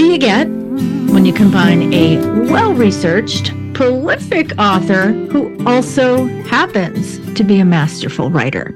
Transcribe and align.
do 0.00 0.06
you 0.06 0.16
get 0.16 0.48
when 1.12 1.26
you 1.26 1.32
combine 1.34 1.92
a 1.92 2.16
well 2.50 2.72
researched, 2.72 3.52
prolific 3.74 4.58
author 4.58 5.12
who 5.12 5.62
also 5.66 6.24
happens 6.44 7.18
to 7.34 7.44
be 7.44 7.60
a 7.60 7.66
masterful 7.66 8.30
writer? 8.30 8.74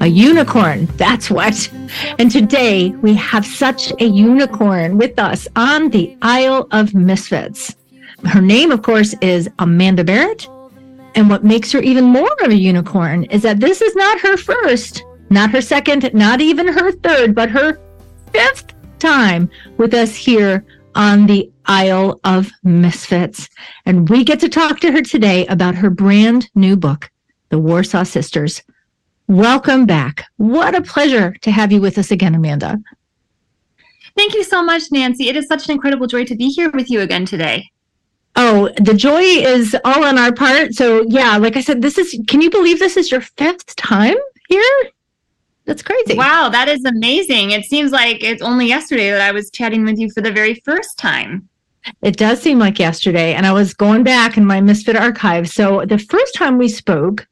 A 0.00 0.08
unicorn, 0.08 0.86
that's 0.96 1.30
what. 1.30 1.70
And 2.18 2.28
today 2.28 2.88
we 3.02 3.14
have 3.14 3.46
such 3.46 3.92
a 4.00 4.06
unicorn 4.06 4.98
with 4.98 5.16
us 5.16 5.46
on 5.54 5.90
the 5.90 6.18
Isle 6.22 6.66
of 6.72 6.92
Misfits. 6.92 7.76
Her 8.24 8.40
name, 8.40 8.72
of 8.72 8.82
course, 8.82 9.14
is 9.22 9.48
Amanda 9.60 10.02
Barratt. 10.02 10.48
And 11.14 11.30
what 11.30 11.44
makes 11.44 11.70
her 11.70 11.78
even 11.78 12.04
more 12.04 12.32
of 12.42 12.50
a 12.50 12.56
unicorn 12.56 13.24
is 13.26 13.42
that 13.42 13.60
this 13.60 13.80
is 13.80 13.94
not 13.94 14.18
her 14.22 14.36
first, 14.36 15.04
not 15.30 15.50
her 15.50 15.62
second, 15.62 16.12
not 16.14 16.40
even 16.40 16.66
her 16.66 16.90
third, 16.90 17.32
but 17.32 17.48
her 17.48 17.78
fifth 18.32 18.75
time 18.98 19.50
with 19.76 19.94
us 19.94 20.14
here 20.14 20.64
on 20.94 21.26
the 21.26 21.50
Isle 21.66 22.20
of 22.24 22.50
Misfits. 22.64 23.48
And 23.84 24.08
we 24.08 24.24
get 24.24 24.40
to 24.40 24.48
talk 24.48 24.80
to 24.80 24.92
her 24.92 25.02
today 25.02 25.46
about 25.46 25.74
her 25.74 25.90
brand 25.90 26.48
new 26.54 26.76
book, 26.76 27.10
The 27.50 27.58
Warsaw 27.58 28.04
Sisters. 28.04 28.62
Welcome 29.28 29.86
back. 29.86 30.24
What 30.36 30.74
a 30.74 30.82
pleasure 30.82 31.34
to 31.42 31.50
have 31.50 31.72
you 31.72 31.80
with 31.80 31.98
us 31.98 32.10
again, 32.10 32.34
Amanda. 32.34 32.78
Thank 34.16 34.34
you 34.34 34.44
so 34.44 34.62
much, 34.62 34.84
Nancy. 34.90 35.28
It 35.28 35.36
is 35.36 35.46
such 35.46 35.66
an 35.66 35.72
incredible 35.72 36.06
joy 36.06 36.24
to 36.24 36.34
be 36.34 36.48
here 36.48 36.70
with 36.70 36.90
you 36.90 37.00
again 37.00 37.26
today. 37.26 37.70
Oh, 38.36 38.70
the 38.76 38.94
joy 38.94 39.22
is 39.22 39.76
all 39.84 40.04
on 40.04 40.18
our 40.18 40.32
part. 40.32 40.74
So, 40.74 41.04
yeah, 41.08 41.36
like 41.36 41.56
I 41.56 41.60
said, 41.60 41.82
this 41.82 41.98
is, 41.98 42.18
can 42.28 42.40
you 42.40 42.50
believe 42.50 42.78
this 42.78 42.96
is 42.96 43.10
your 43.10 43.20
fifth 43.20 43.74
time 43.76 44.16
here? 44.48 44.62
That's 45.66 45.82
crazy. 45.82 46.14
Wow, 46.14 46.48
that 46.48 46.68
is 46.68 46.84
amazing. 46.84 47.50
It 47.50 47.64
seems 47.64 47.90
like 47.90 48.22
it's 48.22 48.42
only 48.42 48.66
yesterday 48.66 49.10
that 49.10 49.20
I 49.20 49.32
was 49.32 49.50
chatting 49.50 49.84
with 49.84 49.98
you 49.98 50.08
for 50.10 50.20
the 50.20 50.32
very 50.32 50.54
first 50.64 50.96
time. 50.96 51.48
It 52.02 52.16
does 52.16 52.40
seem 52.40 52.58
like 52.58 52.78
yesterday. 52.78 53.34
And 53.34 53.46
I 53.46 53.52
was 53.52 53.74
going 53.74 54.04
back 54.04 54.36
in 54.36 54.44
my 54.44 54.60
Misfit 54.60 54.96
archive. 54.96 55.48
So, 55.48 55.84
the 55.84 55.98
first 55.98 56.34
time 56.34 56.56
we 56.56 56.68
spoke 56.68 57.26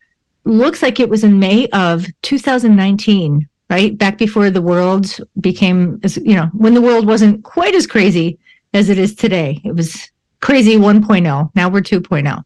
looks 0.45 0.83
like 0.83 1.01
it 1.01 1.09
was 1.09 1.25
in 1.25 1.39
May 1.39 1.69
of 1.69 2.07
2019, 2.23 3.49
right? 3.71 3.97
Back 3.97 4.19
before 4.19 4.51
the 4.51 4.63
world 4.63 5.17
became, 5.41 6.01
you 6.23 6.35
know, 6.35 6.47
when 6.53 6.75
the 6.75 6.83
world 6.83 7.07
wasn't 7.07 7.45
quite 7.45 7.75
as 7.75 7.87
crazy 7.87 8.39
as 8.75 8.91
it 8.91 8.99
is 8.99 9.15
today. 9.15 9.61
It 9.65 9.75
was 9.75 10.11
crazy 10.41 10.77
1.0. 10.77 11.51
Now 11.55 11.69
we're 11.69 11.81
2.0. 11.81 12.43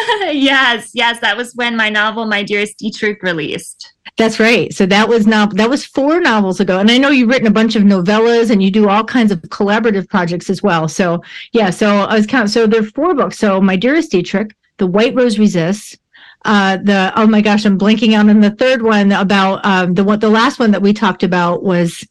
yes, 0.32 0.90
yes, 0.94 1.20
that 1.20 1.36
was 1.36 1.54
when 1.54 1.76
my 1.76 1.88
novel 1.88 2.26
My 2.26 2.42
Dearest 2.42 2.78
Dietrich 2.78 3.22
released. 3.22 3.92
That's 4.16 4.38
right. 4.38 4.72
So 4.72 4.86
that 4.86 5.08
was 5.08 5.26
now 5.26 5.46
that 5.46 5.70
was 5.70 5.84
four 5.84 6.20
novels 6.20 6.60
ago. 6.60 6.78
And 6.78 6.90
I 6.90 6.98
know 6.98 7.10
you've 7.10 7.28
written 7.28 7.46
a 7.46 7.52
bunch 7.52 7.76
of 7.76 7.84
novellas 7.84 8.50
and 8.50 8.62
you 8.62 8.70
do 8.70 8.88
all 8.88 9.04
kinds 9.04 9.32
of 9.32 9.40
collaborative 9.42 10.08
projects 10.08 10.50
as 10.50 10.62
well. 10.62 10.88
So 10.88 11.22
yeah, 11.52 11.70
so 11.70 12.00
I 12.00 12.16
was 12.16 12.26
counting. 12.26 12.48
So 12.48 12.66
there 12.66 12.82
are 12.82 12.86
four 12.86 13.14
books. 13.14 13.38
So 13.38 13.60
My 13.60 13.76
Dearest 13.76 14.10
Dietrich, 14.10 14.54
The 14.78 14.86
White 14.86 15.14
Rose 15.14 15.38
Resists, 15.38 15.96
uh, 16.44 16.78
the 16.78 17.12
oh 17.16 17.26
my 17.26 17.40
gosh, 17.40 17.64
I'm 17.64 17.78
blanking 17.78 18.14
out 18.14 18.28
on 18.28 18.40
the 18.40 18.50
third 18.50 18.82
one 18.82 19.12
about 19.12 19.64
um, 19.64 19.94
the 19.94 20.04
one 20.04 20.18
the 20.18 20.30
last 20.30 20.58
one 20.58 20.70
that 20.70 20.82
we 20.82 20.92
talked 20.92 21.22
about 21.22 21.62
was 21.62 22.06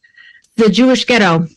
the 0.56 0.70
Jewish 0.70 1.06
ghetto 1.06 1.48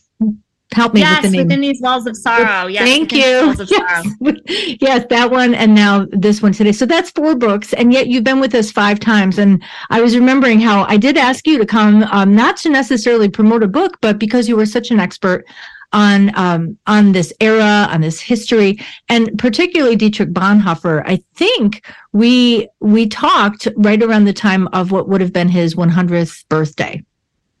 help 0.73 0.93
me 0.93 1.01
yes, 1.01 1.21
with 1.21 1.31
the 1.31 1.37
name. 1.37 1.47
within 1.47 1.61
these 1.61 1.81
walls 1.81 2.05
of 2.05 2.15
sorrow. 2.17 2.67
Yes, 2.67 2.83
thank 2.83 3.11
you. 3.11 3.55
Yes. 3.73 4.07
yes, 4.81 5.05
that 5.09 5.31
one, 5.31 5.53
and 5.53 5.73
now 5.73 6.05
this 6.11 6.41
one 6.41 6.53
today. 6.53 6.71
So 6.71 6.85
that's 6.85 7.09
four 7.11 7.35
books, 7.35 7.73
and 7.73 7.91
yet 7.93 8.07
you've 8.07 8.23
been 8.23 8.39
with 8.39 8.53
us 8.55 8.71
five 8.71 8.99
times. 8.99 9.37
And 9.39 9.63
I 9.89 10.01
was 10.01 10.15
remembering 10.15 10.59
how 10.59 10.83
I 10.83 10.97
did 10.97 11.17
ask 11.17 11.47
you 11.47 11.57
to 11.57 11.65
come, 11.65 12.03
um, 12.03 12.35
not 12.35 12.57
to 12.57 12.69
necessarily 12.69 13.29
promote 13.29 13.63
a 13.63 13.67
book, 13.67 13.97
but 14.01 14.19
because 14.19 14.47
you 14.47 14.55
were 14.55 14.65
such 14.65 14.91
an 14.91 14.99
expert 14.99 15.45
on 15.93 16.35
um, 16.37 16.77
on 16.87 17.11
this 17.11 17.31
era, 17.39 17.87
on 17.89 18.01
this 18.01 18.19
history, 18.19 18.79
and 19.09 19.37
particularly 19.37 19.95
Dietrich 19.95 20.29
Bonhoeffer. 20.29 21.03
I 21.05 21.23
think 21.35 21.85
we 22.11 22.67
we 22.79 23.07
talked 23.07 23.67
right 23.77 24.01
around 24.01 24.25
the 24.25 24.33
time 24.33 24.67
of 24.69 24.91
what 24.91 25.07
would 25.07 25.21
have 25.21 25.33
been 25.33 25.49
his 25.49 25.75
100th 25.75 26.47
birthday. 26.49 27.03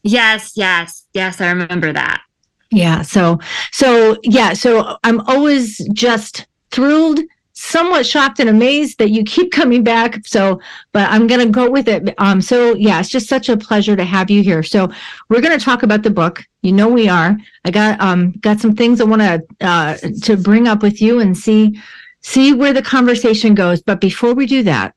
Yes, 0.01 0.53
yes, 0.55 1.05
yes, 1.13 1.39
I 1.39 1.49
remember 1.49 1.93
that. 1.93 2.21
Yeah. 2.73 3.03
So, 3.03 3.39
so 3.71 4.17
yeah. 4.23 4.53
So 4.53 4.97
I'm 5.03 5.21
always 5.21 5.77
just 5.93 6.47
thrilled, 6.71 7.19
somewhat 7.53 8.03
shocked 8.03 8.39
and 8.39 8.49
amazed 8.49 8.97
that 8.97 9.11
you 9.11 9.23
keep 9.23 9.51
coming 9.51 9.83
back. 9.83 10.25
So, 10.25 10.59
but 10.91 11.07
I'm 11.11 11.27
going 11.27 11.39
to 11.39 11.51
go 11.51 11.69
with 11.69 11.87
it. 11.87 12.15
Um, 12.17 12.41
so 12.41 12.73
yeah, 12.73 12.99
it's 12.99 13.09
just 13.09 13.29
such 13.29 13.47
a 13.47 13.55
pleasure 13.55 13.95
to 13.95 14.03
have 14.03 14.31
you 14.31 14.41
here. 14.41 14.63
So 14.63 14.89
we're 15.29 15.39
going 15.39 15.57
to 15.57 15.63
talk 15.63 15.83
about 15.83 16.01
the 16.01 16.09
book. 16.09 16.43
You 16.63 16.71
know, 16.71 16.89
we 16.89 17.07
are, 17.07 17.37
I 17.63 17.69
got, 17.69 18.01
um, 18.01 18.31
got 18.41 18.59
some 18.59 18.75
things 18.75 18.99
I 18.99 19.03
want 19.03 19.21
to, 19.21 19.43
uh, 19.61 19.97
to 20.23 20.35
bring 20.35 20.67
up 20.67 20.81
with 20.81 20.99
you 20.99 21.19
and 21.19 21.37
see, 21.37 21.79
see 22.21 22.53
where 22.53 22.73
the 22.73 22.81
conversation 22.81 23.53
goes. 23.53 23.83
But 23.83 24.01
before 24.01 24.33
we 24.33 24.47
do 24.47 24.63
that, 24.63 24.95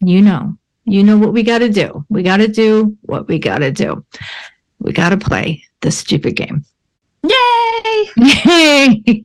you 0.00 0.22
know, 0.22 0.56
you 0.86 1.04
know 1.04 1.18
what 1.18 1.34
we 1.34 1.42
got 1.42 1.58
to 1.58 1.68
do. 1.68 2.06
We 2.08 2.22
got 2.22 2.38
to 2.38 2.48
do 2.48 2.96
what 3.02 3.28
we 3.28 3.38
got 3.38 3.58
to 3.58 3.70
do. 3.70 4.02
We 4.78 4.92
got 4.92 5.10
to 5.10 5.18
play 5.18 5.62
the 5.82 5.90
stupid 5.90 6.36
game. 6.36 6.64
Yay! 7.22 8.10
Yay! 8.16 9.24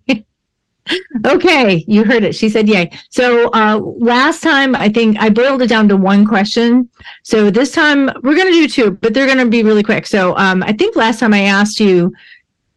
okay, 1.25 1.83
you 1.87 2.03
heard 2.03 2.23
it. 2.23 2.35
She 2.35 2.49
said 2.49 2.67
yay. 2.67 2.91
So 3.09 3.49
uh, 3.53 3.77
last 3.77 4.41
time, 4.41 4.75
I 4.75 4.89
think 4.89 5.17
I 5.19 5.29
boiled 5.29 5.61
it 5.61 5.67
down 5.67 5.87
to 5.89 5.97
one 5.97 6.25
question. 6.25 6.89
So 7.23 7.49
this 7.49 7.71
time 7.71 8.05
we're 8.23 8.35
going 8.35 8.47
to 8.47 8.51
do 8.51 8.67
two, 8.67 8.91
but 8.91 9.13
they're 9.13 9.25
going 9.25 9.37
to 9.37 9.49
be 9.49 9.63
really 9.63 9.83
quick. 9.83 10.05
So 10.05 10.35
um, 10.37 10.63
I 10.63 10.73
think 10.73 10.95
last 10.95 11.19
time 11.19 11.33
I 11.33 11.41
asked 11.41 11.79
you 11.79 12.13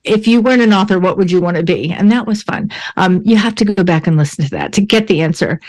if 0.05 0.27
you 0.27 0.41
weren't 0.41 0.63
an 0.63 0.73
author, 0.73 0.99
what 0.99 1.19
would 1.19 1.31
you 1.31 1.41
want 1.41 1.57
to 1.57 1.63
be? 1.63 1.93
And 1.93 2.11
that 2.11 2.27
was 2.27 2.43
fun. 2.43 2.71
Um, 2.97 3.23
you 3.25 3.37
have 3.37 3.55
to 3.57 3.65
go 3.65 3.85
back 3.85 4.07
and 4.07 4.17
listen 4.17 4.45
to 4.45 4.51
that 4.51 4.73
to 4.75 4.81
get 4.81 5.07
the 5.07 5.21
answer. 5.21 5.61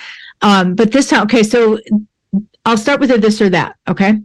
Um, 0.41 0.73
but 0.73 0.91
this 0.91 1.09
time, 1.09 1.23
okay, 1.23 1.43
so 1.43 1.79
I'll 2.65 2.77
start 2.77 2.99
with 2.99 3.11
a 3.11 3.17
this 3.17 3.41
or 3.41 3.49
that. 3.49 3.75
Okay. 3.87 4.19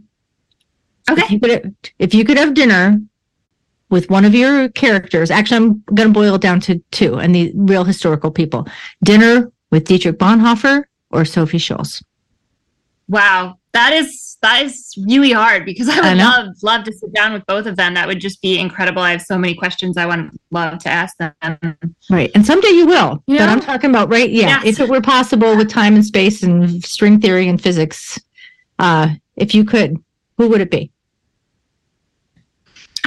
Okay. 1.09 1.21
If 1.21 1.31
you 1.31 1.39
could, 1.39 1.75
if 1.99 2.13
you 2.13 2.25
could 2.25 2.37
have 2.37 2.53
dinner 2.53 2.99
with 3.89 4.09
one 4.09 4.25
of 4.25 4.33
your 4.33 4.69
characters. 4.69 5.31
Actually, 5.31 5.57
I'm 5.57 5.83
going 5.93 6.09
to 6.09 6.13
boil 6.13 6.35
it 6.35 6.41
down 6.41 6.59
to 6.61 6.79
two 6.91 7.19
and 7.19 7.33
the 7.33 7.51
real 7.55 7.83
historical 7.83 8.31
people. 8.31 8.67
Dinner 9.03 9.51
with 9.71 9.85
Dietrich 9.85 10.17
Bonhoeffer 10.17 10.83
or 11.11 11.25
Sophie 11.25 11.57
Scholl. 11.57 12.03
Wow, 13.09 13.57
that 13.71 13.93
is 13.93 14.37
that 14.41 14.65
is 14.65 14.93
really 15.07 15.31
hard 15.31 15.65
because 15.65 15.87
I 15.87 15.95
would 15.95 16.05
I 16.05 16.13
love 16.13 16.55
love 16.61 16.83
to 16.83 16.91
sit 16.91 17.13
down 17.13 17.31
with 17.31 17.45
both 17.45 17.65
of 17.65 17.77
them. 17.77 17.93
That 17.93 18.07
would 18.07 18.19
just 18.19 18.41
be 18.41 18.59
incredible. 18.59 19.01
I 19.01 19.11
have 19.11 19.21
so 19.21 19.37
many 19.37 19.55
questions 19.55 19.97
I 19.97 20.05
want 20.05 20.39
love 20.51 20.79
to 20.79 20.89
ask 20.89 21.15
them. 21.17 21.77
Right, 22.09 22.29
and 22.35 22.45
someday 22.45 22.69
you 22.69 22.85
will. 22.85 23.23
You 23.27 23.37
but 23.37 23.49
I'm 23.49 23.61
talking 23.61 23.89
about 23.89 24.09
right. 24.09 24.29
Yeah, 24.29 24.61
yes. 24.61 24.65
if 24.65 24.79
it 24.81 24.89
were 24.89 25.01
possible 25.01 25.55
with 25.55 25.69
time 25.69 25.95
and 25.95 26.05
space 26.05 26.43
and 26.43 26.83
string 26.83 27.21
theory 27.21 27.47
and 27.47 27.61
physics, 27.61 28.19
uh, 28.79 29.09
if 29.37 29.55
you 29.55 29.63
could, 29.63 30.03
who 30.37 30.49
would 30.49 30.61
it 30.61 30.71
be? 30.71 30.91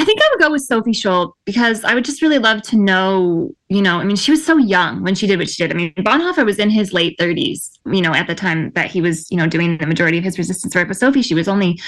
I 0.00 0.04
think 0.04 0.18
I 0.22 0.28
would 0.32 0.40
go 0.40 0.50
with 0.50 0.62
Sophie 0.62 0.92
Scholl 0.92 1.32
because 1.44 1.84
I 1.84 1.92
would 1.92 2.06
just 2.06 2.22
really 2.22 2.38
love 2.38 2.62
to 2.62 2.76
know, 2.76 3.54
you 3.68 3.82
know, 3.82 3.98
I 3.98 4.04
mean, 4.04 4.16
she 4.16 4.30
was 4.30 4.42
so 4.42 4.56
young 4.56 5.02
when 5.02 5.14
she 5.14 5.26
did 5.26 5.38
what 5.38 5.50
she 5.50 5.62
did. 5.62 5.70
I 5.70 5.76
mean, 5.76 5.92
Bonhoeffer 5.92 6.42
was 6.42 6.58
in 6.58 6.70
his 6.70 6.94
late 6.94 7.18
30s, 7.18 7.78
you 7.84 8.00
know, 8.00 8.14
at 8.14 8.26
the 8.26 8.34
time 8.34 8.70
that 8.70 8.90
he 8.90 9.02
was, 9.02 9.30
you 9.30 9.36
know, 9.36 9.46
doing 9.46 9.76
the 9.76 9.86
majority 9.86 10.16
of 10.16 10.24
his 10.24 10.38
resistance 10.38 10.74
work. 10.74 10.88
But 10.88 10.96
Sophie, 10.96 11.20
she 11.20 11.34
was 11.34 11.48
only 11.48 11.78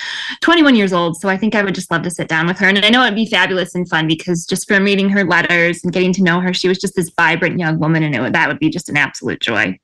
21 0.43 0.77
years 0.77 0.93
old. 0.93 1.19
So 1.23 1.31
I 1.31 1.39
think 1.39 1.55
I 1.55 1.63
would 1.63 1.75
just 1.75 1.91
love 1.91 2.03
to 2.03 2.11
sit 2.11 2.29
down 2.29 2.47
with 2.47 2.59
her. 2.59 2.69
And 2.69 2.85
I 2.85 2.91
know 2.91 3.03
it'd 3.03 3.15
be 3.15 3.25
fabulous 3.25 3.75
and 3.75 3.89
fun 3.89 4.07
because 4.07 4.45
just 4.45 4.69
from 4.69 4.85
reading 4.85 5.09
her 5.09 5.25
letters 5.25 5.83
and 5.83 5.91
getting 5.91 6.13
to 6.13 6.23
know 6.23 6.39
her, 6.41 6.53
she 6.53 6.69
was 6.69 6.79
just 6.79 6.95
this 6.95 7.11
vibrant 7.17 7.59
young 7.59 7.79
woman. 7.79 8.03
And 8.03 8.15
it 8.15 8.33
that 8.35 8.49
would 8.49 8.59
be 8.59 8.69
just 8.69 8.91
an 8.91 8.99
absolute 8.99 9.41
joy. 9.41 9.79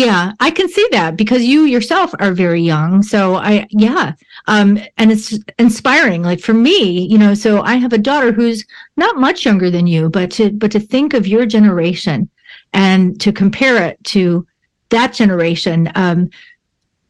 Yeah, 0.00 0.32
I 0.40 0.50
can 0.50 0.66
see 0.70 0.88
that 0.92 1.16
because 1.16 1.44
you 1.44 1.64
yourself 1.64 2.14
are 2.20 2.32
very 2.32 2.62
young. 2.62 3.02
So 3.02 3.34
I, 3.34 3.66
yeah, 3.68 4.14
um, 4.46 4.78
and 4.96 5.12
it's 5.12 5.38
inspiring. 5.58 6.22
Like 6.22 6.40
for 6.40 6.54
me, 6.54 7.06
you 7.06 7.18
know, 7.18 7.34
so 7.34 7.60
I 7.60 7.74
have 7.74 7.92
a 7.92 7.98
daughter 7.98 8.32
who's 8.32 8.64
not 8.96 9.18
much 9.18 9.44
younger 9.44 9.70
than 9.70 9.86
you, 9.86 10.08
but 10.08 10.30
to 10.32 10.52
but 10.52 10.70
to 10.70 10.80
think 10.80 11.12
of 11.12 11.26
your 11.26 11.44
generation 11.44 12.30
and 12.72 13.20
to 13.20 13.30
compare 13.30 13.84
it 13.84 14.02
to 14.04 14.46
that 14.88 15.12
generation, 15.12 15.92
um, 15.94 16.30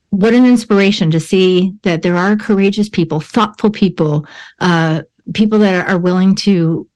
what 0.08 0.34
an 0.34 0.44
inspiration 0.44 1.12
to 1.12 1.20
see 1.20 1.72
that 1.82 2.02
there 2.02 2.16
are 2.16 2.34
courageous 2.34 2.88
people, 2.88 3.20
thoughtful 3.20 3.70
people, 3.70 4.26
uh, 4.58 5.02
people 5.32 5.60
that 5.60 5.88
are 5.88 5.98
willing 5.98 6.34
to 6.34 6.88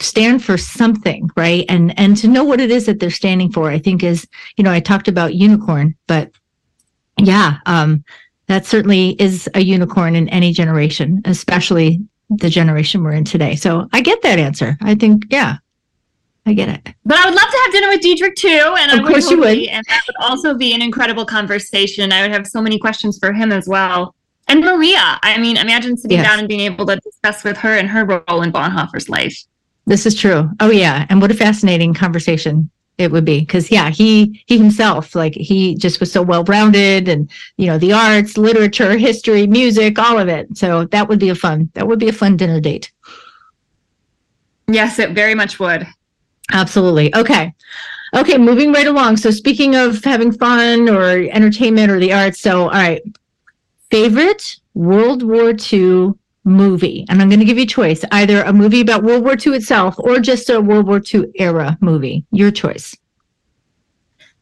stand 0.00 0.44
for 0.44 0.58
something 0.58 1.28
right 1.36 1.64
and 1.68 1.98
and 1.98 2.16
to 2.16 2.28
know 2.28 2.44
what 2.44 2.60
it 2.60 2.70
is 2.70 2.86
that 2.86 2.98
they're 3.00 3.10
standing 3.10 3.50
for 3.50 3.70
i 3.70 3.78
think 3.78 4.02
is 4.02 4.26
you 4.56 4.64
know 4.64 4.72
i 4.72 4.80
talked 4.80 5.08
about 5.08 5.34
unicorn 5.34 5.94
but 6.06 6.30
yeah 7.18 7.58
um 7.66 8.04
that 8.46 8.66
certainly 8.66 9.10
is 9.20 9.48
a 9.54 9.60
unicorn 9.60 10.14
in 10.14 10.28
any 10.30 10.52
generation 10.52 11.22
especially 11.24 12.00
the 12.30 12.50
generation 12.50 13.02
we're 13.02 13.12
in 13.12 13.24
today 13.24 13.54
so 13.54 13.88
i 13.92 14.00
get 14.00 14.20
that 14.22 14.38
answer 14.38 14.76
i 14.82 14.94
think 14.94 15.24
yeah 15.30 15.56
I 16.46 16.52
get 16.52 16.68
it. 16.68 16.94
But 17.06 17.16
I 17.16 17.24
would 17.24 17.34
love 17.34 17.50
to 17.50 17.60
have 17.64 17.72
dinner 17.72 17.88
with 17.88 18.02
Dietrich 18.02 18.36
too. 18.36 18.74
And 18.78 18.92
of 18.92 19.06
I 19.06 19.08
course 19.08 19.30
you 19.30 19.38
would. 19.38 19.56
And 19.56 19.82
that 19.88 20.02
would 20.06 20.16
also 20.20 20.54
be 20.54 20.74
an 20.74 20.82
incredible 20.82 21.24
conversation. 21.24 22.12
I 22.12 22.20
would 22.20 22.32
have 22.32 22.46
so 22.46 22.60
many 22.60 22.78
questions 22.78 23.18
for 23.18 23.32
him 23.32 23.50
as 23.50 23.66
well. 23.66 24.14
And 24.46 24.60
Maria, 24.60 25.18
I 25.22 25.38
mean, 25.38 25.56
imagine 25.56 25.96
sitting 25.96 26.18
yes. 26.18 26.26
down 26.26 26.38
and 26.38 26.48
being 26.48 26.60
able 26.60 26.84
to 26.86 26.96
discuss 26.96 27.44
with 27.44 27.56
her 27.56 27.76
and 27.78 27.88
her 27.88 28.04
role 28.04 28.42
in 28.42 28.52
Bonhoeffer's 28.52 29.08
life. 29.08 29.42
This 29.86 30.06
is 30.06 30.14
true. 30.14 30.50
Oh 30.60 30.70
yeah, 30.70 31.06
and 31.10 31.20
what 31.20 31.30
a 31.30 31.34
fascinating 31.34 31.94
conversation 31.94 32.70
it 32.96 33.10
would 33.10 33.24
be. 33.24 33.40
Because 33.40 33.70
yeah 33.70 33.90
he 33.90 34.42
he 34.46 34.56
himself 34.56 35.14
like 35.14 35.34
he 35.34 35.74
just 35.74 36.00
was 36.00 36.12
so 36.12 36.22
well 36.22 36.44
rounded 36.44 37.08
and 37.08 37.30
you 37.56 37.66
know 37.66 37.78
the 37.78 37.92
arts 37.92 38.38
literature 38.38 38.96
history 38.96 39.46
music 39.46 39.98
all 39.98 40.18
of 40.18 40.28
it. 40.28 40.56
So 40.56 40.84
that 40.86 41.08
would 41.08 41.18
be 41.18 41.28
a 41.28 41.34
fun 41.34 41.70
that 41.74 41.86
would 41.86 41.98
be 41.98 42.08
a 42.08 42.12
fun 42.12 42.36
dinner 42.36 42.60
date. 42.60 42.92
Yes 44.68 44.98
it 44.98 45.10
very 45.10 45.34
much 45.34 45.58
would. 45.58 45.86
Absolutely. 46.52 47.14
Okay. 47.14 47.54
Okay 48.14 48.38
moving 48.38 48.72
right 48.72 48.86
along. 48.86 49.16
So 49.16 49.30
speaking 49.30 49.74
of 49.74 50.02
having 50.04 50.32
fun 50.32 50.88
or 50.88 51.10
entertainment 51.10 51.90
or 51.90 51.98
the 51.98 52.12
arts 52.12 52.40
so 52.40 52.62
all 52.64 52.70
right. 52.70 53.02
Favorite 53.90 54.56
world 54.74 55.22
war 55.22 55.52
ii 55.72 56.12
movie. 56.44 57.04
And 57.08 57.20
i'm 57.20 57.28
going 57.28 57.40
to 57.40 57.44
give 57.44 57.56
you 57.56 57.64
a 57.64 57.66
choice 57.66 58.04
either 58.12 58.42
a 58.42 58.52
movie 58.52 58.80
about 58.80 59.02
world 59.02 59.24
war 59.24 59.36
ii 59.46 59.54
itself 59.54 59.94
or 59.98 60.18
just 60.20 60.50
a 60.50 60.60
world 60.60 60.86
war 60.86 61.00
ii 61.12 61.24
era 61.36 61.76
movie. 61.80 62.24
Your 62.30 62.50
choice. 62.50 62.96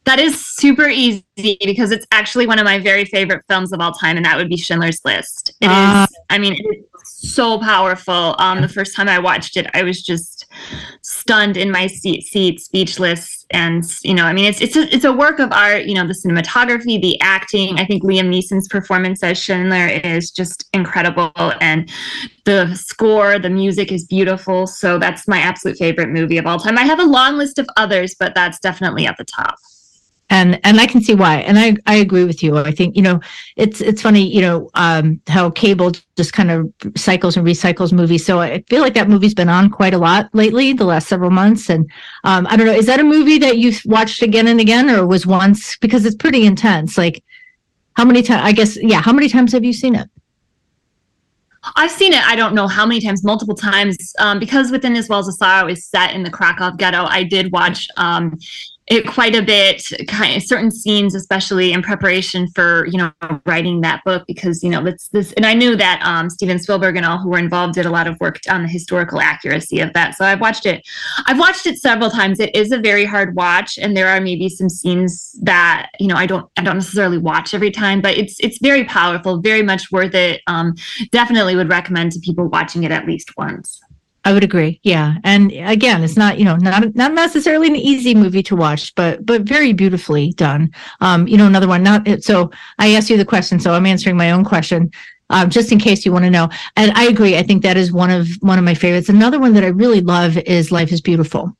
That 0.04 0.18
is 0.18 0.44
super 0.44 0.88
easy 0.88 1.24
because 1.36 1.92
it's 1.92 2.06
actually 2.10 2.48
one 2.48 2.58
of 2.58 2.64
my 2.64 2.80
very 2.80 3.04
favorite 3.04 3.44
films 3.48 3.72
of 3.72 3.80
all 3.80 3.92
time, 3.92 4.16
and 4.16 4.26
that 4.26 4.36
would 4.36 4.48
be 4.48 4.56
Schindler's 4.56 5.00
List. 5.04 5.54
It 5.60 5.68
uh, 5.68 6.06
is, 6.10 6.16
I 6.28 6.38
mean, 6.38 6.56
so 7.22 7.58
powerful. 7.58 8.34
Um, 8.38 8.60
the 8.60 8.68
first 8.68 8.96
time 8.96 9.08
I 9.08 9.18
watched 9.18 9.56
it, 9.56 9.66
I 9.74 9.82
was 9.82 10.02
just 10.02 10.46
stunned 11.02 11.56
in 11.56 11.70
my 11.70 11.86
seat, 11.86 12.24
seat 12.24 12.60
speechless. 12.60 13.46
And 13.50 13.84
you 14.02 14.14
know, 14.14 14.24
I 14.24 14.32
mean, 14.32 14.46
it's 14.46 14.60
it's 14.60 14.76
a 14.76 14.94
it's 14.94 15.04
a 15.04 15.12
work 15.12 15.38
of 15.38 15.52
art. 15.52 15.84
You 15.84 15.94
know, 15.94 16.06
the 16.06 16.14
cinematography, 16.14 17.00
the 17.00 17.20
acting. 17.20 17.78
I 17.78 17.84
think 17.84 18.02
Liam 18.02 18.28
Neeson's 18.28 18.68
performance 18.68 19.22
as 19.22 19.38
Schindler 19.38 19.86
is 19.86 20.30
just 20.30 20.68
incredible, 20.72 21.32
and 21.60 21.90
the 22.44 22.74
score, 22.74 23.38
the 23.38 23.50
music 23.50 23.92
is 23.92 24.04
beautiful. 24.04 24.66
So 24.66 24.98
that's 24.98 25.28
my 25.28 25.38
absolute 25.38 25.76
favorite 25.76 26.08
movie 26.08 26.38
of 26.38 26.46
all 26.46 26.58
time. 26.58 26.78
I 26.78 26.82
have 26.82 26.98
a 26.98 27.04
long 27.04 27.36
list 27.36 27.58
of 27.58 27.68
others, 27.76 28.14
but 28.18 28.34
that's 28.34 28.58
definitely 28.58 29.06
at 29.06 29.16
the 29.16 29.24
top 29.24 29.56
and 30.32 30.58
and 30.64 30.80
I 30.80 30.86
can 30.86 31.02
see 31.02 31.14
why. 31.14 31.36
And 31.40 31.58
I 31.58 31.76
I 31.86 31.96
agree 31.96 32.24
with 32.24 32.42
you. 32.42 32.56
I 32.56 32.72
think 32.72 32.96
you 32.96 33.02
know 33.02 33.20
it's 33.56 33.82
it's 33.82 34.00
funny 34.00 34.22
you 34.34 34.40
know 34.40 34.70
um, 34.74 35.20
how 35.28 35.50
cable 35.50 35.92
just 36.16 36.32
kind 36.32 36.50
of 36.50 36.72
cycles 36.96 37.36
and 37.36 37.46
recycles 37.46 37.92
movies. 37.92 38.24
So 38.24 38.40
I 38.40 38.64
feel 38.70 38.80
like 38.80 38.94
that 38.94 39.10
movie's 39.10 39.34
been 39.34 39.50
on 39.50 39.68
quite 39.68 39.92
a 39.92 39.98
lot 39.98 40.30
lately, 40.32 40.72
the 40.72 40.84
last 40.84 41.08
several 41.08 41.30
months. 41.30 41.68
And 41.68 41.88
um, 42.24 42.46
I 42.48 42.56
don't 42.56 42.66
know, 42.66 42.72
is 42.72 42.86
that 42.86 43.00
a 43.00 43.04
movie 43.04 43.38
that 43.38 43.58
you've 43.58 43.82
watched 43.84 44.22
again 44.22 44.48
and 44.48 44.58
again, 44.58 44.88
or 44.88 45.06
was 45.06 45.26
once 45.26 45.76
because 45.78 46.06
it's 46.06 46.16
pretty 46.16 46.46
intense? 46.46 46.96
Like 46.96 47.22
how 47.94 48.06
many 48.06 48.22
times? 48.22 48.42
I 48.42 48.52
guess 48.52 48.78
yeah. 48.80 49.02
How 49.02 49.12
many 49.12 49.28
times 49.28 49.52
have 49.52 49.64
you 49.64 49.74
seen 49.74 49.94
it? 49.94 50.08
I've 51.76 51.92
seen 51.92 52.12
it. 52.12 52.24
I 52.26 52.34
don't 52.34 52.54
know 52.54 52.66
how 52.66 52.84
many 52.86 53.00
times, 53.00 53.22
multiple 53.22 53.54
times, 53.54 53.96
um, 54.18 54.40
because 54.40 54.72
within 54.72 54.96
As 54.96 55.08
Well 55.08 55.20
as 55.20 55.28
a 55.28 55.32
Sorrow 55.32 55.68
is 55.68 55.86
set 55.86 56.12
in 56.12 56.24
the 56.24 56.30
Krakow 56.30 56.72
ghetto. 56.72 57.04
I 57.04 57.22
did 57.22 57.52
watch 57.52 57.86
um, 57.98 58.36
it 58.88 59.06
quite 59.06 59.34
a 59.34 59.42
bit 59.42 59.82
kind 60.08 60.36
of 60.36 60.42
certain 60.42 60.70
scenes 60.70 61.14
especially 61.14 61.72
in 61.72 61.82
preparation 61.82 62.48
for 62.48 62.86
you 62.86 62.98
know 62.98 63.12
writing 63.46 63.80
that 63.80 64.02
book 64.04 64.24
because 64.26 64.62
you 64.62 64.70
know 64.70 64.82
that's 64.82 65.08
this 65.08 65.32
and 65.34 65.46
i 65.46 65.54
knew 65.54 65.76
that 65.76 66.02
um, 66.04 66.28
steven 66.28 66.58
spielberg 66.58 66.96
and 66.96 67.06
all 67.06 67.18
who 67.18 67.30
were 67.30 67.38
involved 67.38 67.74
did 67.74 67.86
a 67.86 67.90
lot 67.90 68.06
of 68.06 68.18
work 68.20 68.38
on 68.48 68.62
the 68.62 68.68
historical 68.68 69.20
accuracy 69.20 69.80
of 69.80 69.92
that 69.92 70.14
so 70.16 70.24
i've 70.24 70.40
watched 70.40 70.66
it. 70.66 70.82
I've 71.26 71.38
watched 71.38 71.66
it 71.66 71.78
several 71.78 72.10
times. 72.10 72.40
It 72.40 72.54
is 72.54 72.72
a 72.72 72.78
very 72.78 73.04
hard 73.04 73.34
watch 73.34 73.78
and 73.78 73.96
there 73.96 74.08
are 74.08 74.20
maybe 74.20 74.48
some 74.48 74.68
scenes 74.68 75.32
that 75.42 75.90
you 75.98 76.06
know 76.06 76.16
i 76.16 76.26
don't 76.26 76.50
i 76.56 76.62
don't 76.62 76.76
necessarily 76.76 77.18
watch 77.18 77.54
every 77.54 77.70
time 77.70 78.00
but 78.00 78.16
it's 78.16 78.38
it's 78.40 78.58
very 78.58 78.84
powerful 78.84 79.40
very 79.40 79.62
much 79.62 79.90
worth 79.90 80.14
it. 80.14 80.42
Um, 80.46 80.74
definitely 81.10 81.56
would 81.56 81.68
recommend 81.68 82.12
to 82.12 82.20
people 82.20 82.46
watching 82.48 82.84
it 82.84 82.90
at 82.90 83.06
least 83.06 83.36
once 83.36 83.80
I 84.24 84.32
would 84.32 84.44
agree. 84.44 84.80
Yeah. 84.84 85.14
And 85.24 85.50
again, 85.52 86.04
it's 86.04 86.16
not, 86.16 86.38
you 86.38 86.44
know, 86.44 86.56
not 86.56 86.94
not 86.94 87.12
necessarily 87.12 87.66
an 87.66 87.76
easy 87.76 88.14
movie 88.14 88.42
to 88.44 88.56
watch, 88.56 88.94
but 88.94 89.24
but 89.26 89.42
very 89.42 89.72
beautifully 89.72 90.32
done. 90.34 90.70
Um, 91.00 91.26
you 91.26 91.36
know, 91.36 91.46
another 91.46 91.66
one, 91.66 91.82
not 91.82 92.06
so 92.22 92.50
I 92.78 92.94
asked 92.94 93.10
you 93.10 93.16
the 93.16 93.24
question, 93.24 93.58
so 93.58 93.72
I'm 93.72 93.86
answering 93.86 94.16
my 94.16 94.30
own 94.30 94.44
question. 94.44 94.90
Um, 95.30 95.48
just 95.48 95.72
in 95.72 95.78
case 95.78 96.04
you 96.04 96.12
want 96.12 96.26
to 96.26 96.30
know. 96.30 96.50
And 96.76 96.92
I 96.92 97.04
agree. 97.04 97.38
I 97.38 97.42
think 97.42 97.62
that 97.62 97.78
is 97.78 97.90
one 97.90 98.10
of 98.10 98.28
one 98.40 98.58
of 98.58 98.64
my 98.64 98.74
favorites. 98.74 99.08
Another 99.08 99.40
one 99.40 99.54
that 99.54 99.64
I 99.64 99.68
really 99.68 100.02
love 100.02 100.36
is 100.36 100.70
Life 100.70 100.92
is 100.92 101.00
Beautiful. 101.00 101.56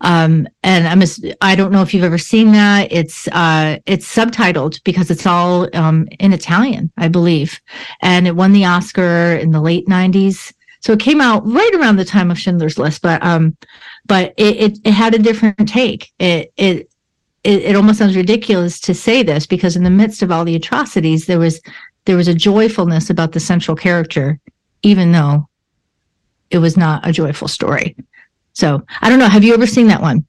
Um, 0.00 0.46
and 0.62 0.86
I'm 0.86 1.02
a, 1.02 1.06
I 1.40 1.54
don't 1.56 1.72
know 1.72 1.82
if 1.82 1.92
you've 1.92 2.04
ever 2.04 2.18
seen 2.18 2.52
that. 2.52 2.92
It's 2.92 3.28
uh, 3.28 3.78
it's 3.86 4.14
subtitled 4.14 4.82
because 4.84 5.10
it's 5.10 5.26
all 5.26 5.68
um, 5.74 6.08
in 6.18 6.32
Italian, 6.32 6.92
I 6.96 7.08
believe, 7.08 7.60
and 8.00 8.26
it 8.26 8.36
won 8.36 8.52
the 8.52 8.64
Oscar 8.64 9.34
in 9.34 9.50
the 9.50 9.60
late 9.60 9.86
'90s. 9.86 10.52
So 10.80 10.92
it 10.92 11.00
came 11.00 11.20
out 11.20 11.46
right 11.46 11.74
around 11.74 11.96
the 11.96 12.04
time 12.04 12.30
of 12.30 12.38
Schindler's 12.38 12.78
List, 12.78 13.02
but 13.02 13.22
um, 13.22 13.56
but 14.06 14.32
it, 14.36 14.56
it, 14.56 14.78
it 14.84 14.92
had 14.92 15.14
a 15.14 15.18
different 15.18 15.68
take. 15.68 16.10
It, 16.18 16.52
it 16.56 16.90
it 17.44 17.62
it 17.62 17.76
almost 17.76 17.98
sounds 17.98 18.16
ridiculous 18.16 18.80
to 18.80 18.94
say 18.94 19.22
this 19.22 19.46
because 19.46 19.76
in 19.76 19.84
the 19.84 19.90
midst 19.90 20.22
of 20.22 20.30
all 20.30 20.44
the 20.44 20.56
atrocities, 20.56 21.26
there 21.26 21.38
was 21.38 21.60
there 22.06 22.16
was 22.16 22.28
a 22.28 22.34
joyfulness 22.34 23.10
about 23.10 23.32
the 23.32 23.40
central 23.40 23.76
character, 23.76 24.38
even 24.82 25.12
though 25.12 25.48
it 26.50 26.58
was 26.58 26.76
not 26.76 27.06
a 27.06 27.12
joyful 27.12 27.48
story. 27.48 27.94
So 28.54 28.84
I 29.02 29.10
don't 29.10 29.18
know. 29.18 29.28
Have 29.28 29.44
you 29.44 29.54
ever 29.54 29.66
seen 29.66 29.88
that 29.88 30.02
one? 30.02 30.26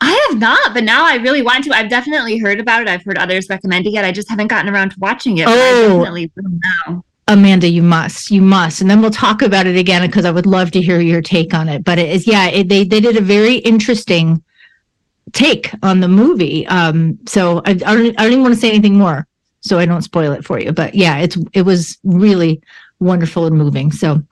I 0.00 0.28
have 0.28 0.38
not, 0.38 0.74
but 0.74 0.84
now 0.84 1.06
I 1.06 1.16
really 1.16 1.42
want 1.42 1.64
to. 1.64 1.72
I've 1.72 1.88
definitely 1.88 2.38
heard 2.38 2.60
about 2.60 2.82
it. 2.82 2.88
I've 2.88 3.04
heard 3.04 3.16
others 3.16 3.48
recommending 3.48 3.94
it. 3.94 4.04
I 4.04 4.10
just 4.10 4.28
haven't 4.28 4.48
gotten 4.48 4.72
around 4.72 4.90
to 4.90 4.96
watching 4.98 5.38
it. 5.38 5.46
Oh, 5.46 5.52
I 5.52 5.88
definitely 5.88 6.32
will 6.34 6.58
now. 6.86 7.04
Amanda, 7.28 7.68
you 7.68 7.82
must, 7.82 8.30
you 8.30 8.42
must, 8.42 8.80
and 8.80 8.90
then 8.90 9.00
we'll 9.00 9.10
talk 9.10 9.42
about 9.42 9.66
it 9.66 9.76
again 9.76 10.04
because 10.06 10.24
I 10.24 10.30
would 10.30 10.46
love 10.46 10.70
to 10.72 10.80
hear 10.80 10.98
your 10.98 11.22
take 11.22 11.54
on 11.54 11.68
it. 11.68 11.84
But 11.84 11.98
it 11.98 12.08
is, 12.08 12.26
yeah, 12.26 12.48
it, 12.48 12.68
they 12.68 12.84
they 12.84 13.00
did 13.00 13.16
a 13.16 13.20
very 13.20 13.56
interesting 13.58 14.42
take 15.32 15.70
on 15.82 16.00
the 16.00 16.08
movie. 16.08 16.66
Um, 16.68 17.18
so 17.26 17.58
I, 17.66 17.70
I 17.70 17.74
don't, 17.74 18.18
I 18.18 18.22
don't 18.24 18.32
even 18.32 18.42
want 18.42 18.54
to 18.54 18.60
say 18.60 18.70
anything 18.70 18.96
more, 18.96 19.26
so 19.60 19.78
I 19.78 19.86
don't 19.86 20.02
spoil 20.02 20.32
it 20.32 20.44
for 20.44 20.58
you. 20.58 20.72
But 20.72 20.94
yeah, 20.94 21.18
it's 21.18 21.36
it 21.52 21.62
was 21.62 21.98
really 22.02 22.62
wonderful 22.98 23.46
and 23.46 23.56
moving. 23.56 23.92
So 23.92 24.22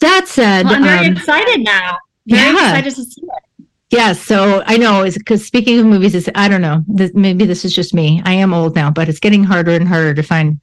that 0.00 0.26
said, 0.26 0.64
well, 0.64 0.76
I'm 0.76 0.82
very 0.82 1.06
um, 1.06 1.12
excited 1.12 1.60
now. 1.62 1.98
Very 2.26 2.56
yeah. 2.56 2.76
excited 2.76 2.94
to 2.94 3.04
see 3.04 3.22
it. 3.22 3.66
Yeah, 3.90 4.12
so 4.12 4.62
I 4.66 4.76
know 4.76 5.02
is 5.02 5.18
because 5.18 5.44
speaking 5.44 5.80
of 5.80 5.86
movies, 5.86 6.14
is 6.14 6.30
I 6.36 6.48
don't 6.48 6.62
know. 6.62 6.84
This, 6.86 7.12
maybe 7.12 7.44
this 7.44 7.64
is 7.64 7.74
just 7.74 7.92
me. 7.92 8.22
I 8.24 8.34
am 8.34 8.54
old 8.54 8.76
now, 8.76 8.88
but 8.90 9.08
it's 9.08 9.18
getting 9.18 9.42
harder 9.42 9.72
and 9.72 9.86
harder 9.86 10.14
to 10.14 10.22
find 10.22 10.60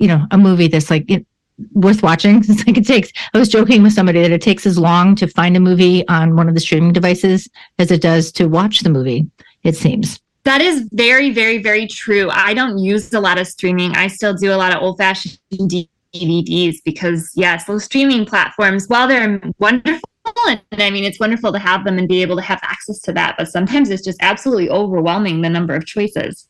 you 0.00 0.08
know, 0.08 0.26
a 0.30 0.38
movie 0.38 0.68
that's 0.68 0.90
like 0.90 1.10
it, 1.10 1.26
worth 1.72 2.02
watching. 2.02 2.38
It's 2.48 2.66
like 2.66 2.78
it 2.78 2.86
takes, 2.86 3.10
I 3.34 3.38
was 3.38 3.48
joking 3.48 3.82
with 3.82 3.92
somebody 3.92 4.22
that 4.22 4.30
it 4.30 4.42
takes 4.42 4.66
as 4.66 4.78
long 4.78 5.14
to 5.16 5.26
find 5.26 5.56
a 5.56 5.60
movie 5.60 6.06
on 6.08 6.36
one 6.36 6.48
of 6.48 6.54
the 6.54 6.60
streaming 6.60 6.92
devices 6.92 7.48
as 7.78 7.90
it 7.90 8.00
does 8.00 8.32
to 8.32 8.46
watch 8.46 8.80
the 8.80 8.90
movie, 8.90 9.26
it 9.64 9.76
seems. 9.76 10.20
That 10.44 10.60
is 10.60 10.88
very, 10.92 11.30
very, 11.30 11.58
very 11.62 11.86
true. 11.86 12.30
I 12.30 12.54
don't 12.54 12.78
use 12.78 13.12
a 13.12 13.20
lot 13.20 13.38
of 13.38 13.46
streaming. 13.46 13.92
I 13.96 14.06
still 14.06 14.34
do 14.34 14.52
a 14.52 14.56
lot 14.56 14.74
of 14.74 14.82
old 14.82 14.96
fashioned 14.96 15.38
DVDs 15.52 16.76
because, 16.84 17.30
yes, 17.34 17.64
those 17.64 17.84
streaming 17.84 18.24
platforms, 18.24 18.86
while 18.86 19.06
they're 19.06 19.40
wonderful, 19.58 20.00
and 20.46 20.62
I 20.72 20.90
mean, 20.90 21.04
it's 21.04 21.20
wonderful 21.20 21.52
to 21.52 21.58
have 21.58 21.84
them 21.84 21.98
and 21.98 22.08
be 22.08 22.22
able 22.22 22.36
to 22.36 22.42
have 22.42 22.60
access 22.62 23.00
to 23.00 23.12
that, 23.12 23.34
but 23.36 23.48
sometimes 23.48 23.90
it's 23.90 24.04
just 24.04 24.18
absolutely 24.20 24.70
overwhelming 24.70 25.42
the 25.42 25.50
number 25.50 25.74
of 25.74 25.84
choices. 25.84 26.48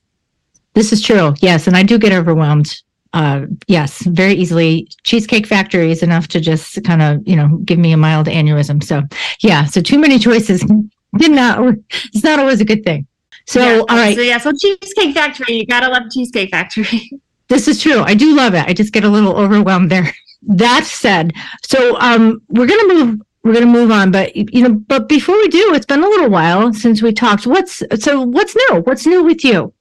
This 0.74 0.92
is 0.92 1.02
true. 1.02 1.34
Yes. 1.40 1.66
And 1.66 1.76
I 1.76 1.82
do 1.82 1.98
get 1.98 2.12
overwhelmed 2.12 2.80
uh, 3.12 3.46
yes, 3.66 4.02
very 4.02 4.34
easily. 4.34 4.88
Cheesecake 5.04 5.46
Factory 5.46 5.90
is 5.90 6.02
enough 6.02 6.28
to 6.28 6.40
just 6.40 6.82
kind 6.84 7.02
of, 7.02 7.26
you 7.26 7.36
know, 7.36 7.48
give 7.64 7.78
me 7.78 7.92
a 7.92 7.96
mild 7.96 8.26
aneurysm. 8.26 8.82
So, 8.82 9.02
yeah, 9.40 9.64
so 9.64 9.80
too 9.80 9.98
many 9.98 10.18
choices 10.18 10.60
did 11.18 11.30
not, 11.30 11.74
it's 11.90 12.24
not 12.24 12.38
always 12.38 12.60
a 12.60 12.64
good 12.64 12.84
thing. 12.84 13.06
So, 13.46 13.60
yeah, 13.60 13.78
all 13.88 13.96
right. 13.96 14.14
So, 14.14 14.22
yeah, 14.22 14.38
so 14.38 14.52
Cheesecake 14.52 15.14
Factory, 15.14 15.54
you 15.54 15.66
gotta 15.66 15.88
love 15.88 16.10
Cheesecake 16.12 16.50
Factory. 16.50 17.10
this 17.48 17.66
is 17.66 17.80
true. 17.82 18.00
I 18.00 18.14
do 18.14 18.36
love 18.36 18.54
it. 18.54 18.66
I 18.66 18.74
just 18.74 18.92
get 18.92 19.04
a 19.04 19.08
little 19.08 19.36
overwhelmed 19.36 19.90
there. 19.90 20.12
That 20.42 20.84
said, 20.84 21.32
so 21.64 21.98
um, 21.98 22.40
we're 22.48 22.68
gonna 22.68 22.94
move. 22.94 23.20
We're 23.42 23.54
gonna 23.54 23.66
move 23.66 23.90
on, 23.90 24.12
but 24.12 24.36
you 24.36 24.62
know, 24.62 24.72
but 24.72 25.08
before 25.08 25.36
we 25.36 25.48
do, 25.48 25.74
it's 25.74 25.84
been 25.84 26.04
a 26.04 26.08
little 26.08 26.30
while 26.30 26.72
since 26.72 27.02
we 27.02 27.12
talked. 27.12 27.44
What's 27.44 27.82
so? 27.98 28.20
What's 28.22 28.54
new? 28.54 28.80
What's 28.82 29.04
new 29.04 29.24
with 29.24 29.44
you? 29.44 29.74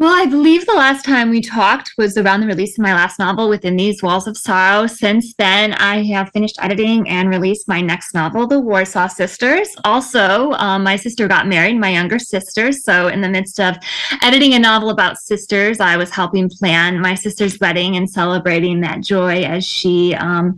Well, 0.00 0.14
I 0.18 0.24
believe 0.24 0.64
the 0.64 0.72
last 0.72 1.04
time 1.04 1.28
we 1.28 1.42
talked 1.42 1.92
was 1.98 2.16
around 2.16 2.40
the 2.40 2.46
release 2.46 2.78
of 2.78 2.82
my 2.82 2.94
last 2.94 3.18
novel, 3.18 3.50
Within 3.50 3.76
These 3.76 4.02
Walls 4.02 4.26
of 4.26 4.34
Sorrow. 4.34 4.86
Since 4.86 5.34
then, 5.34 5.74
I 5.74 6.02
have 6.04 6.30
finished 6.30 6.56
editing 6.58 7.06
and 7.06 7.28
released 7.28 7.68
my 7.68 7.82
next 7.82 8.14
novel, 8.14 8.46
The 8.46 8.58
Warsaw 8.58 9.08
Sisters. 9.08 9.68
Also, 9.84 10.52
um, 10.52 10.84
my 10.84 10.96
sister 10.96 11.28
got 11.28 11.48
married, 11.48 11.78
my 11.78 11.90
younger 11.90 12.18
sister. 12.18 12.72
So, 12.72 13.08
in 13.08 13.20
the 13.20 13.28
midst 13.28 13.60
of 13.60 13.76
editing 14.22 14.54
a 14.54 14.58
novel 14.58 14.88
about 14.88 15.18
sisters, 15.18 15.80
I 15.80 15.98
was 15.98 16.08
helping 16.08 16.48
plan 16.48 16.98
my 16.98 17.14
sister's 17.14 17.60
wedding 17.60 17.96
and 17.96 18.08
celebrating 18.08 18.80
that 18.80 19.02
joy 19.02 19.42
as 19.42 19.66
she 19.66 20.14
um, 20.14 20.56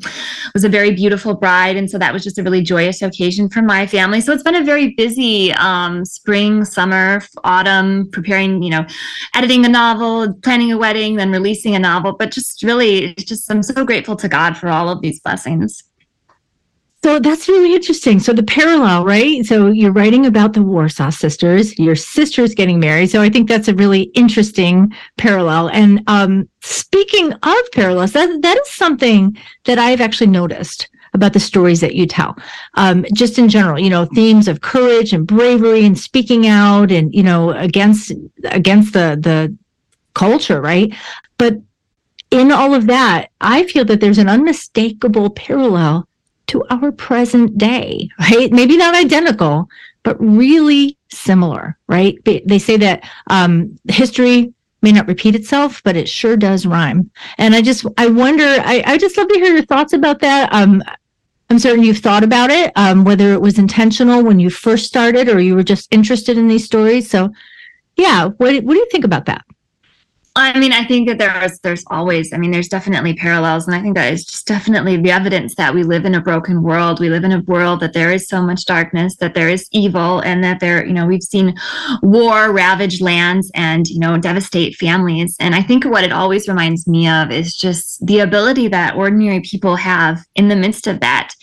was 0.54 0.62
a 0.62 0.68
very 0.68 0.92
beautiful 0.92 1.34
bride. 1.34 1.76
And 1.76 1.90
so, 1.90 1.98
that 1.98 2.12
was 2.12 2.22
just 2.22 2.38
a 2.38 2.44
really 2.44 2.62
joyous 2.62 3.02
occasion 3.02 3.48
for 3.48 3.60
my 3.60 3.88
family. 3.88 4.20
So, 4.20 4.32
it's 4.32 4.44
been 4.44 4.54
a 4.54 4.62
very 4.62 4.90
busy 4.90 5.52
um, 5.54 6.04
spring, 6.04 6.64
summer, 6.64 7.24
autumn, 7.42 8.08
preparing, 8.12 8.62
you 8.62 8.70
know, 8.70 8.86
editing 9.34 9.64
a 9.64 9.68
novel, 9.68 10.34
planning 10.42 10.72
a 10.72 10.78
wedding, 10.78 11.16
then 11.16 11.30
releasing 11.30 11.74
a 11.74 11.78
novel. 11.78 12.12
But 12.12 12.30
just 12.30 12.62
really, 12.62 13.14
just 13.14 13.50
I'm 13.50 13.62
so 13.62 13.84
grateful 13.84 14.16
to 14.16 14.28
God 14.28 14.56
for 14.56 14.68
all 14.68 14.88
of 14.88 15.00
these 15.00 15.20
blessings. 15.20 15.82
So 17.04 17.18
that's 17.18 17.48
really 17.48 17.74
interesting. 17.74 18.20
So 18.20 18.32
the 18.32 18.44
parallel, 18.44 19.04
right? 19.04 19.44
So 19.44 19.66
you're 19.66 19.90
writing 19.90 20.24
about 20.24 20.52
the 20.52 20.62
Warsaw 20.62 21.10
sisters, 21.10 21.76
your 21.76 21.96
sister's 21.96 22.54
getting 22.54 22.78
married. 22.78 23.10
So 23.10 23.20
I 23.20 23.28
think 23.28 23.48
that's 23.48 23.66
a 23.66 23.74
really 23.74 24.02
interesting 24.14 24.92
parallel. 25.18 25.68
And 25.70 26.04
um, 26.06 26.48
speaking 26.60 27.32
of 27.32 27.72
parallels, 27.72 28.12
that 28.12 28.42
that 28.42 28.56
is 28.56 28.70
something 28.70 29.36
that 29.64 29.80
I've 29.80 30.00
actually 30.00 30.28
noticed 30.28 30.88
about 31.14 31.32
the 31.32 31.40
stories 31.40 31.80
that 31.80 31.94
you 31.94 32.06
tell. 32.06 32.36
Um, 32.74 33.04
just 33.12 33.38
in 33.38 33.48
general, 33.48 33.78
you 33.78 33.90
know, 33.90 34.06
themes 34.06 34.48
of 34.48 34.60
courage 34.60 35.12
and 35.12 35.26
bravery 35.26 35.84
and 35.84 35.98
speaking 35.98 36.46
out 36.46 36.90
and 36.90 37.14
you 37.14 37.22
know 37.22 37.50
against 37.50 38.12
against 38.44 38.92
the 38.92 39.18
the 39.20 39.56
culture, 40.14 40.60
right? 40.60 40.94
But 41.38 41.56
in 42.30 42.50
all 42.50 42.74
of 42.74 42.86
that, 42.86 43.30
I 43.40 43.64
feel 43.64 43.84
that 43.84 44.00
there's 44.00 44.18
an 44.18 44.28
unmistakable 44.28 45.30
parallel 45.30 46.08
to 46.48 46.64
our 46.70 46.92
present 46.92 47.58
day, 47.58 48.08
right? 48.20 48.50
Maybe 48.50 48.76
not 48.76 48.94
identical, 48.94 49.68
but 50.02 50.16
really 50.18 50.96
similar, 51.10 51.76
right? 51.88 52.18
They 52.24 52.58
say 52.58 52.76
that 52.78 53.08
um, 53.28 53.78
history 53.88 54.52
may 54.80 54.92
not 54.92 55.06
repeat 55.06 55.34
itself, 55.34 55.82
but 55.84 55.96
it 55.96 56.08
sure 56.08 56.36
does 56.36 56.66
rhyme. 56.66 57.10
And 57.38 57.54
I 57.54 57.62
just, 57.62 57.86
I 57.98 58.08
wonder, 58.08 58.44
I, 58.44 58.82
I 58.84 58.98
just 58.98 59.16
love 59.16 59.28
to 59.28 59.34
hear 59.34 59.54
your 59.54 59.64
thoughts 59.64 59.92
about 59.92 60.20
that. 60.20 60.52
Um, 60.52 60.82
I'm 61.52 61.58
certain 61.58 61.84
you've 61.84 61.98
thought 61.98 62.24
about 62.24 62.48
it, 62.48 62.72
um, 62.76 63.04
whether 63.04 63.34
it 63.34 63.42
was 63.42 63.58
intentional 63.58 64.24
when 64.24 64.40
you 64.40 64.48
first 64.48 64.86
started 64.86 65.28
or 65.28 65.38
you 65.38 65.54
were 65.54 65.62
just 65.62 65.86
interested 65.92 66.38
in 66.38 66.48
these 66.48 66.64
stories. 66.64 67.10
So, 67.10 67.30
yeah, 67.94 68.28
what, 68.28 68.64
what 68.64 68.72
do 68.72 68.78
you 68.78 68.88
think 68.90 69.04
about 69.04 69.26
that? 69.26 69.44
I 70.34 70.58
mean, 70.58 70.72
I 70.72 70.84
think 70.84 71.08
that 71.08 71.18
there's 71.18 71.58
there's 71.60 71.84
always, 71.88 72.32
I 72.32 72.38
mean, 72.38 72.52
there's 72.52 72.68
definitely 72.68 73.14
parallels, 73.14 73.66
and 73.66 73.76
I 73.76 73.82
think 73.82 73.96
that 73.96 74.12
is 74.12 74.24
just 74.24 74.46
definitely 74.46 74.96
the 74.96 75.10
evidence 75.10 75.54
that 75.56 75.74
we 75.74 75.82
live 75.82 76.06
in 76.06 76.14
a 76.14 76.22
broken 76.22 76.62
world. 76.62 77.00
We 77.00 77.10
live 77.10 77.24
in 77.24 77.32
a 77.32 77.42
world 77.42 77.80
that 77.80 77.92
there 77.92 78.10
is 78.10 78.28
so 78.28 78.40
much 78.40 78.64
darkness, 78.64 79.16
that 79.16 79.34
there 79.34 79.50
is 79.50 79.68
evil, 79.72 80.20
and 80.20 80.42
that 80.42 80.58
there, 80.60 80.86
you 80.86 80.94
know, 80.94 81.06
we've 81.06 81.22
seen 81.22 81.54
war 82.02 82.50
ravage 82.50 83.02
lands 83.02 83.50
and 83.54 83.86
you 83.88 83.98
know 83.98 84.16
devastate 84.16 84.76
families. 84.76 85.36
And 85.38 85.54
I 85.54 85.62
think 85.62 85.84
what 85.84 86.04
it 86.04 86.12
always 86.12 86.48
reminds 86.48 86.86
me 86.86 87.08
of 87.08 87.30
is 87.30 87.54
just 87.54 88.04
the 88.06 88.20
ability 88.20 88.68
that 88.68 88.96
ordinary 88.96 89.40
people 89.40 89.76
have 89.76 90.24
in 90.34 90.48
the 90.48 90.56
midst 90.56 90.86
of 90.86 91.00
that 91.00 91.34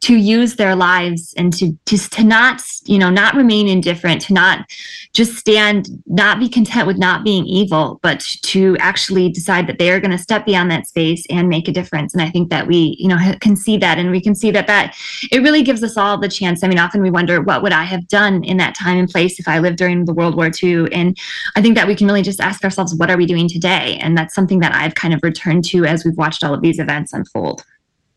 to 0.00 0.14
use 0.14 0.54
their 0.54 0.76
lives 0.76 1.34
and 1.36 1.52
to 1.52 1.76
just 1.86 2.12
to 2.12 2.22
not 2.22 2.62
you 2.84 2.98
know 2.98 3.10
not 3.10 3.34
remain 3.34 3.66
indifferent 3.66 4.20
to 4.22 4.32
not 4.32 4.64
just 5.12 5.34
stand 5.34 5.88
not 6.06 6.38
be 6.38 6.48
content 6.48 6.86
with 6.86 6.98
not 6.98 7.24
being 7.24 7.44
evil 7.46 7.98
but 8.02 8.20
to 8.42 8.76
actually 8.78 9.28
decide 9.28 9.66
that 9.66 9.78
they 9.78 9.90
are 9.90 10.00
going 10.00 10.10
to 10.10 10.18
step 10.18 10.46
beyond 10.46 10.70
that 10.70 10.86
space 10.86 11.24
and 11.30 11.48
make 11.48 11.66
a 11.68 11.72
difference. 11.72 12.14
And 12.14 12.22
i 12.22 12.30
think 12.30 12.50
that 12.50 12.66
we 12.66 12.96
you 12.98 13.08
know 13.08 13.18
can 13.40 13.56
see 13.56 13.76
that 13.78 13.98
and 13.98 14.10
we 14.10 14.20
can 14.20 14.34
see 14.34 14.50
that 14.52 14.66
that 14.66 14.96
it 15.32 15.42
really 15.42 15.62
gives 15.62 15.82
us 15.82 15.96
all 15.96 16.18
the 16.18 16.28
chance. 16.28 16.62
I 16.62 16.68
mean 16.68 16.78
often 16.78 17.02
we 17.02 17.10
wonder 17.10 17.40
what 17.42 17.62
would 17.62 17.72
i 17.72 17.84
have 17.84 18.06
done 18.08 18.44
in 18.44 18.56
that 18.58 18.76
time 18.76 18.98
and 18.98 19.08
place 19.08 19.40
if 19.40 19.48
i 19.48 19.58
lived 19.58 19.78
during 19.78 20.04
the 20.04 20.14
world 20.14 20.36
war 20.36 20.50
ii 20.62 20.92
and 20.92 21.18
i 21.56 21.62
think 21.62 21.74
that 21.74 21.88
we 21.88 21.94
can 21.94 22.06
really 22.06 22.22
just 22.22 22.40
ask 22.40 22.64
ourselves 22.64 22.94
what 22.94 23.10
are 23.10 23.16
we 23.16 23.26
doing 23.26 23.48
today? 23.48 23.98
And 24.00 24.16
that's 24.16 24.34
something 24.34 24.60
that 24.60 24.74
i've 24.74 24.94
kind 24.94 25.12
of 25.12 25.20
returned 25.22 25.64
to 25.66 25.84
as 25.84 26.04
we've 26.04 26.16
watched 26.16 26.44
all 26.44 26.54
of 26.54 26.62
these 26.62 26.78
events 26.78 27.12
unfold 27.12 27.64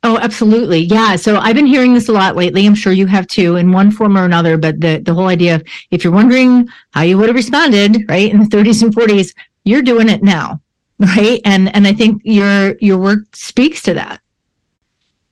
Oh, 0.04 0.18
absolutely. 0.18 0.80
Yeah. 0.80 1.16
So 1.16 1.38
I've 1.38 1.56
been 1.56 1.68
hearing 1.68 1.94
this 1.94 2.10
a 2.10 2.12
lot 2.12 2.36
lately. 2.36 2.66
I'm 2.66 2.74
sure 2.74 2.92
you 2.92 3.06
have 3.06 3.28
too, 3.28 3.56
in 3.56 3.72
one 3.72 3.92
form 3.92 4.18
or 4.18 4.26
another. 4.26 4.58
But 4.58 4.82
the, 4.82 4.98
the 4.98 5.14
whole 5.14 5.28
idea 5.28 5.56
of 5.56 5.64
if 5.92 6.04
you're 6.04 6.14
wondering 6.14 6.68
how 6.92 7.02
you 7.02 7.18
would 7.20 7.28
have 7.30 7.36
responded, 7.36 8.06
right, 8.10 8.32
in 8.32 8.40
the 8.40 8.46
30s 8.46 8.82
and 8.82 8.96
40s, 8.96 9.36
you're 9.64 9.84
doing 9.84 10.10
it 10.10 10.24
now. 10.24 10.62
Right. 11.02 11.42
And 11.46 11.76
and 11.76 11.88
I 11.88 11.94
think 11.94 12.22
your 12.24 12.78
your 12.78 13.00
work 13.00 13.36
speaks 13.36 13.82
to 13.84 13.96
that. 13.96 14.22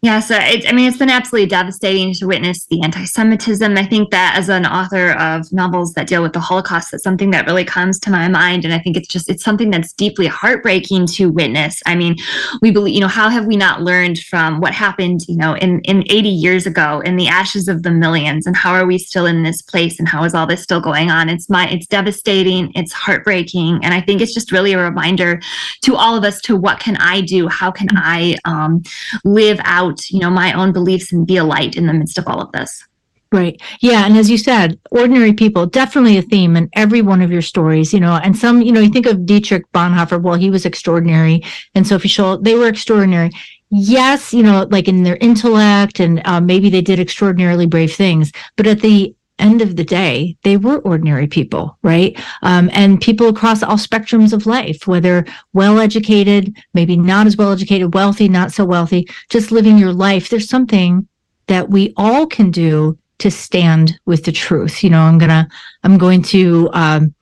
Yeah, 0.01 0.21
so 0.21 0.37
it, 0.37 0.65
I 0.65 0.71
mean, 0.71 0.87
it's 0.87 0.97
been 0.97 1.09
absolutely 1.09 1.49
devastating 1.49 2.13
to 2.13 2.27
witness 2.27 2.65
the 2.67 2.81
anti-Semitism. 2.83 3.77
I 3.77 3.85
think 3.85 4.11
that 4.11 4.35
as 4.37 4.47
an 4.47 4.65
author 4.65 5.11
of 5.19 5.51
novels 5.51 5.93
that 5.95 6.07
deal 6.07 6.23
with 6.23 6.31
the 6.31 6.39
Holocaust, 6.39 6.91
that's 6.91 7.03
something 7.03 7.31
that 7.31 7.45
really 7.45 7.65
comes 7.65 7.99
to 8.01 8.09
my 8.09 8.29
mind, 8.29 8.63
and 8.63 8.73
I 8.73 8.79
think 8.79 8.95
it's 8.95 9.09
just 9.09 9.29
it's 9.29 9.43
something 9.43 9.69
that's 9.69 9.91
deeply 9.91 10.25
heartbreaking 10.25 11.07
to 11.07 11.29
witness. 11.29 11.81
I 11.85 11.95
mean, 11.95 12.15
we 12.61 12.71
believe, 12.71 12.95
you 12.95 13.01
know, 13.01 13.09
how 13.09 13.27
have 13.27 13.45
we 13.45 13.57
not 13.57 13.81
learned 13.81 14.19
from 14.19 14.61
what 14.61 14.73
happened, 14.73 15.27
you 15.27 15.35
know, 15.35 15.57
in 15.57 15.81
in 15.81 16.03
80 16.09 16.29
years 16.29 16.65
ago, 16.65 17.01
in 17.01 17.17
the 17.17 17.27
ashes 17.27 17.67
of 17.67 17.83
the 17.83 17.91
millions, 17.91 18.47
and 18.47 18.55
how 18.55 18.71
are 18.71 18.85
we 18.85 18.97
still 18.99 19.25
in 19.25 19.43
this 19.43 19.61
place, 19.61 19.99
and 19.99 20.07
how 20.07 20.23
is 20.23 20.33
all 20.33 20.47
this 20.47 20.63
still 20.63 20.79
going 20.79 21.11
on? 21.11 21.27
It's 21.27 21.49
my, 21.49 21.67
it's 21.67 21.87
devastating, 21.87 22.71
it's 22.73 22.93
heartbreaking, 22.93 23.83
and 23.83 23.93
I 23.93 23.99
think 23.99 24.21
it's 24.21 24.33
just 24.33 24.53
really 24.53 24.71
a 24.71 24.79
reminder 24.81 25.41
to 25.81 25.97
all 25.97 26.15
of 26.15 26.23
us 26.23 26.39
to 26.43 26.55
what 26.55 26.79
can 26.79 26.95
I 26.95 27.19
do? 27.19 27.49
How 27.49 27.69
can 27.69 27.89
I 27.91 28.37
um, 28.45 28.81
live 29.25 29.59
out 29.65 29.88
out, 29.89 30.09
you 30.09 30.19
know, 30.19 30.29
my 30.29 30.53
own 30.53 30.71
beliefs 30.71 31.11
and 31.11 31.27
be 31.27 31.37
a 31.37 31.43
light 31.43 31.75
in 31.75 31.87
the 31.87 31.93
midst 31.93 32.17
of 32.17 32.27
all 32.27 32.41
of 32.41 32.51
this. 32.51 32.83
Right. 33.31 33.61
Yeah. 33.79 34.07
And 34.07 34.17
as 34.17 34.27
you 34.27 34.39
said, 34.39 34.79
ordinary 34.89 35.33
people, 35.33 35.67
definitely 35.67 36.17
a 36.17 36.23
theme 36.23 36.55
in 36.55 36.67
every 36.73 37.03
one 37.03 37.21
of 37.21 37.31
your 37.31 37.43
stories, 37.43 37.93
you 37.93 37.99
know, 37.99 38.15
and 38.15 38.35
some, 38.35 38.63
you 38.63 38.71
know, 38.71 38.79
you 38.79 38.89
think 38.89 39.05
of 39.05 39.23
Dietrich 39.25 39.71
Bonhoeffer, 39.71 40.19
well, 40.19 40.33
he 40.33 40.49
was 40.49 40.65
extraordinary. 40.65 41.43
And 41.75 41.85
Sophie 41.85 42.09
Scholl, 42.09 42.43
they 42.43 42.55
were 42.55 42.67
extraordinary. 42.67 43.29
Yes, 43.69 44.33
you 44.33 44.41
know, 44.41 44.67
like 44.71 44.87
in 44.87 45.03
their 45.03 45.17
intellect 45.17 45.99
and 45.99 46.25
uh, 46.25 46.41
maybe 46.41 46.71
they 46.71 46.81
did 46.81 46.99
extraordinarily 46.99 47.67
brave 47.67 47.93
things, 47.93 48.31
but 48.57 48.65
at 48.65 48.79
the 48.79 49.13
end 49.39 49.61
of 49.61 49.75
the 49.75 49.83
day, 49.83 50.37
they 50.43 50.57
were 50.57 50.79
ordinary 50.79 51.27
people, 51.27 51.77
right? 51.81 52.19
Um, 52.41 52.69
and 52.73 53.01
people 53.01 53.27
across 53.27 53.63
all 53.63 53.77
spectrums 53.77 54.33
of 54.33 54.45
life, 54.45 54.87
whether 54.87 55.25
well 55.53 55.79
educated, 55.79 56.55
maybe 56.73 56.95
not 56.97 57.27
as 57.27 57.37
well 57.37 57.51
educated, 57.51 57.93
wealthy, 57.93 58.29
not 58.29 58.51
so 58.51 58.65
wealthy, 58.65 59.07
just 59.29 59.51
living 59.51 59.77
your 59.77 59.93
life. 59.93 60.29
There's 60.29 60.49
something 60.49 61.07
that 61.47 61.69
we 61.69 61.93
all 61.97 62.27
can 62.27 62.51
do 62.51 62.97
to 63.19 63.31
stand 63.31 63.99
with 64.05 64.23
the 64.23 64.31
truth. 64.31 64.83
You 64.83 64.89
know, 64.91 65.01
I'm 65.01 65.17
gonna, 65.17 65.47
I'm 65.83 65.97
going 65.97 66.21
to, 66.23 66.69
um, 66.73 67.13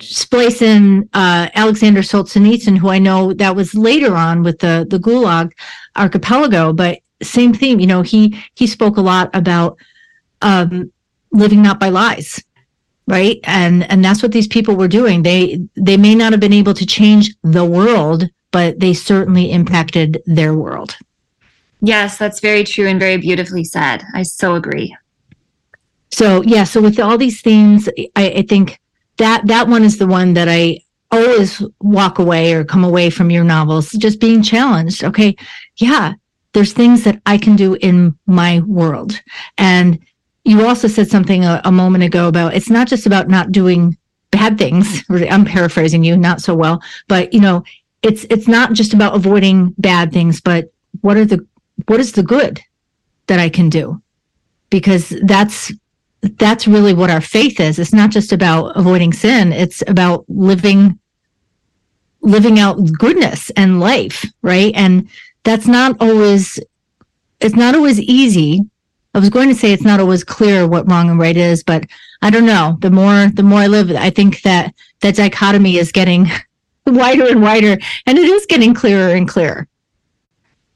splice 0.00 0.62
in 0.62 1.08
uh, 1.12 1.48
Alexander 1.54 2.00
Solzhenitsyn, 2.00 2.76
who 2.76 2.88
I 2.88 2.98
know 2.98 3.32
that 3.34 3.54
was 3.54 3.74
later 3.74 4.16
on 4.16 4.42
with 4.42 4.58
the 4.58 4.86
the 4.90 4.98
Gulag 4.98 5.52
archipelago, 5.96 6.72
but 6.72 6.98
same 7.22 7.54
theme. 7.54 7.80
You 7.80 7.86
know, 7.86 8.02
he 8.02 8.42
he 8.54 8.66
spoke 8.66 8.96
a 8.96 9.00
lot 9.00 9.30
about 9.34 9.78
um, 10.42 10.92
living 11.32 11.62
not 11.62 11.80
by 11.80 11.88
lies 11.88 12.42
right? 13.06 13.40
And 13.44 13.88
and 13.90 14.04
that's 14.04 14.22
what 14.22 14.32
these 14.32 14.48
people 14.48 14.76
were 14.76 14.88
doing. 14.88 15.22
They 15.22 15.60
they 15.74 15.96
may 15.96 16.14
not 16.14 16.32
have 16.32 16.40
been 16.40 16.52
able 16.52 16.74
to 16.74 16.86
change 16.86 17.34
the 17.42 17.64
world 17.64 18.24
but 18.50 18.78
they 18.80 18.92
certainly 18.92 19.50
impacted 19.50 20.22
their 20.26 20.54
world. 20.54 20.96
Yes 21.80 22.16
that's 22.18 22.40
very 22.40 22.64
true 22.64 22.86
and 22.86 23.00
very 23.00 23.16
beautifully 23.16 23.64
said. 23.64 24.02
I 24.14 24.22
so 24.22 24.54
agree. 24.54 24.96
So 26.10 26.42
yeah 26.42 26.64
so 26.64 26.80
with 26.80 27.00
all 27.00 27.18
these 27.18 27.40
themes 27.40 27.88
i, 28.16 28.28
I 28.40 28.42
think 28.42 28.78
that 29.16 29.46
that 29.46 29.68
one 29.68 29.84
is 29.84 29.98
the 29.98 30.06
one 30.06 30.34
that 30.34 30.48
i 30.48 30.80
always 31.10 31.62
walk 31.80 32.18
away 32.18 32.54
or 32.54 32.64
come 32.64 32.84
away 32.84 33.10
from 33.10 33.30
your 33.30 33.44
novels 33.44 33.92
just 33.92 34.20
being 34.20 34.42
challenged. 34.42 35.04
Okay 35.04 35.34
yeah 35.76 36.14
there's 36.52 36.72
things 36.72 37.04
that 37.04 37.20
i 37.26 37.36
can 37.36 37.56
do 37.56 37.74
in 37.74 38.16
my 38.26 38.60
world. 38.60 39.20
And 39.58 39.98
you 40.44 40.66
also 40.66 40.88
said 40.88 41.08
something 41.08 41.44
a, 41.44 41.60
a, 41.64 41.72
moment 41.72 42.04
ago 42.04 42.28
about 42.28 42.54
it's 42.54 42.70
not 42.70 42.88
just 42.88 43.06
about 43.06 43.28
not 43.28 43.52
doing 43.52 43.96
bad 44.30 44.58
things. 44.58 45.04
I'm 45.10 45.44
paraphrasing 45.44 46.04
you 46.04 46.16
not 46.16 46.40
so 46.40 46.54
well. 46.54 46.82
But 47.08 47.32
you 47.32 47.40
know 47.40 47.64
it's 48.02 48.24
it's 48.30 48.48
not 48.48 48.72
just 48.72 48.94
about 48.94 49.14
avoiding 49.14 49.74
bad 49.78 50.12
things 50.12 50.40
but 50.40 50.72
what 51.02 51.16
are 51.16 51.24
the 51.24 51.46
what 51.86 52.00
is 52.00 52.12
the 52.12 52.22
good 52.22 52.60
that 53.26 53.38
i 53.38 53.48
can 53.48 53.68
do? 53.68 54.02
Because 54.70 55.10
that's 55.24 55.72
that's 56.38 56.68
really 56.68 56.94
what 56.94 57.10
our 57.10 57.20
faith 57.20 57.58
is. 57.58 57.78
It's 57.78 57.92
not 57.92 58.10
just 58.10 58.32
about 58.32 58.76
avoiding 58.76 59.12
sin. 59.12 59.52
It's 59.52 59.82
about 59.88 60.24
living 60.28 60.98
living 62.20 62.58
out 62.58 62.78
goodness 62.98 63.50
and 63.50 63.80
life 63.80 64.24
right? 64.42 64.72
And 64.74 65.08
that's 65.44 65.66
not 65.66 65.96
always 66.00 66.58
it's 67.40 67.56
not 67.56 67.74
always 67.74 68.00
easy 68.00 68.62
I 69.14 69.18
was 69.18 69.28
going 69.28 69.48
to 69.48 69.54
say 69.54 69.72
it's 69.72 69.84
not 69.84 70.00
always 70.00 70.24
clear 70.24 70.66
what 70.66 70.88
wrong 70.88 71.10
and 71.10 71.18
right 71.18 71.36
is, 71.36 71.62
but 71.62 71.84
I 72.22 72.30
don't 72.30 72.46
know. 72.46 72.78
The 72.80 72.90
more 72.90 73.28
the 73.28 73.42
more 73.42 73.60
I 73.60 73.66
live, 73.66 73.90
I 73.90 74.10
think 74.10 74.42
that 74.42 74.74
that 75.00 75.16
dichotomy 75.16 75.76
is 75.76 75.92
getting 75.92 76.30
wider 76.86 77.26
and 77.26 77.42
wider, 77.42 77.78
and 78.06 78.18
it 78.18 78.24
is 78.24 78.46
getting 78.46 78.74
clearer 78.74 79.14
and 79.14 79.28
clearer. 79.28 79.68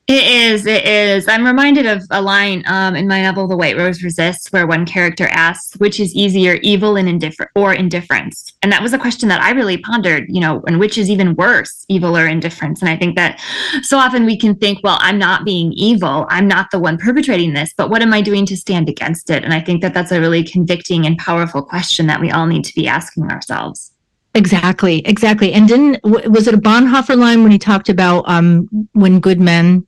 It 0.08 0.52
is. 0.52 0.66
It 0.66 0.84
is. 0.84 1.26
I'm 1.26 1.44
reminded 1.44 1.84
of 1.84 2.00
a 2.12 2.22
line 2.22 2.62
um, 2.68 2.94
in 2.94 3.08
my 3.08 3.22
novel, 3.22 3.48
The 3.48 3.56
White 3.56 3.76
Rose 3.76 4.04
Resists, 4.04 4.52
where 4.52 4.64
one 4.64 4.86
character 4.86 5.26
asks, 5.32 5.76
"Which 5.78 5.98
is 5.98 6.14
easier, 6.14 6.60
evil 6.62 6.94
and 6.94 7.08
indifferent, 7.08 7.50
or 7.56 7.74
indifference?" 7.74 8.52
And 8.62 8.70
that 8.70 8.84
was 8.84 8.92
a 8.92 8.98
question 8.98 9.28
that 9.30 9.42
I 9.42 9.50
really 9.50 9.78
pondered. 9.78 10.26
You 10.28 10.38
know, 10.38 10.62
and 10.68 10.78
which 10.78 10.96
is 10.96 11.10
even 11.10 11.34
worse, 11.34 11.84
evil 11.88 12.16
or 12.16 12.28
indifference? 12.28 12.82
And 12.82 12.88
I 12.88 12.96
think 12.96 13.16
that 13.16 13.40
so 13.82 13.98
often 13.98 14.26
we 14.26 14.38
can 14.38 14.54
think, 14.54 14.78
"Well, 14.84 14.98
I'm 15.00 15.18
not 15.18 15.44
being 15.44 15.72
evil. 15.72 16.24
I'm 16.30 16.46
not 16.46 16.70
the 16.70 16.78
one 16.78 16.98
perpetrating 16.98 17.52
this, 17.52 17.74
but 17.76 17.90
what 17.90 18.00
am 18.00 18.14
I 18.14 18.20
doing 18.20 18.46
to 18.46 18.56
stand 18.56 18.88
against 18.88 19.28
it?" 19.28 19.42
And 19.42 19.52
I 19.52 19.60
think 19.60 19.82
that 19.82 19.92
that's 19.92 20.12
a 20.12 20.20
really 20.20 20.44
convicting 20.44 21.04
and 21.04 21.18
powerful 21.18 21.62
question 21.62 22.06
that 22.06 22.20
we 22.20 22.30
all 22.30 22.46
need 22.46 22.64
to 22.64 22.74
be 22.76 22.86
asking 22.86 23.24
ourselves. 23.24 23.90
Exactly, 24.36 25.04
exactly. 25.04 25.52
And 25.52 25.66
didn't 25.66 25.98
was 26.04 26.46
it 26.46 26.54
a 26.54 26.58
Bonhoeffer 26.58 27.18
line 27.18 27.42
when 27.42 27.50
he 27.50 27.58
talked 27.58 27.88
about 27.88 28.22
um, 28.28 28.68
when 28.92 29.18
good 29.18 29.40
men 29.40 29.84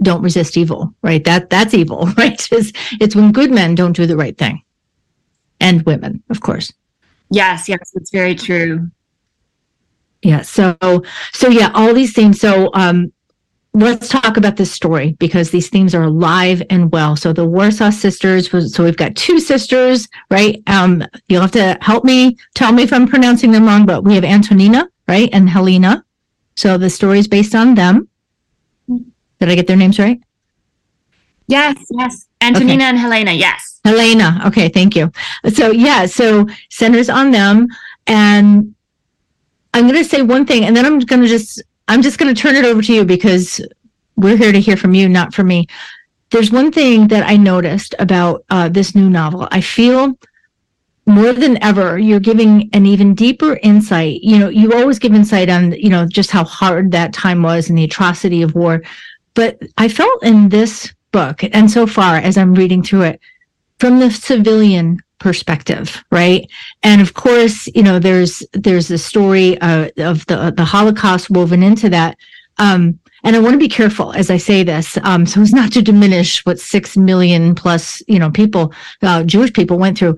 don't 0.00 0.22
resist 0.22 0.56
evil, 0.56 0.94
right? 1.02 1.22
That 1.24 1.50
that's 1.50 1.74
evil, 1.74 2.06
right? 2.16 2.48
It's, 2.52 2.72
it's 3.00 3.16
when 3.16 3.32
good 3.32 3.50
men 3.50 3.74
don't 3.74 3.96
do 3.96 4.06
the 4.06 4.16
right 4.16 4.36
thing. 4.36 4.62
And 5.60 5.82
women, 5.82 6.22
of 6.30 6.40
course. 6.40 6.72
Yes, 7.30 7.68
yes, 7.68 7.92
it's 7.94 8.10
very 8.10 8.34
true. 8.34 8.90
Yeah. 10.22 10.42
So 10.42 10.76
so 11.32 11.48
yeah, 11.48 11.70
all 11.74 11.94
these 11.94 12.12
things. 12.12 12.40
So 12.40 12.70
um 12.74 13.12
let's 13.74 14.08
talk 14.08 14.36
about 14.36 14.56
this 14.56 14.70
story 14.70 15.12
because 15.18 15.50
these 15.50 15.68
themes 15.68 15.94
are 15.94 16.04
alive 16.04 16.62
and 16.68 16.92
well. 16.92 17.16
So 17.16 17.32
the 17.32 17.46
Warsaw 17.46 17.90
sisters 17.90 18.50
so 18.72 18.84
we've 18.84 18.96
got 18.96 19.16
two 19.16 19.40
sisters, 19.40 20.08
right? 20.30 20.62
Um 20.66 21.04
you'll 21.28 21.42
have 21.42 21.52
to 21.52 21.78
help 21.80 22.04
me 22.04 22.36
tell 22.54 22.72
me 22.72 22.82
if 22.82 22.92
I'm 22.92 23.08
pronouncing 23.08 23.50
them 23.50 23.64
wrong, 23.64 23.86
but 23.86 24.04
we 24.04 24.14
have 24.14 24.24
Antonina, 24.24 24.88
right? 25.08 25.30
And 25.32 25.48
Helena. 25.48 26.04
So 26.56 26.76
the 26.76 26.90
story 26.90 27.18
is 27.18 27.28
based 27.28 27.54
on 27.54 27.74
them. 27.74 28.08
Did 29.42 29.50
I 29.50 29.56
get 29.56 29.66
their 29.66 29.76
names 29.76 29.98
right? 29.98 30.20
Yes, 31.48 31.76
yes. 31.90 32.26
Antonina 32.40 32.74
okay. 32.74 32.84
and 32.84 32.96
Helena, 32.96 33.32
yes. 33.32 33.80
Helena. 33.84 34.40
Okay, 34.46 34.68
thank 34.68 34.94
you. 34.94 35.10
So 35.52 35.72
yeah, 35.72 36.06
so 36.06 36.46
centers 36.70 37.10
on 37.10 37.32
them. 37.32 37.66
And 38.06 38.72
I'm 39.74 39.88
gonna 39.88 40.04
say 40.04 40.22
one 40.22 40.46
thing, 40.46 40.64
and 40.64 40.76
then 40.76 40.86
I'm 40.86 41.00
gonna 41.00 41.26
just 41.26 41.60
I'm 41.88 42.02
just 42.02 42.18
gonna 42.18 42.36
turn 42.36 42.54
it 42.54 42.64
over 42.64 42.82
to 42.82 42.94
you 42.94 43.04
because 43.04 43.60
we're 44.14 44.36
here 44.36 44.52
to 44.52 44.60
hear 44.60 44.76
from 44.76 44.94
you, 44.94 45.08
not 45.08 45.34
from 45.34 45.48
me. 45.48 45.66
There's 46.30 46.52
one 46.52 46.70
thing 46.70 47.08
that 47.08 47.28
I 47.28 47.36
noticed 47.36 47.96
about 47.98 48.44
uh, 48.48 48.68
this 48.68 48.94
new 48.94 49.10
novel. 49.10 49.48
I 49.50 49.60
feel 49.60 50.16
more 51.06 51.32
than 51.32 51.60
ever 51.62 51.98
you're 51.98 52.20
giving 52.20 52.70
an 52.72 52.86
even 52.86 53.12
deeper 53.12 53.58
insight 53.64 54.20
you 54.22 54.38
know 54.38 54.48
you 54.48 54.72
always 54.72 55.00
give 55.00 55.12
insight 55.12 55.48
on 55.48 55.72
you 55.72 55.88
know 55.88 56.06
just 56.06 56.30
how 56.30 56.44
hard 56.44 56.92
that 56.92 57.12
time 57.12 57.42
was 57.42 57.68
and 57.68 57.76
the 57.76 57.82
atrocity 57.82 58.40
of 58.40 58.54
war 58.54 58.80
but 59.34 59.58
i 59.78 59.88
felt 59.88 60.22
in 60.22 60.48
this 60.48 60.92
book 61.12 61.42
and 61.52 61.70
so 61.70 61.86
far 61.86 62.16
as 62.16 62.36
i'm 62.36 62.54
reading 62.54 62.82
through 62.82 63.02
it 63.02 63.20
from 63.78 63.98
the 63.98 64.10
civilian 64.10 64.98
perspective 65.18 66.02
right 66.10 66.50
and 66.82 67.00
of 67.00 67.14
course 67.14 67.68
you 67.74 67.82
know 67.82 67.98
there's 67.98 68.42
there's 68.52 68.88
the 68.88 68.98
story 68.98 69.58
uh, 69.60 69.88
of 69.98 70.26
the 70.26 70.52
the 70.56 70.64
holocaust 70.64 71.30
woven 71.30 71.62
into 71.62 71.88
that 71.88 72.16
um, 72.58 72.98
and 73.24 73.36
I 73.36 73.38
want 73.38 73.54
to 73.54 73.58
be 73.58 73.68
careful 73.68 74.12
as 74.12 74.30
I 74.30 74.36
say 74.36 74.64
this, 74.64 74.98
um, 75.04 75.26
so 75.26 75.40
as 75.40 75.52
not 75.52 75.72
to 75.72 75.82
diminish 75.82 76.44
what 76.44 76.58
six 76.58 76.96
million 76.96 77.54
plus, 77.54 78.02
you 78.08 78.18
know, 78.18 78.30
people, 78.30 78.72
uh, 79.02 79.22
Jewish 79.22 79.52
people 79.52 79.78
went 79.78 79.98
through. 79.98 80.16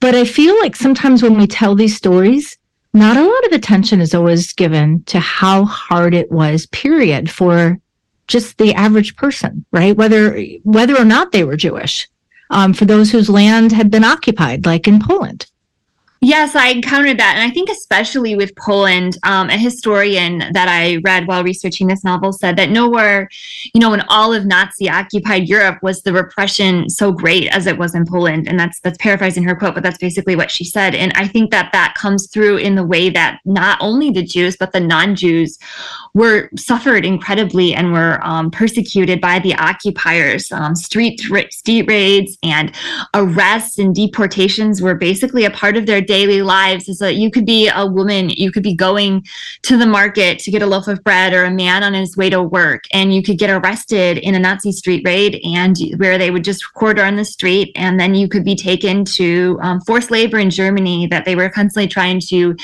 But 0.00 0.14
I 0.14 0.24
feel 0.24 0.58
like 0.60 0.74
sometimes 0.74 1.22
when 1.22 1.36
we 1.36 1.46
tell 1.46 1.74
these 1.74 1.96
stories, 1.96 2.57
not 2.94 3.16
a 3.16 3.24
lot 3.24 3.46
of 3.46 3.52
attention 3.52 4.00
is 4.00 4.14
always 4.14 4.52
given 4.52 5.02
to 5.04 5.20
how 5.20 5.64
hard 5.64 6.14
it 6.14 6.30
was, 6.30 6.66
period, 6.66 7.30
for 7.30 7.78
just 8.26 8.58
the 8.58 8.74
average 8.74 9.16
person, 9.16 9.64
right? 9.72 9.96
Whether 9.96 10.40
whether 10.62 10.96
or 10.96 11.04
not 11.04 11.32
they 11.32 11.44
were 11.44 11.56
Jewish, 11.56 12.08
um, 12.50 12.72
for 12.72 12.84
those 12.84 13.10
whose 13.10 13.28
land 13.28 13.72
had 13.72 13.90
been 13.90 14.04
occupied, 14.04 14.66
like 14.66 14.88
in 14.88 15.00
Poland. 15.00 15.46
Yes, 16.20 16.56
I 16.56 16.70
encountered 16.70 17.18
that. 17.18 17.36
And 17.36 17.48
I 17.48 17.54
think, 17.54 17.70
especially 17.70 18.34
with 18.34 18.54
Poland, 18.56 19.16
um, 19.22 19.50
a 19.50 19.56
historian 19.56 20.38
that 20.52 20.68
I 20.68 20.96
read 21.04 21.28
while 21.28 21.44
researching 21.44 21.86
this 21.86 22.02
novel 22.02 22.32
said 22.32 22.56
that 22.56 22.70
nowhere, 22.70 23.28
you 23.72 23.80
know, 23.80 23.92
in 23.92 24.02
all 24.08 24.34
of 24.34 24.44
Nazi 24.44 24.90
occupied 24.90 25.48
Europe 25.48 25.78
was 25.80 26.02
the 26.02 26.12
repression 26.12 26.90
so 26.90 27.12
great 27.12 27.46
as 27.48 27.68
it 27.68 27.78
was 27.78 27.94
in 27.94 28.04
Poland. 28.04 28.48
And 28.48 28.58
that's, 28.58 28.80
that's 28.80 28.98
paraphrasing 28.98 29.44
her 29.44 29.54
quote, 29.54 29.74
but 29.74 29.84
that's 29.84 29.98
basically 29.98 30.34
what 30.34 30.50
she 30.50 30.64
said. 30.64 30.96
And 30.96 31.12
I 31.14 31.28
think 31.28 31.52
that 31.52 31.70
that 31.72 31.94
comes 31.94 32.28
through 32.28 32.56
in 32.56 32.74
the 32.74 32.84
way 32.84 33.10
that 33.10 33.38
not 33.44 33.78
only 33.80 34.10
the 34.10 34.24
Jews, 34.24 34.56
but 34.56 34.72
the 34.72 34.80
non 34.80 35.14
Jews 35.14 35.56
were 36.18 36.50
suffered 36.56 37.04
incredibly 37.04 37.74
and 37.74 37.92
were 37.92 38.18
um, 38.24 38.50
persecuted 38.50 39.20
by 39.20 39.38
the 39.38 39.54
occupiers. 39.54 40.50
Um, 40.50 40.74
street, 40.74 41.20
street 41.52 41.88
raids 41.88 42.36
and 42.42 42.74
arrests 43.14 43.78
and 43.78 43.94
deportations 43.94 44.82
were 44.82 44.96
basically 44.96 45.44
a 45.44 45.50
part 45.50 45.76
of 45.76 45.86
their 45.86 46.00
daily 46.00 46.42
lives 46.42 46.86
that 46.98 47.14
you 47.14 47.30
could 47.30 47.46
be 47.46 47.70
a 47.72 47.86
woman, 47.86 48.30
you 48.30 48.50
could 48.50 48.64
be 48.64 48.74
going 48.74 49.24
to 49.62 49.76
the 49.76 49.86
market 49.86 50.40
to 50.40 50.50
get 50.50 50.60
a 50.60 50.66
loaf 50.66 50.88
of 50.88 51.04
bread 51.04 51.32
or 51.32 51.44
a 51.44 51.50
man 51.50 51.84
on 51.84 51.94
his 51.94 52.16
way 52.16 52.28
to 52.30 52.42
work, 52.42 52.84
and 52.92 53.14
you 53.14 53.22
could 53.22 53.38
get 53.38 53.50
arrested 53.50 54.18
in 54.18 54.34
a 54.34 54.40
Nazi 54.40 54.72
street 54.72 55.02
raid 55.06 55.40
and 55.44 55.76
where 55.98 56.18
they 56.18 56.32
would 56.32 56.42
just 56.42 56.74
quarter 56.74 57.04
on 57.04 57.14
the 57.14 57.24
street. 57.24 57.70
And 57.76 58.00
then 58.00 58.16
you 58.16 58.28
could 58.28 58.44
be 58.44 58.56
taken 58.56 59.04
to 59.04 59.58
um, 59.62 59.80
forced 59.82 60.10
labor 60.10 60.38
in 60.38 60.50
Germany 60.50 61.06
that 61.06 61.24
they 61.24 61.36
were 61.36 61.48
constantly 61.48 61.86
trying 61.86 62.18
to, 62.32 62.56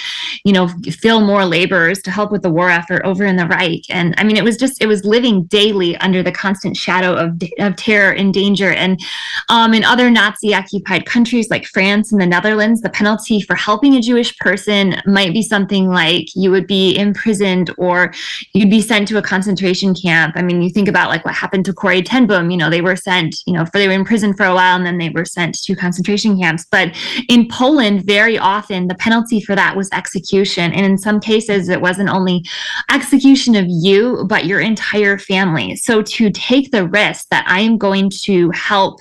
you 0.45 0.53
know, 0.53 0.67
fill 0.91 1.21
more 1.21 1.45
laborers 1.45 2.03
to 2.03 2.11
help 2.11 2.33
with 2.33 2.43
the 2.43 2.51
war 2.51 2.69
effort 2.69 3.03
over 3.05 3.25
in 3.25 3.37
the 3.37 3.44
Reich. 3.49 3.85
And 3.91 4.15
I 4.19 4.25
mean, 4.25 4.37
it 4.37 4.45
was 4.45 4.57
just, 4.57 4.83
it 4.83 4.87
was 4.87 5.05
living 5.05 5.45
daily 5.45 5.97
under 5.99 6.23
the 6.23 6.33
constant 6.33 6.77
shadow 6.77 7.15
of, 7.15 7.41
of 7.59 7.77
terror 7.77 8.13
and 8.13 8.33
danger. 8.33 8.71
And 8.71 9.01
um, 9.49 9.75
in 9.75 9.85
other 9.85 10.11
Nazi 10.11 10.55
occupied 10.55 11.07
countries 11.07 11.51
like 11.51 11.67
France 11.67 12.13
and 12.13 12.21
the 12.21 12.27
Netherlands, 12.27 12.81
the 12.81 12.91
penalty 12.91 13.41
for 13.41 13.57
helping 13.57 13.95
a 13.95 14.01
Jewish 14.01 14.37
person 14.39 14.97
might 15.07 15.33
be 15.33 15.43
something 15.43 15.89
like 15.89 16.27
you 16.35 16.51
would 16.51 16.67
be 16.67 16.97
imprisoned 16.97 17.71
or 17.79 18.13
you'd 18.53 18.71
be 18.71 18.81
sent 18.81 19.09
to 19.09 19.19
a 19.19 19.23
concentration 19.23 19.95
camp. 19.95 20.35
I 20.37 20.43
mean, 20.43 20.63
you 20.63 20.71
think 20.71 20.89
about 20.89 21.09
like 21.09 21.25
what 21.25 21.35
happened 21.35 21.65
to 21.65 21.73
Corrie 21.73 22.03
ten 22.03 22.27
Boom, 22.27 22.51
you 22.51 22.57
know, 22.57 22.71
they 22.71 22.81
were 22.81 22.97
sent, 22.97 23.37
you 23.47 23.53
know, 23.53 23.65
for 23.65 23.79
they 23.79 23.89
were 23.89 23.95
in 23.95 24.05
prison 24.05 24.35
for 24.35 24.47
a 24.47 24.55
while 24.55 24.77
and 24.77 24.87
then 24.87 24.99
they 24.99 25.11
were 25.11 25.25
sent 25.25 25.61
to 25.63 25.75
concentration 25.75 26.39
camps. 26.39 26.67
But 26.71 26.97
in 27.29 27.49
Poland, 27.49 28.05
very 28.05 28.39
often 28.39 28.87
the 28.87 28.95
penalty 28.95 29.41
for 29.41 29.55
that 29.57 29.77
was 29.77 29.89
execution. 29.93 30.73
And 30.73 30.87
in 30.87 30.99
some 30.99 31.21
cases, 31.21 31.69
it 31.69 31.81
wasn't 31.81 32.11
only 32.11 32.45
execution 32.91 33.24
of 33.25 33.65
you, 33.69 34.27
but 34.29 34.45
your 34.45 34.61
entire 34.61 35.17
family. 35.17 35.77
So 35.77 36.03
to 36.03 36.31
take 36.31 36.71
the 36.71 36.87
risk 36.87 37.29
that 37.31 37.45
I 37.49 37.61
am 37.61 37.79
going 37.79 38.11
to 38.25 38.51
help, 38.51 39.01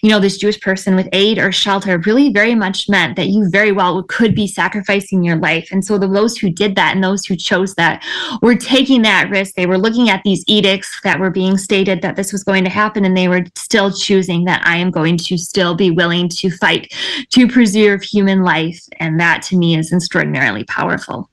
you 0.00 0.10
know, 0.10 0.20
this 0.20 0.38
Jewish 0.38 0.60
person 0.60 0.94
with 0.94 1.08
aid 1.12 1.38
or 1.38 1.50
shelter 1.50 1.98
really 1.98 2.32
very 2.32 2.54
much 2.54 2.88
meant 2.88 3.16
that 3.16 3.30
you 3.30 3.48
very 3.50 3.72
well 3.72 4.04
could 4.04 4.32
be 4.32 4.46
sacrificing 4.46 5.24
your 5.24 5.38
life. 5.38 5.68
And 5.72 5.84
so 5.84 5.98
the, 5.98 6.06
those 6.06 6.36
who 6.36 6.50
did 6.50 6.76
that 6.76 6.94
and 6.94 7.02
those 7.02 7.24
who 7.24 7.34
chose 7.34 7.74
that 7.74 8.04
were 8.42 8.54
taking 8.54 9.02
that 9.02 9.28
risk. 9.28 9.56
They 9.56 9.66
were 9.66 9.76
looking 9.76 10.08
at 10.08 10.22
these 10.22 10.44
edicts 10.46 11.00
that 11.02 11.18
were 11.18 11.30
being 11.30 11.58
stated 11.58 12.00
that 12.02 12.14
this 12.14 12.32
was 12.32 12.44
going 12.44 12.62
to 12.62 12.70
happen, 12.70 13.04
and 13.04 13.16
they 13.16 13.26
were 13.26 13.44
still 13.56 13.92
choosing 13.92 14.44
that 14.44 14.64
I 14.64 14.76
am 14.76 14.92
going 14.92 15.16
to 15.18 15.36
still 15.36 15.74
be 15.74 15.90
willing 15.90 16.28
to 16.28 16.50
fight 16.50 16.94
to 17.30 17.48
preserve 17.48 18.02
human 18.02 18.44
life. 18.44 18.80
And 19.00 19.18
that 19.18 19.42
to 19.44 19.56
me 19.56 19.76
is 19.76 19.92
extraordinarily 19.92 20.62
powerful. 20.64 21.28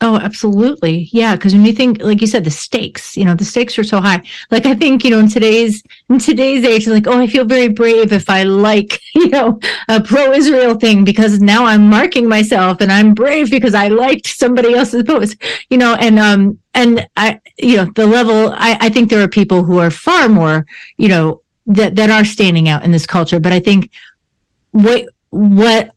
Oh, 0.00 0.16
absolutely. 0.16 1.08
Yeah. 1.12 1.36
Cause 1.36 1.52
when 1.52 1.64
you 1.64 1.72
think, 1.72 2.00
like 2.00 2.20
you 2.20 2.28
said, 2.28 2.44
the 2.44 2.52
stakes, 2.52 3.16
you 3.16 3.24
know, 3.24 3.34
the 3.34 3.44
stakes 3.44 3.76
are 3.80 3.84
so 3.84 4.00
high. 4.00 4.22
Like 4.48 4.64
I 4.64 4.74
think, 4.76 5.02
you 5.02 5.10
know, 5.10 5.18
in 5.18 5.28
today's, 5.28 5.82
in 6.08 6.20
today's 6.20 6.64
age, 6.64 6.86
like, 6.86 7.08
oh, 7.08 7.18
I 7.18 7.26
feel 7.26 7.44
very 7.44 7.66
brave 7.66 8.12
if 8.12 8.30
I 8.30 8.44
like, 8.44 9.00
you 9.16 9.28
know, 9.28 9.58
a 9.88 10.00
pro 10.00 10.32
Israel 10.32 10.76
thing 10.76 11.04
because 11.04 11.40
now 11.40 11.64
I'm 11.64 11.90
marking 11.90 12.28
myself 12.28 12.80
and 12.80 12.92
I'm 12.92 13.12
brave 13.12 13.50
because 13.50 13.74
I 13.74 13.88
liked 13.88 14.28
somebody 14.28 14.72
else's 14.72 15.02
post, 15.02 15.36
you 15.68 15.78
know, 15.78 15.96
and, 15.96 16.20
um, 16.20 16.60
and 16.74 17.08
I, 17.16 17.40
you 17.58 17.78
know, 17.78 17.86
the 17.96 18.06
level, 18.06 18.52
I, 18.52 18.78
I 18.80 18.88
think 18.90 19.10
there 19.10 19.22
are 19.24 19.28
people 19.28 19.64
who 19.64 19.78
are 19.78 19.90
far 19.90 20.28
more, 20.28 20.64
you 20.96 21.08
know, 21.08 21.42
that, 21.66 21.96
that 21.96 22.08
are 22.08 22.24
standing 22.24 22.68
out 22.68 22.84
in 22.84 22.92
this 22.92 23.04
culture. 23.04 23.40
But 23.40 23.52
I 23.52 23.58
think 23.58 23.90
what, 24.70 25.08
what, 25.30 25.90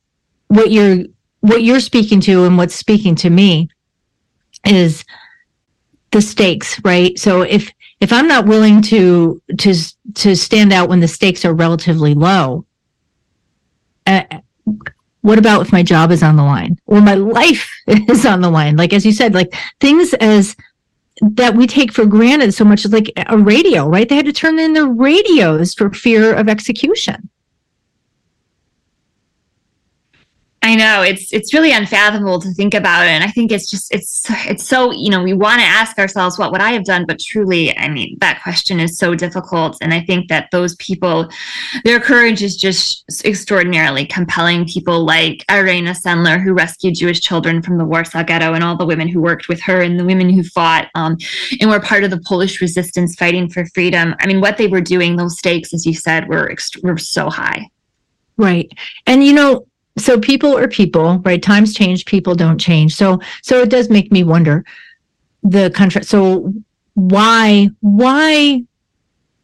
what 0.47 0.71
you're, 0.71 1.05
what 1.41 1.61
you're 1.61 1.79
speaking 1.79 2.19
to 2.21 2.45
and 2.45 2.57
what's 2.57 2.73
speaking 2.73 3.13
to 3.17 3.29
me 3.29 3.69
is 4.65 5.03
the 6.11 6.21
stakes, 6.21 6.79
right? 6.83 7.17
So 7.17 7.41
if 7.41 7.71
if 7.99 8.11
I'm 8.11 8.27
not 8.27 8.45
willing 8.45 8.81
to 8.83 9.41
to 9.59 9.73
to 10.15 10.35
stand 10.35 10.73
out 10.73 10.89
when 10.89 10.99
the 10.99 11.07
stakes 11.07 11.45
are 11.45 11.53
relatively 11.53 12.13
low, 12.13 12.65
uh, 14.07 14.23
what 15.21 15.37
about 15.37 15.61
if 15.61 15.71
my 15.71 15.83
job 15.83 16.11
is 16.11 16.23
on 16.23 16.35
the 16.35 16.43
line 16.43 16.77
or 16.85 17.01
my 17.01 17.15
life 17.15 17.69
is 17.87 18.25
on 18.25 18.41
the 18.41 18.49
line? 18.49 18.75
Like 18.75 18.93
as 18.93 19.05
you 19.05 19.11
said, 19.11 19.33
like 19.33 19.53
things 19.79 20.13
as 20.15 20.55
that 21.21 21.55
we 21.55 21.67
take 21.67 21.91
for 21.91 22.05
granted 22.05 22.53
so 22.53 22.65
much, 22.65 22.85
like 22.87 23.11
a 23.27 23.37
radio, 23.37 23.87
right? 23.87 24.09
They 24.09 24.15
had 24.15 24.25
to 24.25 24.33
turn 24.33 24.57
in 24.57 24.73
their 24.73 24.87
radios 24.87 25.73
for 25.73 25.91
fear 25.91 26.33
of 26.33 26.49
execution. 26.49 27.29
I 30.63 30.75
know 30.75 31.01
it's 31.01 31.33
it's 31.33 31.55
really 31.55 31.71
unfathomable 31.71 32.39
to 32.39 32.53
think 32.53 32.75
about 32.75 33.07
it, 33.07 33.09
and 33.09 33.23
I 33.23 33.27
think 33.27 33.51
it's 33.51 33.69
just 33.69 33.91
it's 33.91 34.27
it's 34.47 34.63
so 34.63 34.91
you 34.91 35.09
know 35.09 35.23
we 35.23 35.33
want 35.33 35.59
to 35.59 35.65
ask 35.65 35.97
ourselves 35.97 36.37
what 36.37 36.51
would 36.51 36.61
I 36.61 36.71
have 36.73 36.85
done, 36.85 37.05
but 37.07 37.19
truly, 37.19 37.75
I 37.79 37.89
mean 37.89 38.15
that 38.19 38.43
question 38.43 38.79
is 38.79 38.95
so 38.95 39.15
difficult, 39.15 39.79
and 39.81 39.91
I 39.91 40.01
think 40.01 40.27
that 40.29 40.49
those 40.51 40.75
people, 40.75 41.27
their 41.83 41.99
courage 41.99 42.43
is 42.43 42.55
just 42.55 43.03
extraordinarily 43.25 44.05
compelling. 44.05 44.67
People 44.67 45.03
like 45.03 45.43
Irena 45.49 45.91
Sendler, 45.91 46.39
who 46.39 46.53
rescued 46.53 46.93
Jewish 46.93 47.21
children 47.21 47.63
from 47.63 47.79
the 47.79 47.85
Warsaw 47.85 48.21
Ghetto, 48.21 48.53
and 48.53 48.63
all 48.63 48.77
the 48.77 48.85
women 48.85 49.07
who 49.07 49.19
worked 49.19 49.47
with 49.47 49.59
her, 49.61 49.81
and 49.81 49.99
the 49.99 50.05
women 50.05 50.29
who 50.29 50.43
fought 50.43 50.89
um, 50.93 51.17
and 51.59 51.71
were 51.71 51.79
part 51.79 52.03
of 52.03 52.11
the 52.11 52.21
Polish 52.21 52.61
resistance 52.61 53.15
fighting 53.15 53.49
for 53.49 53.65
freedom. 53.73 54.13
I 54.19 54.27
mean, 54.27 54.41
what 54.41 54.57
they 54.57 54.67
were 54.67 54.81
doing, 54.81 55.15
those 55.15 55.39
stakes, 55.39 55.73
as 55.73 55.87
you 55.87 55.95
said, 55.95 56.29
were 56.29 56.55
were 56.83 56.99
so 56.99 57.31
high. 57.31 57.67
Right, 58.37 58.71
and 59.07 59.23
you 59.23 59.33
know 59.33 59.65
so 59.97 60.19
people 60.19 60.57
are 60.57 60.67
people, 60.67 61.19
right? 61.19 61.41
Times 61.41 61.73
change, 61.73 62.05
people 62.05 62.35
don't 62.35 62.59
change. 62.59 62.95
So 62.95 63.19
so 63.41 63.61
it 63.61 63.69
does 63.69 63.89
make 63.89 64.11
me 64.11 64.23
wonder 64.23 64.63
the 65.43 65.71
country. 65.71 66.03
So 66.03 66.53
why 66.93 67.69
why 67.81 68.63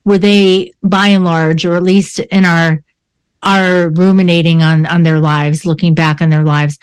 were 0.06 0.18
they 0.18 0.72
by 0.84 1.08
and 1.08 1.26
large, 1.26 1.66
or 1.66 1.76
at 1.76 1.84
least 1.84 2.20
in 2.20 2.46
our 2.46 2.82
our 3.44 3.90
ruminating 3.90 4.64
on 4.64 4.86
on 4.86 5.04
their 5.04 5.20
lives, 5.20 5.66
looking 5.66 5.94
back 5.94 6.22
on 6.22 6.30
their 6.30 6.44
lives, 6.44 6.80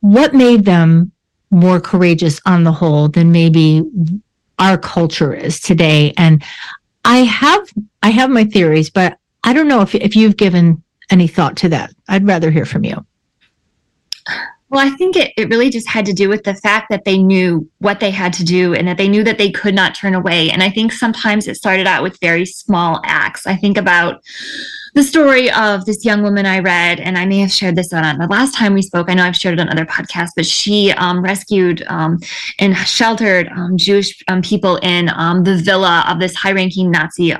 what 0.00 0.34
made 0.34 0.64
them 0.64 1.12
more 1.50 1.80
courageous 1.80 2.40
on 2.46 2.64
the 2.64 2.72
whole 2.72 3.08
than 3.08 3.30
maybe 3.30 3.82
our 4.58 4.78
culture 4.78 5.34
is 5.34 5.60
today? 5.60 6.14
And 6.16 6.42
I 7.04 7.18
have 7.18 7.68
I 8.02 8.10
have 8.10 8.30
my 8.30 8.44
theories, 8.44 8.88
but 8.90 9.18
I 9.44 9.52
don't 9.52 9.68
know 9.68 9.82
if 9.82 9.94
if 9.94 10.16
you've 10.16 10.36
given 10.36 10.82
any 11.10 11.26
thought 11.26 11.56
to 11.58 11.68
that. 11.70 11.92
I'd 12.08 12.26
rather 12.26 12.50
hear 12.50 12.64
from 12.64 12.84
you. 12.84 13.04
Well, 14.68 14.84
I 14.84 14.90
think 14.90 15.14
it, 15.16 15.32
it 15.36 15.48
really 15.48 15.70
just 15.70 15.88
had 15.88 16.06
to 16.06 16.12
do 16.12 16.28
with 16.28 16.42
the 16.42 16.54
fact 16.54 16.88
that 16.90 17.04
they 17.04 17.18
knew 17.18 17.70
what 17.78 18.00
they 18.00 18.10
had 18.10 18.32
to 18.34 18.44
do 18.44 18.74
and 18.74 18.88
that 18.88 18.98
they 18.98 19.08
knew 19.08 19.22
that 19.22 19.38
they 19.38 19.50
could 19.50 19.74
not 19.74 19.94
turn 19.94 20.14
away. 20.14 20.50
And 20.50 20.62
I 20.62 20.70
think 20.70 20.92
sometimes 20.92 21.46
it 21.46 21.54
started 21.54 21.86
out 21.86 22.02
with 22.02 22.18
very 22.20 22.44
small 22.44 23.00
acts. 23.04 23.46
I 23.46 23.54
think 23.54 23.78
about 23.78 24.22
the 24.96 25.02
story 25.02 25.50
of 25.52 25.84
this 25.84 26.06
young 26.06 26.22
woman 26.22 26.46
I 26.46 26.60
read, 26.60 27.00
and 27.00 27.18
I 27.18 27.26
may 27.26 27.38
have 27.40 27.52
shared 27.52 27.76
this 27.76 27.92
on 27.92 28.18
the 28.18 28.26
last 28.28 28.54
time 28.54 28.72
we 28.72 28.80
spoke. 28.80 29.10
I 29.10 29.14
know 29.14 29.24
I've 29.24 29.36
shared 29.36 29.58
it 29.58 29.60
on 29.60 29.68
other 29.68 29.84
podcasts, 29.84 30.30
but 30.34 30.46
she 30.46 30.90
um, 30.92 31.22
rescued 31.22 31.84
um, 31.88 32.18
and 32.60 32.74
sheltered 32.78 33.48
um, 33.48 33.76
Jewish 33.76 34.24
um, 34.28 34.40
people 34.40 34.76
in 34.76 35.10
um, 35.10 35.44
the 35.44 35.58
villa 35.58 36.02
of 36.08 36.18
this 36.18 36.34
high 36.34 36.52
ranking 36.52 36.90
Nazi 36.90 37.34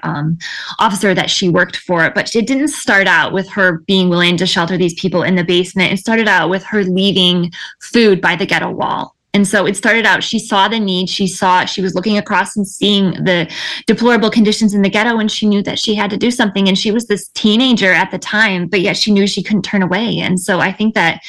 officer 0.79 1.15
that 1.15 1.31
she 1.31 1.49
worked 1.49 1.77
for. 1.77 2.11
But 2.15 2.37
it 2.37 2.47
didn't 2.47 2.69
start 2.69 3.07
out 3.07 3.33
with 3.33 3.49
her 3.49 3.79
being 3.87 4.11
willing 4.11 4.37
to 4.37 4.47
shelter 4.47 4.77
these 4.77 5.01
people 5.01 5.23
in 5.23 5.35
the 5.35 5.45
basement. 5.45 5.95
It 5.95 5.97
started 5.97 6.29
out 6.29 6.51
with 6.51 6.63
her 6.65 6.85
leaving 6.85 7.51
food 7.81 8.21
by 8.21 8.37
the 8.37 8.45
ghetto 8.45 8.71
wall. 8.71 9.16
And 9.37 9.47
so 9.47 9.67
it 9.67 9.77
started 9.77 10.07
out, 10.07 10.23
she 10.23 10.39
saw 10.39 10.67
the 10.67 10.81
need. 10.81 11.11
She 11.11 11.27
saw, 11.27 11.67
she 11.67 11.83
was 11.83 11.95
looking 11.95 12.17
across 12.17 12.57
and 12.57 12.67
seeing 12.67 13.23
the 13.23 13.53
deplorable 13.87 14.31
conditions 14.31 14.73
in 14.73 14.81
the 14.81 14.89
ghetto, 14.89 15.19
and 15.19 15.31
she 15.31 15.47
knew 15.47 15.63
that 15.65 15.79
she 15.79 15.95
had 15.95 16.09
to 16.09 16.17
do 16.17 16.31
something. 16.31 16.69
And 16.69 16.79
she 16.79 16.91
was 16.91 17.07
this 17.07 17.29
teenager 17.35 17.93
at 17.93 18.11
the 18.11 18.19
time, 18.19 18.67
but 18.67 18.81
yet 18.81 18.97
she 18.97 19.13
knew 19.13 19.27
she 19.27 19.43
couldn't 19.43 19.67
turn 19.67 19.83
away. 19.83 20.21
And 20.21 20.41
so 20.41 20.59
I 20.61 20.73
think 20.73 20.95
that 20.95 21.21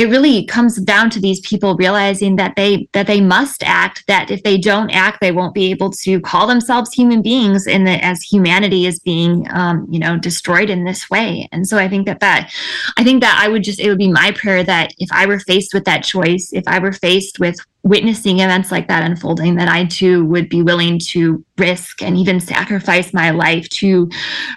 it 0.00 0.06
really 0.06 0.44
comes 0.46 0.80
down 0.80 1.10
to 1.10 1.20
these 1.20 1.38
people 1.42 1.76
realizing 1.76 2.34
that 2.36 2.56
they 2.56 2.88
that 2.90 3.06
they 3.06 3.20
must 3.20 3.62
act, 3.62 4.04
that 4.08 4.32
if 4.32 4.42
they 4.42 4.58
don't 4.58 4.90
act, 4.90 5.20
they 5.20 5.30
won't 5.30 5.54
be 5.54 5.70
able 5.70 5.90
to 5.90 6.20
call 6.22 6.48
themselves 6.48 6.92
human 6.92 7.22
beings 7.22 7.68
in 7.68 7.84
the 7.84 8.04
as 8.04 8.20
humanity 8.20 8.86
is 8.86 8.98
being 8.98 9.46
um, 9.52 9.86
you 9.88 10.00
know, 10.00 10.18
destroyed 10.18 10.70
in 10.70 10.82
this 10.82 11.08
way. 11.08 11.48
And 11.52 11.68
so 11.68 11.78
I 11.78 11.88
think 11.88 12.06
that 12.06 12.18
that 12.18 12.52
I 12.96 13.04
think 13.04 13.20
that 13.20 13.40
I 13.40 13.46
would 13.46 13.62
just 13.62 13.78
it 13.78 13.88
would 13.88 13.98
be 14.06 14.10
my 14.10 14.32
prayer 14.32 14.64
that 14.64 14.92
if 14.98 15.08
I 15.12 15.26
were 15.26 15.38
faced 15.38 15.72
with 15.72 15.84
that 15.84 16.02
choice, 16.02 16.50
if 16.52 16.66
I 16.66 16.80
were 16.80 16.92
faced 16.92 17.38
with 17.38 17.43
witnessing 17.82 18.40
events 18.40 18.72
like 18.72 18.88
that 18.88 19.02
unfolding 19.02 19.56
that 19.56 19.68
I 19.68 19.84
too 19.84 20.24
would 20.24 20.48
be 20.48 20.62
willing 20.62 20.98
to 21.10 21.44
risk 21.58 22.02
and 22.02 22.16
even 22.16 22.40
sacrifice 22.40 23.12
my 23.12 23.30
life 23.30 23.68
to, 23.70 23.86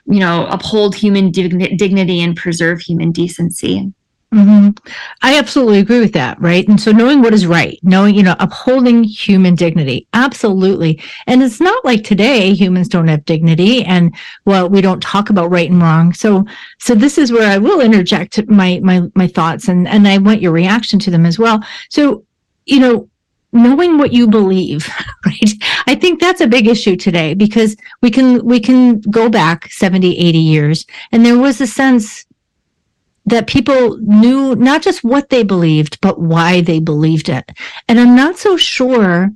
you 0.06 0.20
know, 0.20 0.48
uphold 0.48 0.96
human 0.96 1.32
dig- 1.32 1.78
dignity 1.78 2.22
and 2.22 2.36
preserve 2.36 2.80
human 2.80 3.12
decency. 3.12 3.92
Mm-hmm. 4.34 4.72
I 5.22 5.38
absolutely 5.38 5.80
agree 5.80 6.02
with 6.02 6.12
that, 6.14 6.40
right? 6.42 6.68
And 6.68 6.80
so 6.82 6.92
knowing 6.92 7.22
what 7.22 7.34
is 7.34 7.48
right, 7.48 7.80
knowing, 7.82 8.14
you 8.14 8.24
know, 8.24 8.36
upholding 8.40 9.06
human 9.06 9.56
dignity, 9.56 10.06
absolutely. 10.14 11.02
And 11.28 11.42
it's 11.42 11.62
not 11.62 11.86
like 11.86 12.04
today 12.04 12.54
humans 12.54 12.90
don't 12.90 13.08
have 13.08 13.24
dignity 13.24 13.86
and 13.86 14.14
well, 14.44 14.70
we 14.70 14.82
don't 14.82 15.02
talk 15.02 15.30
about 15.30 15.50
right 15.50 15.72
and 15.72 15.82
wrong. 15.82 16.14
So, 16.14 16.46
so 16.78 16.94
this 16.94 17.18
is 17.18 17.32
where 17.32 17.50
I 17.50 17.58
will 17.58 17.80
interject 17.80 18.46
my, 18.50 18.82
my, 18.84 19.04
my 19.16 19.28
thoughts 19.28 19.70
and, 19.70 19.88
and 19.88 20.06
I 20.06 20.18
want 20.18 20.42
your 20.42 20.52
reaction 20.52 21.00
to 21.00 21.12
them 21.12 21.26
as 21.26 21.40
well. 21.40 21.64
So, 21.90 22.26
you 22.68 22.80
know, 22.80 23.10
knowing 23.54 23.98
what 23.98 24.12
you 24.12 24.28
believe 24.28 24.90
right 25.26 25.54
i 25.88 25.96
think 25.96 26.20
that's 26.20 26.42
a 26.42 26.48
big 26.48 26.68
issue 26.68 26.98
today 26.98 27.34
because 27.34 27.78
we 28.02 28.12
can 28.12 28.44
we 28.46 28.60
can 28.60 29.00
go 29.02 29.30
back 29.30 29.72
70 29.72 30.18
80 30.18 30.38
years 30.38 30.86
and 31.12 31.26
there 31.26 31.38
was 31.38 31.62
a 31.62 31.66
sense 31.66 32.26
that 33.26 33.48
people 33.48 33.98
knew 33.98 34.54
not 34.56 34.82
just 34.82 35.04
what 35.04 35.30
they 35.30 35.44
believed 35.44 36.00
but 36.02 36.20
why 36.20 36.60
they 36.60 36.80
believed 36.80 37.30
it 37.30 37.50
and 37.88 38.00
i'm 38.00 38.16
not 38.16 38.38
so 38.38 38.58
sure 38.58 39.32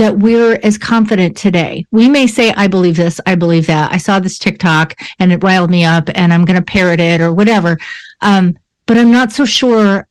that 0.00 0.16
we're 0.16 0.58
as 0.62 0.78
confident 0.78 1.36
today. 1.36 1.84
We 1.90 2.08
may 2.08 2.26
say, 2.26 2.54
I 2.54 2.68
believe 2.68 2.96
this, 2.96 3.20
I 3.26 3.34
believe 3.34 3.66
that. 3.66 3.92
I 3.92 3.98
saw 3.98 4.18
this 4.18 4.38
TikTok 4.38 4.98
and 5.18 5.30
it 5.30 5.42
riled 5.42 5.70
me 5.70 5.84
up 5.84 6.08
and 6.14 6.32
I'm 6.32 6.46
going 6.46 6.58
to 6.58 6.64
parrot 6.64 7.00
it 7.00 7.20
or 7.20 7.34
whatever. 7.34 7.76
Um, 8.22 8.58
but 8.86 8.96
I'm 8.96 9.12
not 9.12 9.30
so 9.30 9.44
sure 9.44 10.08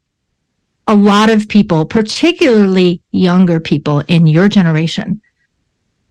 a 0.90 0.96
lot 0.96 1.30
of 1.30 1.48
people, 1.48 1.86
particularly 1.86 3.02
younger 3.12 3.60
people 3.60 4.00
in 4.08 4.28
your 4.28 4.50
generation, 4.50 5.22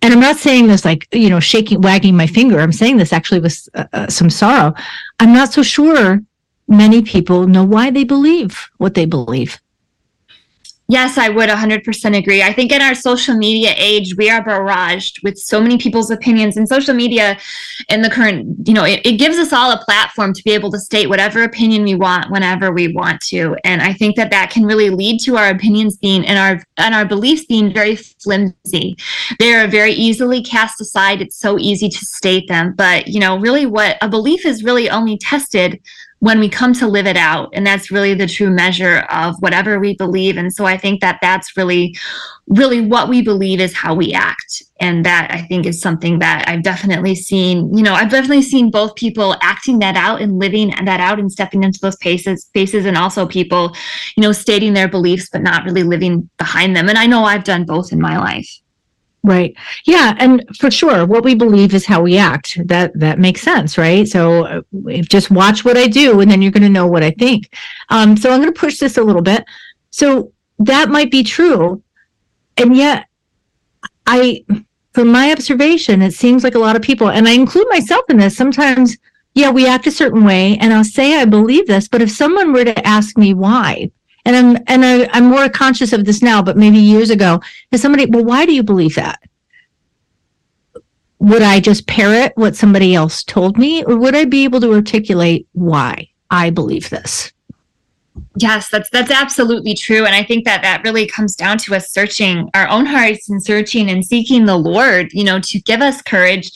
and 0.01 0.13
I'm 0.13 0.19
not 0.21 0.37
saying 0.37 0.67
this 0.67 0.85
like, 0.85 1.07
you 1.11 1.29
know, 1.29 1.39
shaking, 1.39 1.81
wagging 1.81 2.15
my 2.15 2.27
finger. 2.27 2.59
I'm 2.59 2.71
saying 2.71 2.97
this 2.97 3.11
actually 3.11 3.41
with 3.41 3.67
uh, 3.73 3.85
uh, 3.91 4.07
some 4.07 4.29
sorrow. 4.29 4.73
I'm 5.19 5.33
not 5.33 5.51
so 5.51 5.61
sure 5.61 6.21
many 6.67 7.01
people 7.01 7.47
know 7.47 7.65
why 7.65 7.91
they 7.91 8.05
believe 8.05 8.69
what 8.77 8.93
they 8.93 9.05
believe. 9.05 9.59
Yes, 10.91 11.19
I 11.19 11.29
would 11.29 11.49
100% 11.49 12.17
agree. 12.17 12.41
I 12.41 12.51
think 12.51 12.71
in 12.71 12.81
our 12.81 12.95
social 12.95 13.35
media 13.35 13.75
age, 13.77 14.15
we 14.15 14.27
are 14.27 14.43
barraged 14.43 15.21
with 15.21 15.37
so 15.37 15.61
many 15.61 15.77
people's 15.77 16.09
opinions. 16.09 16.57
And 16.57 16.67
social 16.67 16.95
media, 16.95 17.37
in 17.89 18.01
the 18.01 18.09
current, 18.09 18.67
you 18.67 18.73
know, 18.73 18.85
it, 18.85 19.05
it, 19.05 19.19
gives 19.19 19.37
us 19.37 19.53
all 19.53 19.71
a 19.71 19.77
platform 19.85 20.33
to 20.33 20.43
be 20.43 20.51
able 20.51 20.71
to 20.71 20.79
state 20.79 21.07
whatever 21.07 21.43
opinion 21.43 21.83
we 21.83 21.93
want 21.93 22.31
whenever 22.31 22.71
we 22.71 22.91
want 22.91 23.21
to. 23.21 23.55
And 23.63 23.83
I 23.83 23.93
think 23.93 24.15
that 24.15 24.31
that 24.31 24.49
can 24.49 24.65
really 24.65 24.89
lead 24.89 25.19
to 25.25 25.37
our 25.37 25.49
opinions 25.49 25.95
being 25.95 26.25
and 26.25 26.39
our 26.39 26.63
and 26.77 26.95
our 26.95 27.05
beliefs 27.05 27.45
being 27.45 27.71
very 27.71 27.95
flimsy. 27.95 28.97
They 29.37 29.53
are 29.53 29.67
very 29.67 29.91
easily 29.91 30.41
cast 30.41 30.81
aside. 30.81 31.21
It's 31.21 31.37
so 31.37 31.59
easy 31.59 31.89
to 31.89 32.05
state 32.05 32.47
them, 32.47 32.73
but 32.73 33.07
you 33.07 33.19
know, 33.19 33.37
really, 33.37 33.67
what 33.67 33.97
a 34.01 34.09
belief 34.09 34.43
is 34.43 34.63
really 34.63 34.89
only 34.89 35.19
tested 35.19 35.79
when 36.19 36.39
we 36.39 36.49
come 36.49 36.73
to 36.73 36.87
live 36.87 37.07
it 37.07 37.17
out. 37.17 37.49
And 37.53 37.65
that's 37.65 37.91
really 37.91 38.13
the 38.13 38.27
true 38.27 38.49
measure 38.49 38.99
of 39.09 39.35
whatever 39.39 39.79
we 39.79 39.95
believe. 39.95 40.37
And 40.37 40.53
so 40.53 40.65
i 40.65 40.77
think 40.77 41.01
that 41.01 41.19
that's 41.21 41.55
really 41.57 41.95
really 42.47 42.81
what 42.81 43.09
we 43.09 43.21
believe 43.21 43.59
is 43.59 43.75
how 43.75 43.93
we 43.93 44.11
act. 44.13 44.63
And 44.81 45.05
that 45.05 45.29
i 45.31 45.41
think 45.41 45.65
is 45.65 45.81
something 45.81 46.19
that 46.19 46.45
i've 46.47 46.63
definitely 46.63 47.13
seen 47.13 47.75
you 47.75 47.83
know 47.83 47.93
i've 47.93 48.09
definitely 48.09 48.41
seen 48.41 48.71
both 48.71 48.95
people 48.95 49.35
acting 49.41 49.79
that 49.79 49.97
out 49.97 50.21
and 50.21 50.39
living 50.39 50.69
that 50.85 51.01
out 51.01 51.19
and 51.19 51.29
stepping 51.29 51.63
into 51.63 51.79
those 51.81 51.95
spaces 51.95 52.43
spaces 52.43 52.85
and 52.85 52.97
also 52.97 53.27
people 53.27 53.75
you 54.15 54.23
know 54.23 54.31
stating 54.31 54.73
their 54.73 54.87
beliefs 54.87 55.29
but 55.31 55.41
not 55.41 55.65
really 55.65 55.83
living 55.83 56.29
behind 56.37 56.75
them. 56.75 56.87
And 56.87 56.97
i 56.97 57.05
know 57.05 57.25
i've 57.25 57.43
done 57.43 57.65
both 57.65 57.91
in 57.91 57.99
my 57.99 58.17
life 58.17 58.49
Right. 59.21 59.53
Yeah, 59.85 60.15
and 60.17 60.45
for 60.57 60.71
sure, 60.71 61.05
what 61.05 61.25
we 61.25 61.35
believe 61.35 61.73
is 61.73 61.85
how 61.85 62.01
we 62.01 62.17
act. 62.17 62.57
That 62.65 62.97
that 62.97 63.19
makes 63.19 63.41
sense, 63.41 63.77
right? 63.77 64.07
So 64.07 64.45
uh, 64.45 64.61
just 65.01 65.29
watch 65.29 65.65
what 65.65 65.77
I 65.77 65.87
do, 65.87 66.21
and 66.21 66.31
then 66.31 66.41
you're 66.41 66.53
going 66.53 66.63
to 66.63 66.69
know 66.69 66.87
what 66.87 67.03
I 67.03 67.11
think. 67.11 67.53
Um, 67.89 68.15
so 68.15 68.31
I'm 68.31 68.41
going 68.41 68.53
to 68.53 68.59
push 68.59 68.77
this 68.79 68.97
a 68.97 69.03
little 69.03 69.21
bit. 69.21 69.43
So 69.91 70.31
that 70.59 70.87
might 70.89 71.11
be 71.11 71.23
true, 71.23 71.83
and 72.55 72.77
yet, 72.77 73.07
I, 74.07 74.45
from 74.93 75.09
my 75.09 75.31
observation, 75.31 76.01
it 76.01 76.13
seems 76.13 76.43
like 76.43 76.55
a 76.55 76.59
lot 76.59 76.77
of 76.77 76.81
people, 76.81 77.09
and 77.09 77.27
I 77.27 77.31
include 77.31 77.67
myself 77.69 78.05
in 78.09 78.17
this. 78.17 78.37
Sometimes, 78.37 78.97
yeah, 79.33 79.49
we 79.49 79.67
act 79.67 79.85
a 79.87 79.91
certain 79.91 80.23
way, 80.23 80.57
and 80.59 80.73
I'll 80.73 80.83
say 80.85 81.17
I 81.17 81.25
believe 81.25 81.67
this, 81.67 81.89
but 81.89 82.01
if 82.01 82.11
someone 82.11 82.53
were 82.53 82.65
to 82.65 82.87
ask 82.87 83.17
me 83.17 83.33
why, 83.33 83.91
and 84.29 84.57
I'm 84.57 84.63
and 84.67 84.85
I, 84.85 85.09
I'm 85.11 85.25
more 85.25 85.49
conscious 85.49 85.91
of 85.91 86.05
this 86.05 86.21
now, 86.21 86.41
but 86.41 86.55
maybe 86.55 86.77
years 86.77 87.09
ago, 87.09 87.41
is 87.71 87.81
somebody, 87.81 88.05
well, 88.05 88.23
why 88.23 88.45
do 88.45 88.53
you 88.53 88.63
believe 88.63 88.95
that? 88.95 89.19
Would 91.19 91.41
I 91.41 91.59
just 91.59 91.87
parrot 91.87 92.33
what 92.35 92.55
somebody 92.55 92.93
else 92.93 93.23
told 93.23 93.57
me, 93.57 93.83
or 93.83 93.97
would 93.97 94.15
I 94.15 94.25
be 94.25 94.43
able 94.43 94.61
to 94.61 94.73
articulate 94.73 95.47
why 95.53 96.09
I 96.29 96.51
believe 96.51 96.89
this? 96.89 97.33
Yes, 98.35 98.69
that's 98.69 98.89
that's 98.91 99.09
absolutely 99.09 99.73
true, 99.73 100.05
and 100.05 100.15
I 100.15 100.23
think 100.23 100.45
that 100.45 100.61
that 100.61 100.83
really 100.83 101.07
comes 101.07 101.35
down 101.35 101.57
to 101.59 101.75
us 101.75 101.89
searching 101.89 102.49
our 102.53 102.67
own 102.69 102.85
hearts 102.85 103.29
and 103.29 103.43
searching 103.43 103.89
and 103.89 104.05
seeking 104.05 104.45
the 104.45 104.57
Lord, 104.57 105.11
you 105.11 105.23
know, 105.23 105.39
to 105.39 105.59
give 105.61 105.81
us 105.81 106.03
courage 106.03 106.51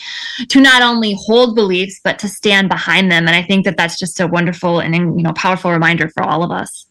to 0.49 0.61
not 0.61 0.83
only 0.83 1.15
hold 1.19 1.55
beliefs 1.55 1.99
but 2.03 2.19
to 2.19 2.27
stand 2.27 2.69
behind 2.69 3.11
them. 3.11 3.27
And 3.27 3.35
I 3.35 3.41
think 3.41 3.65
that 3.65 3.77
that's 3.77 3.97
just 3.97 4.19
a 4.19 4.27
wonderful 4.27 4.79
and 4.79 4.93
you 4.95 5.23
know 5.23 5.33
powerful 5.33 5.71
reminder 5.71 6.09
for 6.09 6.21
all 6.21 6.43
of 6.43 6.51
us. 6.51 6.85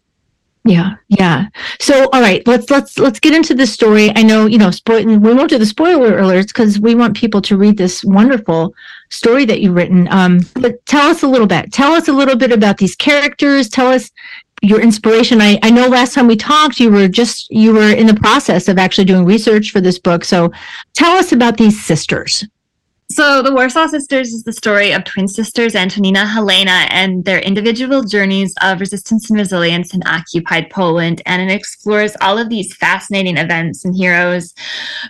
Yeah, 0.64 0.94
yeah. 1.08 1.46
So, 1.80 2.08
all 2.12 2.20
right, 2.20 2.46
let's 2.46 2.70
let's 2.70 2.96
let's 2.96 3.18
get 3.18 3.34
into 3.34 3.52
the 3.52 3.66
story. 3.66 4.12
I 4.14 4.22
know, 4.22 4.46
you 4.46 4.58
know, 4.58 4.70
spoil. 4.70 5.04
We 5.04 5.34
won't 5.34 5.50
do 5.50 5.58
the 5.58 5.66
spoiler 5.66 6.18
alerts 6.18 6.48
because 6.48 6.78
we 6.78 6.94
want 6.94 7.16
people 7.16 7.42
to 7.42 7.56
read 7.56 7.76
this 7.76 8.04
wonderful 8.04 8.72
story 9.10 9.44
that 9.46 9.60
you've 9.60 9.74
written. 9.74 10.06
Um, 10.12 10.40
but 10.54 10.84
tell 10.86 11.10
us 11.10 11.24
a 11.24 11.26
little 11.26 11.48
bit. 11.48 11.72
Tell 11.72 11.92
us 11.92 12.06
a 12.06 12.12
little 12.12 12.36
bit 12.36 12.52
about 12.52 12.78
these 12.78 12.94
characters. 12.94 13.68
Tell 13.68 13.88
us 13.88 14.12
your 14.62 14.80
inspiration. 14.80 15.40
I 15.40 15.58
I 15.64 15.70
know 15.70 15.88
last 15.88 16.14
time 16.14 16.28
we 16.28 16.36
talked, 16.36 16.78
you 16.78 16.92
were 16.92 17.08
just 17.08 17.50
you 17.50 17.72
were 17.72 17.90
in 17.90 18.06
the 18.06 18.14
process 18.14 18.68
of 18.68 18.78
actually 18.78 19.06
doing 19.06 19.24
research 19.24 19.72
for 19.72 19.80
this 19.80 19.98
book. 19.98 20.24
So, 20.24 20.52
tell 20.94 21.16
us 21.16 21.32
about 21.32 21.56
these 21.56 21.84
sisters. 21.84 22.46
So, 23.10 23.42
the 23.42 23.52
Warsaw 23.52 23.88
Sisters 23.88 24.32
is 24.32 24.44
the 24.44 24.54
story 24.54 24.92
of 24.92 25.04
twin 25.04 25.28
sisters 25.28 25.74
Antonina 25.74 26.26
Helena 26.26 26.86
and 26.88 27.26
their 27.26 27.40
individual 27.40 28.02
journeys 28.04 28.54
of 28.62 28.80
resistance 28.80 29.28
and 29.28 29.38
resilience 29.38 29.92
in 29.92 30.02
occupied 30.06 30.70
Poland. 30.70 31.20
And 31.26 31.42
it 31.42 31.54
explores 31.54 32.16
all 32.22 32.38
of 32.38 32.48
these 32.48 32.74
fascinating 32.74 33.36
events 33.36 33.84
and 33.84 33.94
heroes 33.94 34.54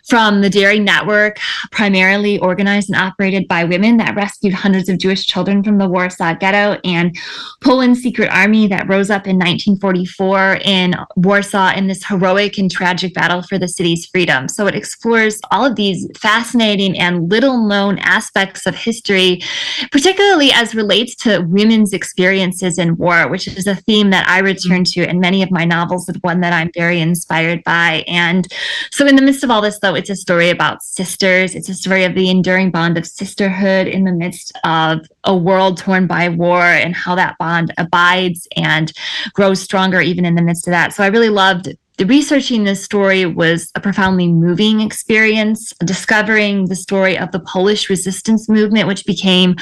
from 0.09 0.41
the 0.41 0.51
Daring 0.51 0.83
Network, 0.83 1.39
primarily 1.71 2.41
organized 2.41 2.91
and 2.91 3.01
operated 3.01 3.47
by 3.47 3.63
women 3.63 3.99
that 3.99 4.17
rescued 4.17 4.55
hundreds 4.55 4.89
of 4.89 4.99
Jewish 4.99 5.25
children 5.25 5.63
from 5.63 5.79
the 5.79 5.89
Warsaw 5.89 6.35
Ghetto, 6.35 6.81
and 6.85 7.17
Poland's 7.63 8.03
secret 8.03 8.31
army 8.33 8.67
that 8.67 8.89
rose 8.89 9.11
up 9.11 9.29
in 9.29 9.37
1944 9.37 10.59
in 10.65 10.97
Warsaw 11.15 11.73
in 11.77 11.87
this 11.87 12.05
heroic 12.05 12.59
and 12.59 12.69
tragic 12.69 13.15
battle 13.15 13.43
for 13.43 13.59
the 13.59 13.69
city's 13.69 14.07
freedom. 14.07 14.49
So, 14.49 14.67
it 14.67 14.75
explores 14.75 15.39
all 15.53 15.65
of 15.65 15.77
these 15.77 16.09
fascinating 16.19 16.99
and 16.99 17.31
little 17.31 17.65
known 17.69 17.92
aspects 18.01 18.67
of 18.67 18.75
history, 18.75 19.43
particularly 19.91 20.53
as 20.53 20.75
relates 20.75 21.15
to 21.17 21.41
women's 21.41 21.93
experiences 21.93 22.79
in 22.79 22.97
war, 22.97 23.29
which 23.29 23.47
is 23.47 23.67
a 23.67 23.75
theme 23.75 24.11
that 24.11 24.29
I 24.29 24.39
return 24.41 24.85
to 24.85 25.09
in 25.09 25.21
many 25.21 25.43
of 25.43 25.51
my 25.51 25.65
novels 25.65 26.09
and 26.09 26.17
one 26.23 26.41
that 26.41 26.53
I'm 26.53 26.71
very 26.75 27.01
inspired 27.01 27.63
by. 27.65 28.05
And 28.07 28.47
so, 28.91 29.07
in 29.07 29.17
the 29.17 29.23
midst 29.23 29.45
of 29.45 29.51
all 29.51 29.61
this, 29.61 29.79
though, 29.81 29.95
it's 29.95 30.11
a 30.11 30.17
story 30.17 30.51
about 30.51 30.83
sisters. 30.83 31.55
It's 31.55 31.69
a 31.69 31.75
story 31.75 32.05
of 32.05 32.15
the 32.15 32.31
enduring 32.31 32.71
bond 32.71 32.99
of 32.99 33.07
sisterhood 33.07 33.87
in 33.87 34.05
the 34.05 34.13
midst 34.13 34.53
of 34.65 35.01
a 35.25 35.37
world 35.37 35.79
torn 35.79 36.07
by 36.07 36.29
war 36.29 36.63
and 36.63 36.95
how 36.95 37.15
that 37.15 37.37
bond 37.39 37.73
abides 37.79 38.47
and 38.57 38.93
grows 39.35 39.61
stronger 39.61 40.01
even 40.01 40.25
in 40.25 40.35
the 40.35 40.43
midst 40.43 40.67
of 40.67 40.73
that. 40.73 40.93
So, 40.93 41.05
I 41.05 41.09
really 41.09 41.29
loved 41.29 41.77
the 41.99 42.07
researching 42.07 42.65
this 42.65 42.83
story 42.83 43.27
was 43.27 43.71
a 43.75 43.81
profoundly 43.81 44.27
moving 44.27 44.81
experience, 44.81 45.73
discovering 45.85 46.65
the 46.67 46.75
story 46.75 47.19
of 47.19 47.31
the 47.33 47.41
Polish 47.41 47.91
resistance 47.91 48.49
movement, 48.49 48.89
which 48.89 49.05
became 49.05 49.57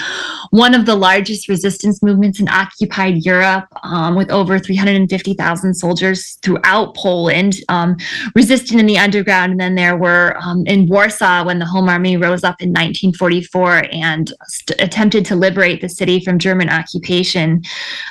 one 0.50 0.72
of 0.72 0.86
the 0.86 0.94
largest 0.94 1.48
resistance 1.48 2.02
movements 2.02 2.38
in 2.38 2.48
occupied 2.48 3.24
Europe, 3.24 3.66
um, 3.82 4.14
with 4.14 4.30
over 4.30 4.60
350,000 4.60 5.74
soldiers 5.74 6.38
throughout 6.42 6.94
Poland 6.94 7.56
um, 7.68 7.96
resisting 8.36 8.78
in 8.78 8.86
the 8.86 8.98
underground. 8.98 9.52
And 9.52 9.60
then 9.60 9.74
there 9.74 9.96
were 9.96 10.36
um, 10.40 10.64
in 10.66 10.86
Warsaw 10.86 11.44
when 11.44 11.58
the 11.58 11.66
Home 11.66 11.88
Army 11.88 12.16
rose 12.16 12.44
up 12.44 12.62
in 12.62 12.70
1944 12.70 13.86
and 13.90 14.32
st- 14.44 14.80
attempted 14.80 15.24
to 15.26 15.36
liberate 15.36 15.80
the 15.80 15.88
city 15.88 16.24
from 16.24 16.38
German 16.38 16.70
occupation. 16.70 17.62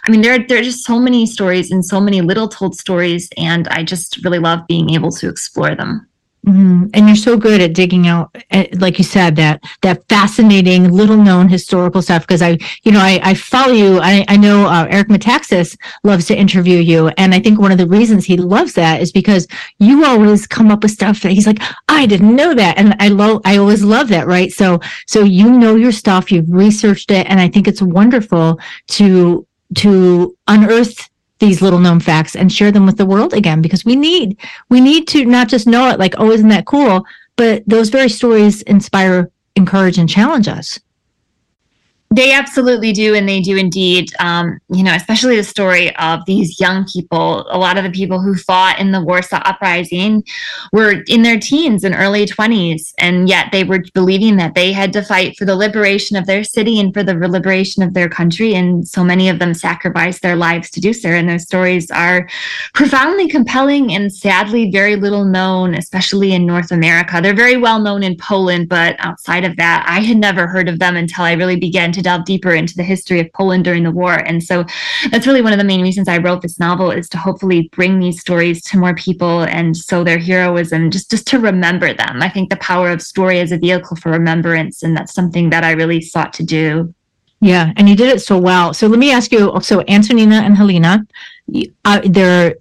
I 0.06 0.12
mean, 0.12 0.22
there, 0.22 0.46
there 0.46 0.60
are 0.60 0.64
just 0.64 0.86
so 0.86 1.00
many 1.00 1.26
stories 1.26 1.72
and 1.72 1.86
so 1.86 2.02
many 2.02 2.20
little 2.22 2.50
told 2.50 2.78
stories. 2.78 3.30
And 3.38 3.68
I 3.70 3.84
just 3.84 4.09
just 4.10 4.24
really 4.24 4.40
love 4.40 4.66
being 4.68 4.90
able 4.92 5.12
to 5.12 5.30
explore 5.30 5.76
them. 5.76 6.06
Mm-hmm. 6.48 6.86
And 6.94 7.08
you're 7.08 7.18
so 7.18 7.36
good 7.36 7.60
at 7.60 7.74
digging 7.74 8.08
out, 8.08 8.34
eh, 8.52 8.68
like 8.78 8.98
you 8.98 9.04
said, 9.04 9.36
that 9.36 9.62
that 9.82 10.08
fascinating, 10.08 10.90
little 10.90 11.18
known 11.18 11.50
historical 11.50 12.02
stuff. 12.02 12.26
Because 12.26 12.42
I, 12.42 12.58
you 12.84 12.94
know, 12.94 13.02
I, 13.02 13.20
I 13.22 13.34
follow 13.34 13.74
you. 13.74 14.00
I, 14.00 14.24
I 14.30 14.38
know 14.38 14.66
uh, 14.66 14.88
Eric 14.90 15.10
Metaxas 15.10 15.78
loves 16.06 16.28
to 16.28 16.38
interview 16.38 16.80
you, 16.80 17.10
and 17.18 17.36
I 17.36 17.42
think 17.42 17.60
one 17.60 17.74
of 17.74 17.78
the 17.78 17.88
reasons 17.88 18.24
he 18.24 18.38
loves 18.38 18.74
that 18.76 19.02
is 19.02 19.12
because 19.12 19.48
you 19.80 20.06
always 20.06 20.48
come 20.48 20.72
up 20.72 20.82
with 20.82 20.92
stuff 20.92 21.22
that 21.22 21.34
he's 21.34 21.46
like, 21.46 21.62
I 21.90 22.06
didn't 22.06 22.34
know 22.34 22.54
that, 22.54 22.78
and 22.78 22.96
I 23.02 23.10
love. 23.10 23.42
I 23.44 23.58
always 23.58 23.84
love 23.84 24.08
that, 24.08 24.26
right? 24.26 24.50
So, 24.50 24.80
so 25.08 25.26
you 25.26 25.52
know 25.52 25.76
your 25.76 25.92
stuff, 25.92 26.32
you've 26.32 26.50
researched 26.50 27.12
it, 27.12 27.28
and 27.28 27.42
I 27.42 27.50
think 27.50 27.68
it's 27.68 27.82
wonderful 27.82 28.62
to 28.88 29.46
to 29.76 30.38
unearth 30.48 31.10
these 31.40 31.62
little 31.62 31.80
known 31.80 32.00
facts 32.00 32.36
and 32.36 32.52
share 32.52 32.72
them 32.72 32.86
with 32.86 32.98
the 32.98 33.06
world 33.06 33.34
again 33.34 33.62
because 33.62 33.86
we 33.86 33.96
need 33.96 34.38
we 34.70 34.82
need 34.82 35.08
to 35.08 35.26
not 35.26 35.48
just 35.48 35.68
know 35.68 35.90
it 35.90 36.00
like 36.00 36.16
oh 36.18 36.32
isn't 36.32 36.50
that 36.50 36.66
cool? 36.66 37.06
But 37.36 37.64
those 37.68 37.90
very 37.90 38.10
stories 38.10 38.62
inspire 38.64 39.32
encourage 39.56 39.98
and 39.98 40.10
challenge 40.10 40.48
us 40.48 40.80
they 42.12 42.34
absolutely 42.34 42.92
do, 42.92 43.14
and 43.14 43.30
they 43.30 43.40
do 43.40 43.56
indeed. 43.56 44.10
Um, 44.20 44.60
you 44.70 44.84
know, 44.84 44.96
especially 44.96 45.36
the 45.36 45.44
story 45.44 45.96
of 45.98 46.26
these 46.26 46.60
young 46.60 46.86
people. 46.86 47.46
A 47.52 47.58
lot 47.58 47.78
of 47.78 47.84
the 47.84 47.92
people 47.92 48.20
who 48.20 48.34
fought 48.36 48.80
in 48.80 48.92
the 48.92 49.02
Warsaw 49.02 49.42
Uprising 49.46 50.24
were 50.74 51.04
in 51.08 51.22
their 51.22 51.40
teens 51.40 51.84
and 51.84 51.94
early 51.94 52.26
20s, 52.26 52.94
and 52.98 53.30
yet 53.30 53.52
they 53.52 53.64
were 53.64 53.84
believing 53.94 54.38
that 54.38 54.56
they 54.56 54.72
had 54.72 54.92
to 54.94 55.04
fight 55.04 55.38
for 55.38 55.46
the 55.46 55.56
liberation 55.56 56.18
of 56.18 56.26
their 56.26 56.44
city 56.44 56.80
and 56.80 56.96
for 56.96 57.04
the 57.04 57.14
liberation 57.14 57.84
of 57.84 57.94
their 57.94 58.10
country. 58.10 58.56
And 58.56 58.88
so 58.88 59.04
many 59.04 59.30
of 59.30 59.38
them 59.38 59.54
sacrificed 59.54 60.24
their 60.24 60.36
lives 60.36 60.72
to 60.72 60.82
do 60.82 60.94
so. 60.94 61.10
And 61.10 61.30
those 61.30 61.44
stories 61.44 61.92
are 61.92 62.28
profoundly 62.74 63.28
compelling 63.28 63.94
and 63.94 64.12
sadly 64.12 64.72
very 64.72 64.96
little 64.96 65.26
known, 65.26 65.76
especially 65.76 66.34
in 66.34 66.48
North 66.48 66.72
America. 66.72 67.20
They're 67.22 67.36
very 67.36 67.58
well 67.58 67.80
known 67.80 68.02
in 68.02 68.18
Poland, 68.18 68.68
but 68.68 68.96
outside 68.98 69.46
of 69.46 69.56
that, 69.58 69.86
I 69.88 70.00
had 70.00 70.18
never 70.18 70.48
heard 70.48 70.68
of 70.68 70.80
them 70.80 70.96
until 70.98 71.24
I 71.24 71.34
really 71.34 71.56
began 71.56 71.92
to 71.92 71.99
to 72.00 72.04
delve 72.04 72.26
deeper 72.26 72.52
into 72.52 72.76
the 72.76 72.84
history 72.84 73.20
of 73.20 73.32
Poland 73.34 73.64
during 73.64 73.84
the 73.84 73.92
war. 73.92 74.14
And 74.14 74.42
so 74.42 74.66
that's 75.12 75.28
really 75.28 75.42
one 75.42 75.54
of 75.54 75.60
the 75.60 75.66
main 75.66 75.82
reasons 75.82 76.08
I 76.08 76.18
wrote 76.18 76.42
this 76.42 76.60
novel 76.60 76.92
is 76.92 77.08
to 77.10 77.18
hopefully 77.18 77.70
bring 77.72 78.00
these 78.00 78.20
stories 78.20 78.62
to 78.64 78.78
more 78.78 78.96
people 78.96 79.44
and 79.44 79.76
so 79.76 80.04
their 80.04 80.20
heroism, 80.20 80.90
just, 80.90 81.12
just 81.12 81.28
to 81.28 81.40
remember 81.40 81.94
them. 81.94 82.22
I 82.22 82.30
think 82.30 82.50
the 82.50 82.58
power 82.58 82.90
of 82.90 83.02
story 83.02 83.40
is 83.40 83.52
a 83.52 83.58
vehicle 83.58 83.98
for 83.98 84.12
remembrance. 84.12 84.84
And 84.84 84.96
that's 84.96 85.14
something 85.14 85.50
that 85.52 85.64
I 85.64 85.72
really 85.72 86.02
sought 86.02 86.34
to 86.34 86.44
do. 86.44 86.94
Yeah, 87.42 87.72
and 87.78 87.88
you 87.88 87.96
did 87.96 88.10
it 88.10 88.22
so 88.22 88.38
well. 88.38 88.74
So 88.74 88.88
let 88.88 89.00
me 89.00 89.12
ask 89.12 89.32
you. 89.32 89.58
So 89.62 89.84
Antonina 89.88 90.36
and 90.36 90.58
Helena, 90.58 91.06
uh, 91.86 92.02
they're 92.04 92.56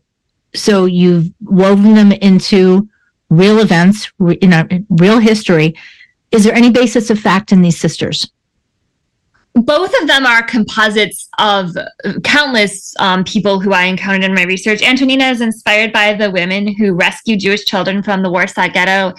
so 0.55 0.87
you've 0.87 1.31
woven 1.42 1.94
them 1.94 2.12
into 2.12 2.88
real 3.31 3.59
events, 3.59 4.11
you 4.18 4.48
know, 4.48 4.66
real 4.88 5.18
history. 5.18 5.74
Is 6.31 6.44
there 6.44 6.55
any 6.55 6.70
basis 6.70 7.11
of 7.11 7.18
fact 7.18 7.53
in 7.53 7.62
these 7.62 7.79
sisters? 7.79 8.31
Both 9.55 9.93
of 10.01 10.07
them 10.07 10.27
are 10.27 10.43
composites 10.43 11.29
of 11.39 11.77
countless 12.23 12.95
um, 12.99 13.25
people 13.25 13.61
who 13.61 13.73
I 13.73 13.85
encountered 13.85 14.25
in 14.25 14.35
my 14.35 14.45
research. 14.45 14.83
Antonina 14.83 15.25
is 15.27 15.41
inspired 15.41 15.93
by 15.93 16.15
the 16.15 16.31
women 16.31 16.75
who 16.75 16.95
rescued 16.95 17.41
Jewish 17.41 17.65
children 17.65 18.03
from 18.03 18.23
the 18.23 18.31
Warsaw 18.31 18.69
Ghetto. 18.69 19.15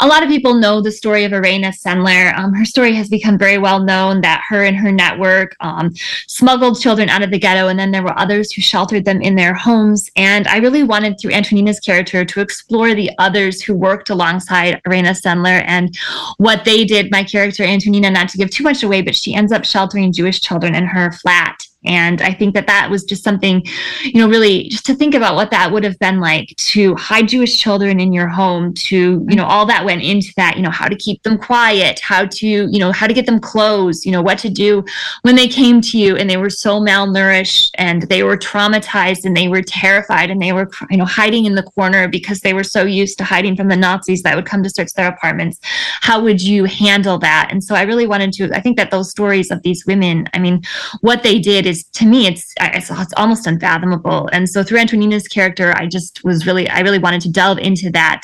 A 0.00 0.06
lot 0.06 0.22
of 0.22 0.28
people 0.28 0.54
know 0.54 0.80
the 0.80 0.92
story 0.92 1.24
of 1.24 1.32
Irena 1.32 1.68
Sendler. 1.68 2.36
Um, 2.36 2.54
her 2.54 2.64
story 2.64 2.94
has 2.94 3.08
become 3.08 3.38
very 3.38 3.58
well 3.58 3.82
known 3.82 4.20
that 4.22 4.42
her 4.48 4.64
and 4.64 4.76
her 4.76 4.92
network 4.92 5.56
um, 5.60 5.92
smuggled 6.26 6.80
children 6.80 7.08
out 7.08 7.22
of 7.22 7.30
the 7.30 7.38
ghetto, 7.38 7.68
and 7.68 7.78
then 7.78 7.90
there 7.90 8.02
were 8.02 8.18
others 8.18 8.52
who 8.52 8.62
sheltered 8.62 9.04
them 9.04 9.20
in 9.20 9.34
their 9.34 9.54
homes. 9.54 10.10
And 10.16 10.46
I 10.48 10.58
really 10.58 10.82
wanted, 10.82 11.18
through 11.18 11.32
Antonina's 11.32 11.80
character, 11.80 12.24
to 12.24 12.40
explore 12.40 12.94
the 12.94 13.10
others 13.18 13.62
who 13.62 13.74
worked 13.74 14.10
alongside 14.10 14.80
Irena 14.86 15.10
Sendler 15.10 15.62
and 15.66 15.96
what 16.38 16.64
they 16.64 16.84
did. 16.84 17.10
My 17.10 17.24
character, 17.24 17.64
Antonina, 17.64 18.10
not 18.10 18.28
to 18.30 18.38
give 18.38 18.50
too 18.50 18.64
much 18.64 18.82
away, 18.82 19.02
but 19.02 19.16
she 19.16 19.34
ends 19.34 19.52
up 19.52 19.64
sheltering 19.72 20.12
Jewish 20.12 20.40
children 20.40 20.74
in 20.74 20.84
her 20.84 21.12
flat 21.12 21.56
and 21.84 22.22
I 22.22 22.32
think 22.32 22.54
that 22.54 22.66
that 22.68 22.88
was 22.90 23.04
just 23.04 23.24
something, 23.24 23.64
you 24.02 24.20
know, 24.20 24.28
really 24.28 24.68
just 24.68 24.86
to 24.86 24.94
think 24.94 25.14
about 25.14 25.34
what 25.34 25.50
that 25.50 25.72
would 25.72 25.82
have 25.84 25.98
been 25.98 26.20
like 26.20 26.54
to 26.56 26.94
hide 26.94 27.28
Jewish 27.28 27.58
children 27.58 27.98
in 27.98 28.12
your 28.12 28.28
home, 28.28 28.72
to, 28.74 29.26
you 29.28 29.36
know, 29.36 29.44
all 29.44 29.66
that 29.66 29.84
went 29.84 30.02
into 30.02 30.32
that, 30.36 30.56
you 30.56 30.62
know, 30.62 30.70
how 30.70 30.86
to 30.86 30.96
keep 30.96 31.22
them 31.22 31.38
quiet, 31.38 31.98
how 32.00 32.26
to, 32.26 32.46
you 32.46 32.78
know, 32.78 32.92
how 32.92 33.06
to 33.06 33.14
get 33.14 33.26
them 33.26 33.40
clothes, 33.40 34.06
you 34.06 34.12
know, 34.12 34.22
what 34.22 34.38
to 34.38 34.48
do 34.48 34.84
when 35.22 35.34
they 35.34 35.48
came 35.48 35.80
to 35.80 35.98
you 35.98 36.16
and 36.16 36.30
they 36.30 36.36
were 36.36 36.50
so 36.50 36.80
malnourished 36.80 37.70
and 37.78 38.02
they 38.02 38.22
were 38.22 38.36
traumatized 38.36 39.24
and 39.24 39.36
they 39.36 39.48
were 39.48 39.62
terrified 39.62 40.30
and 40.30 40.40
they 40.40 40.52
were, 40.52 40.70
you 40.90 40.96
know, 40.96 41.04
hiding 41.04 41.46
in 41.46 41.54
the 41.54 41.62
corner 41.62 42.06
because 42.06 42.40
they 42.40 42.54
were 42.54 42.64
so 42.64 42.84
used 42.84 43.18
to 43.18 43.24
hiding 43.24 43.56
from 43.56 43.68
the 43.68 43.76
Nazis 43.76 44.22
that 44.22 44.36
would 44.36 44.46
come 44.46 44.62
to 44.62 44.70
search 44.70 44.92
their 44.94 45.08
apartments. 45.08 45.58
How 46.00 46.22
would 46.22 46.40
you 46.40 46.64
handle 46.64 47.18
that? 47.18 47.48
And 47.50 47.62
so 47.62 47.74
I 47.74 47.82
really 47.82 48.06
wanted 48.06 48.32
to, 48.34 48.52
I 48.52 48.60
think 48.60 48.76
that 48.76 48.90
those 48.90 49.10
stories 49.10 49.50
of 49.50 49.62
these 49.62 49.84
women, 49.84 50.28
I 50.32 50.38
mean, 50.38 50.62
what 51.00 51.22
they 51.24 51.40
did 51.40 51.71
is 51.72 51.84
to 51.98 52.04
me 52.06 52.26
it's, 52.26 52.52
it's 52.60 52.90
it's 52.90 53.14
almost 53.16 53.46
unfathomable. 53.46 54.28
And 54.32 54.48
so 54.48 54.62
through 54.62 54.78
antonina's 54.78 55.26
character 55.36 55.72
i 55.76 55.86
just 55.86 56.22
was 56.24 56.46
really 56.46 56.68
i 56.68 56.80
really 56.80 56.98
wanted 56.98 57.22
to 57.22 57.30
delve 57.30 57.58
into 57.58 57.90
that 57.90 58.20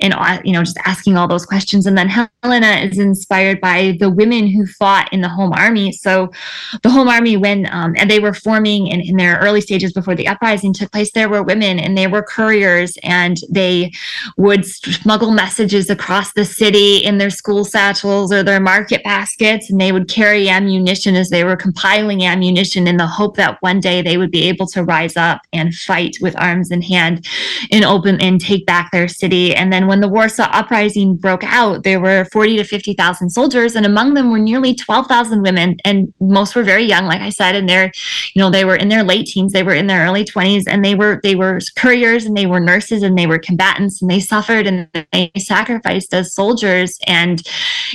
and 0.00 0.12
uh, 0.14 0.38
you 0.44 0.52
know 0.52 0.62
just 0.62 0.78
asking 0.84 1.16
all 1.16 1.28
those 1.28 1.46
questions. 1.46 1.86
And 1.86 1.96
then 1.96 2.08
helena 2.08 2.72
is 2.86 2.98
inspired 2.98 3.60
by 3.60 3.96
the 4.00 4.10
women 4.10 4.48
who 4.48 4.66
fought 4.66 5.12
in 5.12 5.20
the 5.20 5.28
home 5.28 5.52
army. 5.52 5.92
So 5.92 6.30
the 6.82 6.90
home 6.90 7.08
army 7.08 7.36
when 7.36 7.68
um, 7.72 7.94
and 7.96 8.10
they 8.10 8.20
were 8.20 8.34
forming 8.34 8.88
in, 8.88 9.00
in 9.00 9.16
their 9.16 9.38
early 9.38 9.60
stages 9.60 9.92
before 9.92 10.14
the 10.14 10.28
uprising 10.28 10.72
took 10.72 10.90
place 10.92 11.10
there 11.12 11.28
were 11.28 11.42
women 11.42 11.78
and 11.78 11.96
they 11.96 12.06
were 12.06 12.22
couriers 12.22 12.98
and 13.02 13.38
they 13.50 13.92
would 14.36 14.64
smuggle 14.66 15.30
messages 15.30 15.90
across 15.90 16.32
the 16.32 16.44
city 16.44 16.98
in 16.98 17.18
their 17.18 17.30
school 17.30 17.64
satchels 17.64 18.32
or 18.32 18.42
their 18.42 18.60
market 18.60 19.02
baskets 19.04 19.70
and 19.70 19.80
they 19.80 19.92
would 19.92 20.08
carry 20.08 20.48
ammunition 20.48 21.14
as 21.14 21.30
they 21.30 21.44
were 21.44 21.56
compiling 21.56 22.24
ammunition 22.24 22.86
in 22.88 22.96
the 22.96 23.06
hope 23.06 23.36
that 23.36 23.58
one 23.60 23.78
day 23.80 24.02
they 24.02 24.16
would 24.16 24.30
be 24.30 24.48
able 24.48 24.66
to 24.68 24.82
rise 24.82 25.16
up 25.16 25.42
and 25.52 25.74
fight 25.74 26.16
with 26.20 26.38
arms 26.38 26.70
in 26.70 26.82
hand 26.82 27.26
and 27.70 27.84
open 27.84 28.20
and 28.20 28.40
take 28.40 28.66
back 28.66 28.90
their 28.90 29.08
city. 29.08 29.54
And 29.54 29.72
then 29.72 29.86
when 29.86 30.00
the 30.00 30.08
Warsaw 30.08 30.48
Uprising 30.50 31.16
broke 31.16 31.44
out, 31.44 31.84
there 31.84 32.00
were 32.00 32.24
40 32.32 32.56
to 32.56 32.64
50,000 32.64 33.30
soldiers, 33.30 33.76
and 33.76 33.86
among 33.86 34.14
them 34.14 34.30
were 34.30 34.38
nearly 34.38 34.74
12,000 34.74 35.42
women, 35.42 35.76
and 35.84 36.12
most 36.20 36.56
were 36.56 36.64
very 36.64 36.84
young, 36.84 37.06
like 37.06 37.20
I 37.20 37.30
said, 37.30 37.54
and 37.54 37.68
they're, 37.68 37.92
you 38.34 38.42
know, 38.42 38.50
they 38.50 38.64
were 38.64 38.76
in 38.76 38.88
their 38.88 39.04
late 39.04 39.26
teens, 39.26 39.52
they 39.52 39.62
were 39.62 39.74
in 39.74 39.86
their 39.86 40.06
early 40.06 40.24
20s, 40.24 40.64
and 40.66 40.84
they 40.84 40.94
were 40.94 41.20
they 41.22 41.34
were 41.34 41.60
couriers 41.76 42.24
and 42.24 42.36
they 42.36 42.46
were 42.46 42.60
nurses 42.60 43.02
and 43.02 43.18
they 43.18 43.26
were 43.26 43.38
combatants 43.38 44.00
and 44.00 44.10
they 44.10 44.20
suffered 44.20 44.66
and 44.66 44.88
they 45.12 45.30
sacrificed 45.38 46.14
as 46.14 46.34
soldiers. 46.34 46.98
And, 47.06 47.42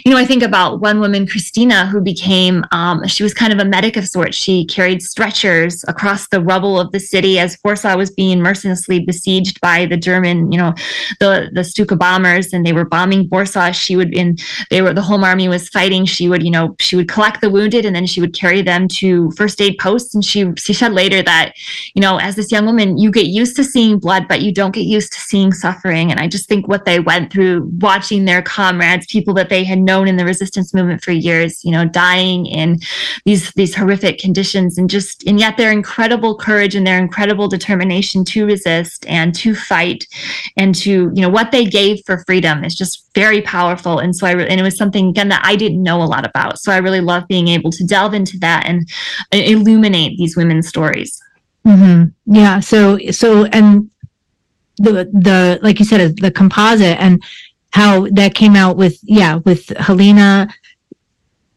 you 0.05 0.11
know, 0.11 0.17
I 0.17 0.25
think 0.25 0.43
about 0.43 0.81
one 0.81 0.99
woman, 0.99 1.27
Christina, 1.27 1.85
who 1.87 2.01
became 2.01 2.63
um, 2.71 3.07
she 3.07 3.23
was 3.23 3.33
kind 3.33 3.53
of 3.53 3.59
a 3.59 3.65
medic 3.65 3.97
of 3.97 4.07
sorts. 4.07 4.37
She 4.37 4.65
carried 4.65 4.82
stretchers 4.99 5.83
across 5.87 6.27
the 6.27 6.41
rubble 6.41 6.79
of 6.79 6.91
the 6.91 6.99
city 6.99 7.39
as 7.39 7.57
Warsaw 7.63 7.97
was 7.97 8.11
being 8.11 8.39
mercilessly 8.41 8.99
besieged 8.99 9.59
by 9.61 9.85
the 9.85 9.97
German, 9.97 10.51
you 10.51 10.57
know, 10.57 10.73
the 11.19 11.49
the 11.53 11.63
Stuka 11.63 11.95
bombers, 11.95 12.53
and 12.53 12.65
they 12.65 12.73
were 12.73 12.85
bombing 12.85 13.27
Warsaw. 13.31 13.71
She 13.71 13.95
would 13.95 14.13
in 14.13 14.37
they 14.69 14.81
were 14.81 14.93
the 14.93 15.01
home 15.01 15.23
army 15.23 15.47
was 15.47 15.69
fighting. 15.69 16.05
She 16.05 16.29
would, 16.29 16.43
you 16.43 16.51
know, 16.51 16.75
she 16.79 16.95
would 16.95 17.09
collect 17.09 17.41
the 17.41 17.49
wounded 17.49 17.85
and 17.85 17.95
then 17.95 18.05
she 18.05 18.21
would 18.21 18.33
carry 18.33 18.61
them 18.61 18.87
to 18.99 19.31
first 19.31 19.61
aid 19.61 19.77
posts. 19.79 20.13
And 20.13 20.23
she 20.23 20.51
she 20.57 20.73
said 20.73 20.93
later 20.93 21.21
that, 21.23 21.53
you 21.93 22.01
know, 22.01 22.17
as 22.17 22.35
this 22.35 22.51
young 22.51 22.65
woman, 22.65 22.97
you 22.97 23.11
get 23.11 23.27
used 23.27 23.55
to 23.55 23.63
seeing 23.63 23.99
blood, 23.99 24.27
but 24.27 24.41
you 24.41 24.53
don't 24.53 24.73
get 24.73 24.85
used 24.85 25.13
to 25.13 25.19
seeing 25.19 25.51
suffering. 25.51 26.11
And 26.11 26.19
I 26.19 26.27
just 26.27 26.47
think 26.47 26.67
what 26.67 26.85
they 26.85 26.99
went 26.99 27.31
through, 27.31 27.69
watching 27.79 28.25
their 28.25 28.41
comrades, 28.41 29.05
people 29.07 29.33
that 29.35 29.49
they 29.49 29.63
had 29.63 29.79
known 29.79 30.07
in 30.07 30.17
the 30.17 30.25
resistance 30.25 30.73
movement 30.73 31.03
for 31.03 31.11
years, 31.11 31.63
you 31.63 31.71
know, 31.71 31.85
dying 31.85 32.45
in 32.45 32.79
these 33.25 33.51
these 33.53 33.75
horrific 33.75 34.19
conditions, 34.19 34.72
and 34.77 34.89
just 34.89 35.23
and 35.25 35.39
yet 35.39 35.57
their 35.57 35.71
incredible 35.71 36.37
courage 36.37 36.75
and 36.75 36.85
their 36.85 36.97
incredible 36.97 37.47
determination 37.47 38.23
to 38.25 38.45
resist 38.45 39.05
and 39.07 39.33
to 39.35 39.55
fight 39.55 40.05
and 40.57 40.75
to 40.75 41.11
you 41.13 41.21
know 41.21 41.29
what 41.29 41.51
they 41.51 41.65
gave 41.65 41.99
for 42.05 42.23
freedom 42.25 42.63
is 42.63 42.75
just 42.75 43.09
very 43.13 43.41
powerful. 43.41 43.99
And 43.99 44.15
so 44.15 44.27
i 44.27 44.31
and 44.31 44.59
it 44.59 44.63
was 44.63 44.77
something 44.77 45.09
again 45.09 45.29
that 45.29 45.41
i 45.45 45.55
didn't 45.55 45.81
know 45.81 46.01
a 46.01 46.05
lot 46.05 46.25
about. 46.25 46.59
So 46.59 46.71
i 46.71 46.77
really 46.77 47.01
love 47.01 47.27
being 47.27 47.47
able 47.47 47.71
to 47.71 47.83
delve 47.85 48.13
into 48.13 48.37
that 48.39 48.65
and 48.65 48.87
uh, 49.33 49.37
illuminate 49.37 50.17
these 50.17 50.35
women's 50.35 50.67
stories. 50.67 51.21
Mm-hmm. 51.65 52.35
yeah. 52.35 52.59
So 52.59 52.97
so 53.11 53.45
and 53.45 53.89
the 54.77 55.09
the 55.13 55.59
like 55.61 55.79
you 55.79 55.85
said 55.85 56.17
the 56.17 56.31
composite 56.31 56.99
and 56.99 57.23
how 57.71 58.07
that 58.11 58.35
came 58.35 58.55
out 58.55 58.77
with 58.77 58.97
yeah 59.03 59.35
with 59.35 59.69
helena 59.77 60.47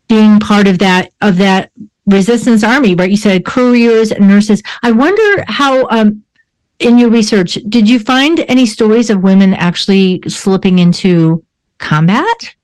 being 0.09 0.39
part 0.39 0.67
of 0.67 0.79
that 0.79 1.13
of 1.21 1.39
that 1.39 1.73
resistance 2.07 2.63
army 2.63 2.95
right 2.95 3.11
you 3.11 3.17
said 3.17 3.45
couriers 3.45 4.13
nurses 4.19 4.63
i 4.83 4.93
wonder 4.93 5.45
how 5.49 5.87
um 5.89 6.23
in 6.79 6.99
your 6.99 7.11
research, 7.11 7.55
did 7.69 7.89
you 7.89 7.99
find 7.99 8.41
any 8.49 8.67
stories 8.67 9.11
of 9.11 9.23
women 9.23 9.55
actually 9.55 10.21
slipping 10.29 10.79
into 10.79 11.45
combat? 11.79 12.55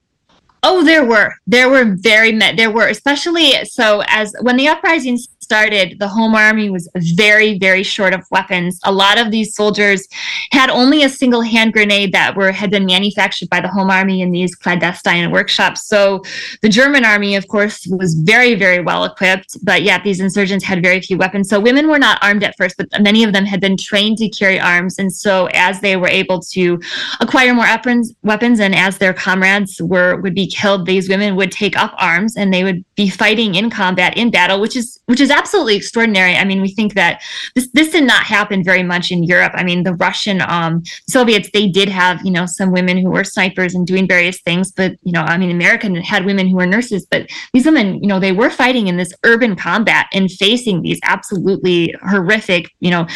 Oh, 0.63 0.85
there 0.85 1.05
were. 1.05 1.35
There 1.47 1.69
were 1.69 1.97
very 1.99 2.33
many. 2.33 2.57
There 2.57 2.71
were, 2.71 2.89
especially 2.89 3.65
so 3.65 4.03
as 4.07 4.35
when 4.43 4.57
the 4.57 4.69
uprisings 4.69 5.29
started, 5.53 5.99
the 5.99 6.09
home 6.09 6.35
army 6.35 6.71
was 6.71 6.89
very, 6.95 7.59
very 7.59 7.83
short 7.83 8.15
of 8.15 8.25
weapons. 8.31 8.81
A 8.85 8.93
lot 8.93 9.19
of 9.19 9.31
these 9.31 9.55
soldiers 9.55 10.09
had 10.51 10.71
only 10.71 11.03
a 11.03 11.11
single 11.11 11.43
hand 11.43 11.75
grenade 11.75 12.11
that 12.15 12.35
were 12.35 12.53
had 12.53 12.71
been 12.71 12.87
manufactured 12.87 13.51
by 13.51 13.61
the 13.61 13.69
home 13.69 13.91
army 13.91 14.23
in 14.23 14.31
these 14.33 14.55
clandestine 14.55 15.31
workshops. 15.31 15.87
So 15.87 16.23
the 16.63 16.71
German 16.71 17.05
army, 17.05 17.37
of 17.37 17.49
course, 17.49 17.87
was 17.87 18.15
very, 18.15 18.55
very 18.55 18.81
well 18.81 19.05
equipped, 19.05 19.59
but 19.63 19.83
yet 19.83 20.05
these 20.05 20.21
insurgents 20.21 20.65
had 20.65 20.83
very 20.83 21.03
few 21.03 21.19
weapons. 21.19 21.51
So 21.51 21.61
women 21.61 21.87
were 21.87 21.99
not 21.99 22.19
armed 22.23 22.45
at 22.45 22.57
first, 22.57 22.79
but 22.79 22.89
many 23.03 23.23
of 23.23 23.35
them 23.35 23.45
had 23.45 23.61
been 23.61 23.77
trained 23.77 24.17
to 24.19 24.31
carry 24.31 24.59
arms. 24.59 24.99
And 24.99 25.13
so 25.13 25.51
as 25.53 25.83
they 25.83 25.97
were 25.97 26.09
able 26.09 26.41
to 26.55 26.81
acquire 27.21 27.53
more 27.53 27.65
weapons, 27.65 28.15
weapons, 28.23 28.59
and 28.59 28.75
as 28.75 28.97
their 28.97 29.13
comrades 29.13 29.83
were 29.83 30.17
would 30.23 30.35
be 30.35 30.47
killed, 30.47 30.87
these 30.87 31.11
women 31.11 31.37
would 31.37 31.53
take 31.53 31.77
up 31.77 31.95
arms 31.99 32.39
and 32.39 32.55
they 32.55 32.65
would 32.65 32.83
be 32.95 33.11
fighting 33.11 33.55
in 33.55 33.69
combat 33.69 34.17
in 34.17 34.31
battle, 34.31 34.59
which 34.59 34.77
is 34.77 34.99
which 35.07 35.21
is 35.21 35.31
absolutely 35.31 35.42
extraordinary. 35.77 36.35
I 36.37 36.45
mean, 36.45 36.61
we 36.61 36.71
think 36.73 36.95
that 36.95 37.23
this 37.55 37.69
this 37.73 37.91
did 37.91 38.05
not 38.05 38.25
happen 38.25 38.65
very 38.65 38.83
much 38.83 39.11
in 39.11 39.23
Europe. 39.23 39.53
I 39.55 39.65
mean, 39.65 39.83
the 39.83 39.95
Russian 39.95 40.41
um, 40.43 40.83
Soviets 41.09 41.51
they 41.53 41.69
did 41.69 41.89
have 41.89 42.25
you 42.25 42.31
know 42.31 42.47
some 42.47 42.73
women 42.73 42.99
who 42.99 43.11
were 43.11 43.25
snipers 43.25 43.75
and 43.75 43.87
doing 43.87 44.07
various 44.07 44.41
things, 44.43 44.73
but 44.73 44.93
you 45.03 45.13
know, 45.13 45.23
I 45.23 45.37
mean, 45.39 45.51
America 45.51 45.89
had 46.03 46.25
women 46.25 46.49
who 46.49 46.57
were 46.57 46.67
nurses, 46.67 47.07
but 47.11 47.29
these 47.53 47.67
women, 47.67 48.03
you 48.03 48.09
know, 48.09 48.21
they 48.21 48.33
were 48.33 48.51
fighting 48.51 48.89
in 48.89 48.97
this 48.97 49.13
urban 49.25 49.57
combat 49.57 50.07
and 50.13 50.31
facing 50.31 50.83
these 50.83 51.01
absolutely 51.03 51.95
horrific, 52.03 52.71
you 52.81 52.91
know, 52.91 53.07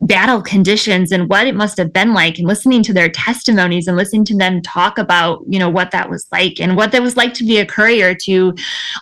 battle 0.00 0.40
conditions 0.40 1.10
and 1.10 1.28
what 1.28 1.46
it 1.46 1.54
must 1.54 1.76
have 1.76 1.92
been 1.92 2.14
like 2.14 2.38
and 2.38 2.46
listening 2.46 2.82
to 2.84 2.92
their 2.92 3.08
testimonies 3.08 3.88
and 3.88 3.96
listening 3.96 4.24
to 4.24 4.36
them 4.36 4.62
talk 4.62 4.96
about 4.96 5.42
you 5.48 5.58
know 5.58 5.68
what 5.68 5.90
that 5.90 6.08
was 6.08 6.26
like 6.30 6.60
and 6.60 6.76
what 6.76 6.92
that 6.92 7.02
was 7.02 7.16
like 7.16 7.34
to 7.34 7.44
be 7.44 7.58
a 7.58 7.66
courier 7.66 8.14
to 8.14 8.54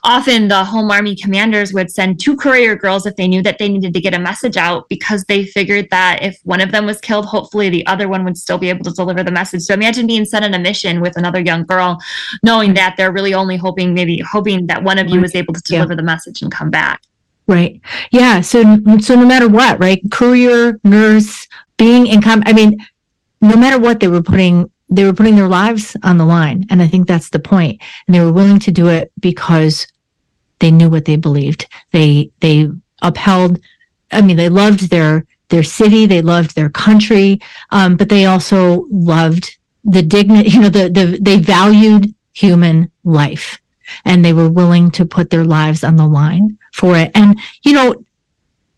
often 0.04 0.48
the 0.48 0.64
home 0.64 0.90
army 0.90 1.14
commanders 1.14 1.74
would 1.74 1.90
send 1.90 2.18
two 2.18 2.35
courier 2.35 2.74
girls 2.74 3.04
if 3.04 3.14
they 3.16 3.28
knew 3.28 3.42
that 3.42 3.59
they 3.59 3.68
needed 3.68 3.92
to 3.92 4.00
get 4.00 4.14
a 4.14 4.18
message 4.18 4.56
out 4.56 4.88
because 4.88 5.22
they 5.24 5.44
figured 5.44 5.87
that 5.90 6.18
if 6.22 6.38
one 6.44 6.62
of 6.62 6.72
them 6.72 6.87
was 6.87 7.00
killed 7.00 7.26
hopefully 7.26 7.68
the 7.68 7.87
other 7.87 8.09
one 8.09 8.24
would 8.24 8.37
still 8.37 8.59
be 8.59 8.70
able 8.70 8.85
to 8.85 8.92
deliver 8.92 9.22
the 9.22 9.30
message. 9.30 9.62
So 9.62 9.74
imagine 9.74 10.06
being 10.06 10.24
sent 10.24 10.44
on 10.44 10.54
a 10.54 10.59
mission 10.59 11.00
with 11.00 11.16
another 11.16 11.40
young 11.40 11.64
girl 11.64 12.00
knowing 12.42 12.74
that 12.74 12.94
they're 12.96 13.12
really 13.12 13.35
only 13.35 13.56
hoping 13.56 13.94
maybe 13.94 14.18
hoping 14.18 14.66
that 14.68 14.82
one 14.82 14.98
of 14.98 15.09
you 15.09 15.20
was 15.20 15.35
able 15.35 15.54
to 15.54 15.61
deliver 15.61 15.92
yeah. 15.92 15.96
the 15.96 16.02
message 16.02 16.42
and 16.42 16.50
come 16.50 16.70
back 16.70 17.02
Right. 17.48 17.80
Yeah. 18.11 18.40
So, 18.40 18.62
so 19.00 19.14
no 19.14 19.24
matter 19.24 19.48
what, 19.48 19.78
right? 19.78 20.00
Courier, 20.11 20.80
nurse, 20.82 21.46
being 21.76 22.06
in 22.06 22.20
com, 22.20 22.42
I 22.44 22.52
mean, 22.52 22.78
no 23.40 23.56
matter 23.56 23.78
what, 23.78 24.00
they 24.00 24.09
were 24.09 24.22
putting, 24.22 24.70
they 24.88 25.04
were 25.04 25.12
putting 25.12 25.37
their 25.37 25.48
lives 25.48 25.96
on 26.02 26.18
the 26.18 26.24
line. 26.24 26.66
And 26.70 26.82
I 26.82 26.88
think 26.88 27.06
that's 27.06 27.30
the 27.30 27.38
point. 27.38 27.80
And 28.06 28.14
they 28.14 28.20
were 28.20 28.32
willing 28.32 28.59
to 28.61 28.72
do 28.72 28.88
it 28.88 29.12
because 29.20 29.87
they 30.59 30.70
knew 30.70 30.88
what 30.88 31.04
they 31.04 31.16
believed. 31.16 31.66
They, 31.92 32.30
they 32.40 32.68
upheld, 33.02 33.61
I 34.11 34.22
mean, 34.22 34.37
they 34.37 34.48
loved 34.48 34.90
their, 34.90 35.24
their 35.48 35.62
city. 35.62 36.06
They 36.06 36.22
loved 36.22 36.56
their 36.56 36.70
country. 36.70 37.40
Um, 37.70 37.96
but 37.96 38.09
they 38.09 38.24
also 38.24 38.87
loved 38.90 39.56
the 39.85 40.02
dignity, 40.02 40.50
you 40.50 40.61
know, 40.62 40.68
the, 40.68 40.88
the, 40.88 41.18
they 41.20 41.38
valued 41.38 42.12
human 42.32 42.90
life 43.04 43.61
and 44.04 44.24
they 44.24 44.32
were 44.32 44.48
willing 44.48 44.90
to 44.90 45.06
put 45.06 45.30
their 45.30 45.44
lives 45.44 45.85
on 45.85 45.96
the 45.96 46.06
line 46.06 46.59
for 46.77 46.97
it. 46.97 47.11
And, 47.15 47.41
you 47.65 47.73
know, 47.73 48.05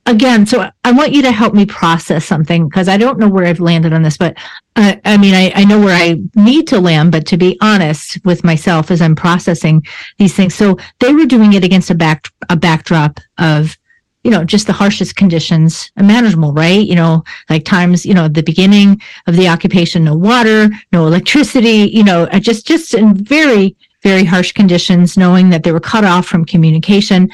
again, 0.07 0.47
so 0.47 0.71
I 0.85 0.93
want 0.93 1.13
you 1.13 1.21
to 1.23 1.33
help 1.33 1.53
me 1.53 1.67
process 1.67 2.25
something 2.25 2.69
because 2.69 2.89
I 2.89 2.97
don't 2.97 3.19
know 3.19 3.29
where 3.29 3.45
I've 3.45 3.61
landed 3.61 3.93
on 3.93 4.03
this, 4.03 4.17
but 4.17 4.37
uh, 4.77 4.97
I 5.05 5.19
mean, 5.19 5.35
I, 5.35 5.53
I 5.55 5.65
know 5.65 5.79
where 5.79 5.95
I 5.95 6.21
need 6.35 6.67
to 6.69 6.81
land, 6.81 7.13
but 7.13 7.27
to 7.27 7.37
be 7.37 7.59
honest 7.61 8.19
with 8.25 8.45
myself 8.45 8.91
as 8.91 9.03
I'm 9.03 9.15
processing 9.15 9.85
these 10.17 10.35
things. 10.35 10.55
So 10.55 10.79
they 11.01 11.13
were 11.13 11.27
doing 11.27 11.53
it 11.53 11.65
against 11.65 11.91
a 11.91 11.95
back, 11.95 12.29
a 12.49 12.57
backdrop 12.57 13.21
of, 13.37 13.77
you 14.25 14.31
know, 14.31 14.45
just 14.45 14.67
the 14.67 14.73
harshest 14.73 15.17
conditions 15.17 15.93
imaginable, 15.97 16.53
right? 16.53 16.87
You 16.87 16.95
know, 16.95 17.25
like 17.51 17.65
times, 17.65 18.07
you 18.07 18.15
know, 18.15 18.29
the 18.29 18.43
beginning 18.43 19.01
of 19.27 19.37
the 19.37 19.49
occupation, 19.49 20.05
no 20.05 20.17
water, 20.17 20.71
no 20.93 21.07
electricity, 21.07 21.91
you 21.93 22.05
know, 22.05 22.27
just, 22.41 22.67
just 22.67 22.95
in 22.95 23.15
very, 23.15 23.77
very 24.03 24.25
harsh 24.25 24.53
conditions, 24.53 25.17
knowing 25.17 25.51
that 25.51 25.65
they 25.65 25.73
were 25.73 25.81
cut 25.81 26.05
off 26.05 26.27
from 26.27 26.45
communication. 26.45 27.29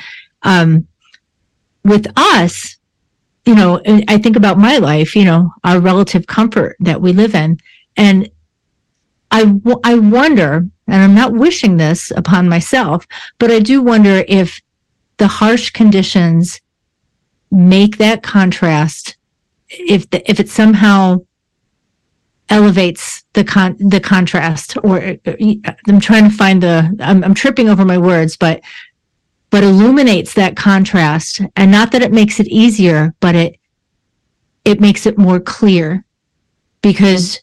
Um, 0.45 0.87
with 1.85 2.07
us, 2.17 2.77
you 3.45 3.55
know, 3.55 3.81
I 4.09 4.19
think 4.19 4.37
about 4.37 4.59
my 4.59 4.79
life, 4.79 5.15
you 5.15 5.25
know, 5.25 5.53
our 5.65 5.79
relative 5.79 6.27
comfort 6.27 6.77
that 6.81 7.01
we 7.01 7.13
live 7.13 7.35
in. 7.35 7.59
And 7.97 8.31
I, 9.31 9.61
I 9.85 9.97
wonder, 9.97 10.67
and 10.87 11.03
I'm 11.03 11.15
not 11.15 11.33
wishing 11.33 11.77
this 11.77 12.11
upon 12.13 12.49
myself, 12.49 13.07
but 13.39 13.51
I 13.51 13.59
do 13.59 13.83
wonder 13.83 14.25
if 14.29 14.61
the 15.19 15.27
harsh 15.27 15.71
conditions 15.71 16.61
make 17.51 17.99
that 17.99 18.23
contrast, 18.23 19.17
if 19.69 20.09
the, 20.11 20.29
if 20.31 20.41
it 20.41 20.49
somehow 20.49 21.19
elevates 22.51 23.25
the 23.33 23.43
con 23.43 23.77
the 23.79 24.01
contrast 24.01 24.77
or 24.85 24.99
uh, 25.03 25.33
i'm 25.89 25.99
trying 25.99 26.29
to 26.29 26.37
find 26.37 26.63
the 26.63 26.95
I'm, 27.01 27.25
I'm 27.25 27.33
tripping 27.33 27.71
over 27.71 27.87
my 27.87 27.97
words 27.97 28.37
but 28.37 28.61
but 29.55 29.63
illuminates 29.63 30.35
that 30.35 30.57
contrast. 30.57 31.41
And 31.55 31.71
not 31.71 31.93
that 31.93 32.03
it 32.03 32.11
makes 32.11 32.41
it 32.41 32.49
easier 32.49 33.15
but 33.21 33.37
it 33.37 33.61
it 34.65 34.81
makes 34.81 35.07
it 35.07 35.17
more 35.17 35.39
clear. 35.39 36.05
Because 36.83 37.41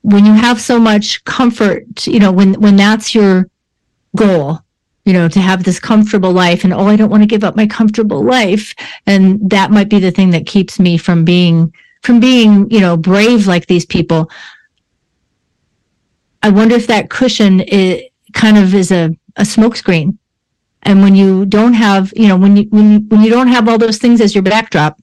when 0.00 0.26
you 0.26 0.32
have 0.32 0.60
so 0.60 0.80
much 0.80 1.22
comfort 1.24 1.84
you 2.08 2.18
know 2.18 2.32
when 2.32 2.54
when 2.54 2.74
that's 2.74 3.14
your 3.14 3.48
goal 4.16 4.58
you 5.04 5.12
know 5.12 5.28
to 5.28 5.38
have 5.38 5.62
this 5.62 5.78
comfortable 5.78 6.32
life 6.32 6.64
and 6.64 6.72
oh 6.74 6.88
i 6.88 6.96
don't 6.96 7.08
want 7.08 7.22
to 7.22 7.34
give 7.34 7.44
up 7.44 7.54
my 7.54 7.68
comfortable 7.68 8.20
life 8.24 8.74
and 9.06 9.38
that 9.48 9.70
might 9.70 9.88
be 9.88 10.00
the 10.00 10.10
thing 10.10 10.30
that 10.30 10.44
keeps 10.44 10.80
me 10.80 10.98
from 10.98 11.24
being 11.24 11.72
from 12.02 12.20
being, 12.20 12.70
you 12.70 12.80
know, 12.80 12.96
brave 12.96 13.46
like 13.46 13.66
these 13.66 13.86
people. 13.86 14.30
I 16.42 16.48
wonder 16.50 16.74
if 16.74 16.88
that 16.88 17.10
cushion 17.10 17.60
is, 17.60 18.02
kind 18.32 18.58
of 18.58 18.74
is 18.74 18.90
a, 18.90 19.16
a 19.36 19.42
smokescreen 19.42 20.18
And 20.84 21.00
when 21.00 21.14
you 21.14 21.46
don't 21.46 21.74
have, 21.74 22.12
you 22.16 22.28
know, 22.28 22.36
when 22.36 22.56
you 22.56 22.64
when 22.70 22.92
you, 22.92 22.98
when 23.08 23.22
you 23.22 23.30
don't 23.30 23.48
have 23.48 23.68
all 23.68 23.78
those 23.78 23.98
things 23.98 24.20
as 24.20 24.34
your 24.34 24.42
backdrop, 24.42 25.00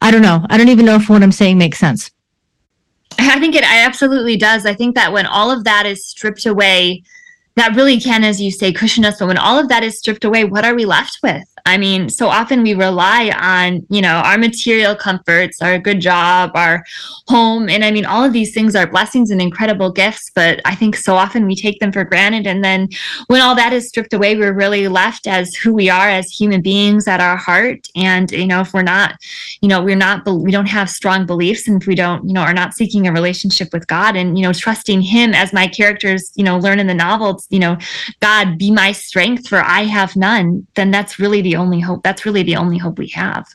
I 0.00 0.10
don't 0.10 0.22
know. 0.22 0.46
I 0.48 0.56
don't 0.56 0.68
even 0.68 0.86
know 0.86 0.96
if 0.96 1.08
what 1.08 1.22
I'm 1.22 1.32
saying 1.32 1.58
makes 1.58 1.78
sense. 1.78 2.10
I 3.18 3.38
think 3.38 3.54
it 3.54 3.64
absolutely 3.64 4.36
does. 4.36 4.66
I 4.66 4.74
think 4.74 4.94
that 4.94 5.12
when 5.12 5.26
all 5.26 5.50
of 5.50 5.64
that 5.64 5.86
is 5.86 6.06
stripped 6.06 6.46
away, 6.46 7.02
that 7.56 7.76
really 7.76 8.00
can, 8.00 8.24
as 8.24 8.40
you 8.40 8.50
say, 8.50 8.72
cushion 8.72 9.04
us. 9.04 9.18
But 9.18 9.28
when 9.28 9.38
all 9.38 9.58
of 9.58 9.68
that 9.68 9.84
is 9.84 9.98
stripped 9.98 10.24
away, 10.24 10.44
what 10.44 10.64
are 10.64 10.74
we 10.74 10.84
left 10.84 11.18
with? 11.22 11.44
I 11.66 11.78
mean, 11.78 12.10
so 12.10 12.28
often 12.28 12.62
we 12.62 12.74
rely 12.74 13.30
on, 13.30 13.86
you 13.88 14.02
know, 14.02 14.16
our 14.16 14.36
material 14.36 14.94
comforts, 14.94 15.62
our 15.62 15.78
good 15.78 15.98
job, 15.98 16.50
our 16.54 16.84
home. 17.26 17.70
And 17.70 17.82
I 17.82 17.90
mean, 17.90 18.04
all 18.04 18.22
of 18.22 18.34
these 18.34 18.52
things 18.52 18.76
are 18.76 18.86
blessings 18.86 19.30
and 19.30 19.40
incredible 19.40 19.90
gifts, 19.90 20.30
but 20.34 20.60
I 20.66 20.74
think 20.74 20.94
so 20.94 21.14
often 21.14 21.46
we 21.46 21.56
take 21.56 21.80
them 21.80 21.90
for 21.90 22.04
granted. 22.04 22.46
And 22.46 22.62
then 22.62 22.90
when 23.28 23.40
all 23.40 23.54
that 23.54 23.72
is 23.72 23.88
stripped 23.88 24.12
away, 24.12 24.36
we're 24.36 24.52
really 24.52 24.88
left 24.88 25.26
as 25.26 25.54
who 25.54 25.72
we 25.72 25.88
are 25.88 26.06
as 26.06 26.30
human 26.30 26.60
beings 26.60 27.08
at 27.08 27.20
our 27.20 27.36
heart. 27.36 27.88
And, 27.96 28.30
you 28.30 28.46
know, 28.46 28.60
if 28.60 28.74
we're 28.74 28.82
not, 28.82 29.16
you 29.62 29.68
know, 29.68 29.82
we're 29.82 29.96
not, 29.96 30.26
we 30.26 30.50
don't 30.50 30.66
have 30.66 30.90
strong 30.90 31.24
beliefs 31.24 31.66
and 31.66 31.80
if 31.80 31.88
we 31.88 31.94
don't, 31.94 32.28
you 32.28 32.34
know, 32.34 32.42
are 32.42 32.52
not 32.52 32.74
seeking 32.74 33.06
a 33.06 33.12
relationship 33.12 33.72
with 33.72 33.86
God 33.86 34.16
and, 34.16 34.36
you 34.36 34.42
know, 34.42 34.52
trusting 34.52 35.00
Him 35.00 35.32
as 35.32 35.54
my 35.54 35.66
characters, 35.66 36.30
you 36.34 36.44
know, 36.44 36.58
learn 36.58 36.78
in 36.78 36.88
the 36.88 36.94
novels, 36.94 37.46
you 37.48 37.58
know, 37.58 37.78
God 38.20 38.58
be 38.58 38.70
my 38.70 38.92
strength 38.92 39.48
for 39.48 39.62
I 39.62 39.84
have 39.84 40.14
none, 40.14 40.66
then 40.74 40.90
that's 40.90 41.18
really 41.18 41.40
the 41.40 41.53
only 41.56 41.80
hope. 41.80 42.02
That's 42.02 42.24
really 42.24 42.42
the 42.42 42.56
only 42.56 42.78
hope 42.78 42.98
we 42.98 43.08
have. 43.08 43.46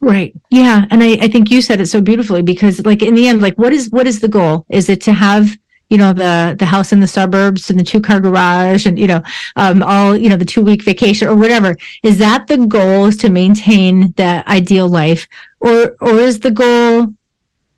Right. 0.00 0.34
Yeah. 0.50 0.86
And 0.90 1.02
I, 1.02 1.12
I 1.22 1.28
think 1.28 1.50
you 1.50 1.62
said 1.62 1.80
it 1.80 1.86
so 1.86 2.00
beautifully 2.00 2.42
because 2.42 2.84
like 2.84 3.02
in 3.02 3.14
the 3.14 3.28
end, 3.28 3.40
like 3.40 3.56
what 3.56 3.72
is 3.72 3.90
what 3.90 4.06
is 4.06 4.20
the 4.20 4.28
goal? 4.28 4.66
Is 4.68 4.88
it 4.88 5.00
to 5.02 5.12
have 5.12 5.56
you 5.90 5.98
know 5.98 6.12
the 6.12 6.56
the 6.58 6.66
house 6.66 6.92
in 6.92 7.00
the 7.00 7.06
suburbs 7.06 7.70
and 7.70 7.78
the 7.78 7.84
two 7.84 8.00
car 8.00 8.20
garage 8.20 8.86
and 8.86 8.98
you 8.98 9.06
know 9.06 9.22
um, 9.56 9.82
all 9.82 10.16
you 10.16 10.28
know 10.28 10.36
the 10.36 10.44
two 10.44 10.62
week 10.62 10.82
vacation 10.82 11.28
or 11.28 11.36
whatever 11.36 11.76
is 12.02 12.18
that 12.18 12.46
the 12.46 12.56
goal 12.66 13.06
is 13.06 13.16
to 13.18 13.28
maintain 13.28 14.12
that 14.12 14.46
ideal 14.48 14.88
life 14.88 15.28
or 15.60 15.96
or 16.00 16.18
is 16.18 16.40
the 16.40 16.50
goal 16.50 17.08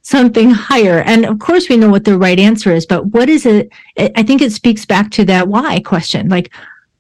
something 0.02 0.50
higher 0.50 1.00
and 1.00 1.26
of 1.26 1.40
course 1.40 1.68
we 1.68 1.76
know 1.76 1.90
what 1.90 2.04
the 2.04 2.16
right 2.16 2.38
answer 2.38 2.72
is 2.72 2.86
but 2.86 3.06
what 3.06 3.28
is 3.28 3.44
it 3.44 3.72
i 3.98 4.22
think 4.22 4.40
it 4.40 4.52
speaks 4.52 4.86
back 4.86 5.10
to 5.10 5.24
that 5.24 5.48
why 5.48 5.80
question 5.80 6.28
like 6.28 6.52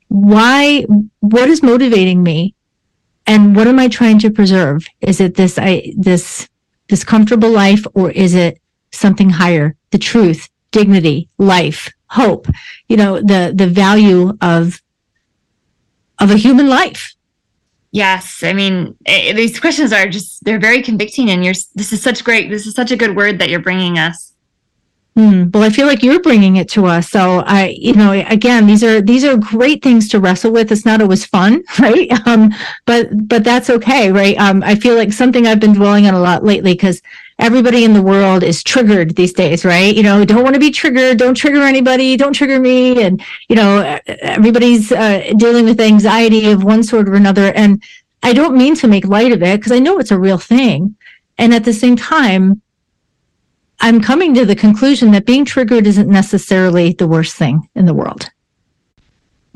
why 0.08 0.84
what 1.20 1.48
is 1.48 1.62
motivating 1.62 2.20
me 2.20 2.52
and 3.26 3.56
what 3.56 3.66
am 3.66 3.78
i 3.78 3.88
trying 3.88 4.18
to 4.20 4.30
preserve? 4.30 4.86
Is 5.00 5.20
it 5.20 5.34
this 5.34 5.58
i 5.58 5.92
this 5.96 6.48
this 6.88 7.04
comfortable 7.04 7.50
life 7.50 7.84
or 7.94 8.10
is 8.10 8.34
it 8.34 8.60
something 8.92 9.30
higher? 9.30 9.76
The 9.90 9.98
truth 9.98 10.48
dignity 10.70 11.28
life 11.38 11.90
hope 12.08 12.46
you 12.88 12.96
know 12.96 13.20
the 13.20 13.52
the 13.54 13.66
value 13.66 14.32
of 14.40 14.80
of 16.18 16.30
a 16.30 16.36
human 16.36 16.68
life. 16.68 17.14
Yes. 17.92 18.42
I 18.42 18.52
mean 18.52 18.96
it, 19.06 19.36
these 19.36 19.58
questions 19.58 19.92
are 19.92 20.06
just 20.06 20.44
they're 20.44 20.58
very 20.58 20.82
convicting 20.82 21.30
and 21.30 21.44
you're 21.44 21.54
this 21.74 21.92
is 21.92 22.02
such 22.02 22.24
great 22.24 22.50
this 22.50 22.66
is 22.66 22.74
such 22.74 22.90
a 22.90 22.96
good 22.96 23.16
word 23.16 23.38
that 23.38 23.50
you're 23.50 23.60
bringing 23.60 23.98
us 23.98 24.32
Mm, 25.16 25.50
well, 25.54 25.62
I 25.62 25.70
feel 25.70 25.86
like 25.86 26.02
you're 26.02 26.20
bringing 26.20 26.56
it 26.56 26.68
to 26.70 26.84
us. 26.84 27.08
So 27.08 27.38
I, 27.46 27.68
you 27.68 27.94
know, 27.94 28.12
again, 28.12 28.66
these 28.66 28.84
are 28.84 29.00
these 29.00 29.24
are 29.24 29.38
great 29.38 29.82
things 29.82 30.08
to 30.08 30.20
wrestle 30.20 30.52
with. 30.52 30.70
It's 30.70 30.84
not 30.84 31.00
always 31.00 31.24
fun, 31.24 31.62
right? 31.78 32.10
Um, 32.26 32.52
but 32.84 33.08
but 33.26 33.42
that's 33.42 33.70
okay, 33.70 34.12
right? 34.12 34.36
Um, 34.38 34.62
I 34.62 34.74
feel 34.74 34.94
like 34.94 35.14
something 35.14 35.46
I've 35.46 35.60
been 35.60 35.72
dwelling 35.72 36.06
on 36.06 36.12
a 36.12 36.20
lot 36.20 36.44
lately 36.44 36.74
because 36.74 37.00
everybody 37.38 37.84
in 37.84 37.94
the 37.94 38.02
world 38.02 38.42
is 38.42 38.62
triggered 38.62 39.16
these 39.16 39.32
days, 39.32 39.64
right? 39.64 39.94
You 39.96 40.02
know, 40.02 40.22
don't 40.26 40.44
want 40.44 40.52
to 40.54 40.60
be 40.60 40.70
triggered. 40.70 41.16
Don't 41.16 41.34
trigger 41.34 41.62
anybody. 41.62 42.18
Don't 42.18 42.34
trigger 42.34 42.60
me. 42.60 43.02
And 43.02 43.22
you 43.48 43.56
know, 43.56 43.98
everybody's 44.06 44.92
uh, 44.92 45.32
dealing 45.38 45.64
with 45.64 45.80
anxiety 45.80 46.50
of 46.50 46.62
one 46.62 46.82
sort 46.82 47.08
or 47.08 47.14
another. 47.14 47.54
And 47.54 47.82
I 48.22 48.34
don't 48.34 48.58
mean 48.58 48.74
to 48.76 48.88
make 48.88 49.06
light 49.06 49.32
of 49.32 49.42
it 49.42 49.60
because 49.60 49.72
I 49.72 49.78
know 49.78 49.98
it's 49.98 50.10
a 50.10 50.18
real 50.18 50.38
thing. 50.38 50.94
And 51.38 51.54
at 51.54 51.64
the 51.64 51.72
same 51.72 51.96
time, 51.96 52.60
I'm 53.80 54.00
coming 54.00 54.34
to 54.34 54.44
the 54.44 54.56
conclusion 54.56 55.10
that 55.12 55.26
being 55.26 55.44
triggered 55.44 55.86
isn't 55.86 56.08
necessarily 56.08 56.92
the 56.92 57.06
worst 57.06 57.36
thing 57.36 57.68
in 57.74 57.86
the 57.86 57.94
world. 57.94 58.30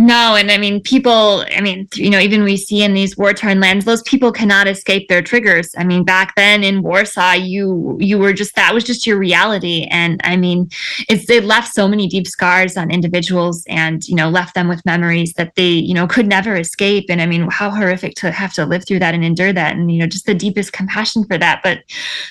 No, 0.01 0.35
and 0.35 0.51
I 0.51 0.57
mean, 0.57 0.81
people, 0.81 1.45
I 1.55 1.61
mean, 1.61 1.87
you 1.95 2.09
know, 2.09 2.19
even 2.19 2.43
we 2.43 2.57
see 2.57 2.83
in 2.83 2.95
these 2.95 3.19
war 3.19 3.35
torn 3.35 3.61
lands, 3.61 3.85
those 3.85 4.01
people 4.05 4.33
cannot 4.33 4.67
escape 4.67 5.09
their 5.09 5.21
triggers. 5.21 5.75
I 5.77 5.85
mean, 5.85 6.05
back 6.05 6.35
then 6.37 6.65
in 6.65 6.83
Warsaw, 6.83 7.33
you 7.33 7.99
you 8.01 8.19
were 8.19 8.33
just 8.33 8.55
that 8.55 8.73
was 8.73 8.83
just 8.83 9.07
your 9.07 9.19
reality. 9.19 9.87
And 9.91 10.19
I 10.25 10.39
mean, 10.39 10.71
it's 11.11 11.29
it 11.29 11.45
left 11.45 11.75
so 11.75 11.87
many 11.87 12.09
deep 12.09 12.27
scars 12.27 12.79
on 12.79 12.91
individuals 12.91 13.63
and, 13.69 14.03
you 14.09 14.15
know, 14.15 14.31
left 14.31 14.55
them 14.55 14.69
with 14.69 14.83
memories 14.87 15.35
that 15.35 15.55
they, 15.55 15.69
you 15.69 15.93
know, 15.93 16.07
could 16.07 16.27
never 16.27 16.57
escape. 16.57 17.11
And 17.11 17.21
I 17.21 17.27
mean, 17.27 17.51
how 17.51 17.69
horrific 17.69 18.15
to 18.17 18.31
have 18.31 18.55
to 18.55 18.65
live 18.65 18.87
through 18.87 19.01
that 19.01 19.13
and 19.13 19.23
endure 19.23 19.53
that. 19.53 19.77
And, 19.77 19.93
you 19.93 19.99
know, 19.99 20.07
just 20.07 20.25
the 20.25 20.35
deepest 20.35 20.73
compassion 20.73 21.25
for 21.25 21.37
that. 21.37 21.61
But 21.63 21.81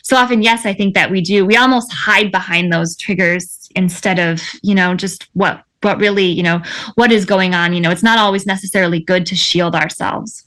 so 0.02 0.16
often, 0.16 0.42
yes, 0.42 0.66
I 0.66 0.74
think 0.74 0.96
that 0.96 1.12
we 1.12 1.22
do. 1.22 1.46
We 1.46 1.56
almost 1.56 1.94
hide 1.94 2.32
behind 2.32 2.74
those 2.74 2.96
triggers 2.96 3.70
instead 3.76 4.18
of, 4.18 4.42
you 4.64 4.74
know, 4.74 4.96
just 4.96 5.30
what 5.34 5.64
what 5.82 6.00
really, 6.00 6.26
you 6.26 6.44
know, 6.44 6.62
what 6.96 7.12
is 7.12 7.26
going 7.26 7.54
on. 7.54 7.74
You 7.74 7.82
know, 7.82 7.92
it's 7.92 8.04
not 8.04 8.20
always 8.20 8.46
necessarily 8.46 9.00
good 9.00 9.26
to 9.28 9.36
shield 9.36 9.76
ourselves. 9.76 10.46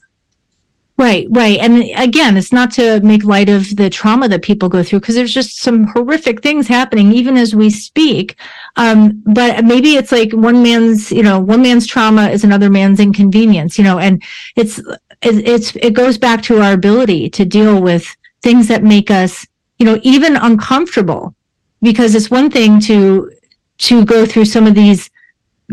Right, 0.95 1.25
right. 1.31 1.57
And 1.57 1.89
again, 1.97 2.37
it's 2.37 2.53
not 2.53 2.69
to 2.73 2.99
make 3.01 3.23
light 3.23 3.49
of 3.49 3.75
the 3.75 3.89
trauma 3.89 4.27
that 4.29 4.43
people 4.43 4.69
go 4.69 4.83
through 4.83 4.99
because 4.99 5.15
there's 5.15 5.33
just 5.33 5.57
some 5.57 5.87
horrific 5.87 6.43
things 6.43 6.67
happening 6.67 7.11
even 7.11 7.35
as 7.35 7.55
we 7.55 7.71
speak. 7.71 8.35
Um, 8.75 9.23
but 9.25 9.65
maybe 9.65 9.95
it's 9.95 10.11
like 10.11 10.31
one 10.33 10.61
man's, 10.61 11.11
you 11.11 11.23
know, 11.23 11.39
one 11.39 11.63
man's 11.63 11.87
trauma 11.87 12.29
is 12.29 12.43
another 12.43 12.69
man's 12.69 12.99
inconvenience, 12.99 13.79
you 13.79 13.83
know, 13.83 13.97
and 13.97 14.21
it's, 14.55 14.79
it's, 15.23 15.75
it 15.77 15.95
goes 15.95 16.19
back 16.19 16.43
to 16.43 16.61
our 16.61 16.73
ability 16.73 17.27
to 17.31 17.43
deal 17.43 17.81
with 17.81 18.05
things 18.43 18.67
that 18.67 18.83
make 18.83 19.09
us, 19.09 19.47
you 19.79 19.87
know, 19.87 19.99
even 20.03 20.35
uncomfortable 20.35 21.33
because 21.81 22.13
it's 22.13 22.29
one 22.29 22.51
thing 22.51 22.79
to, 22.81 23.31
to 23.79 24.05
go 24.05 24.27
through 24.27 24.45
some 24.45 24.67
of 24.67 24.75
these 24.75 25.09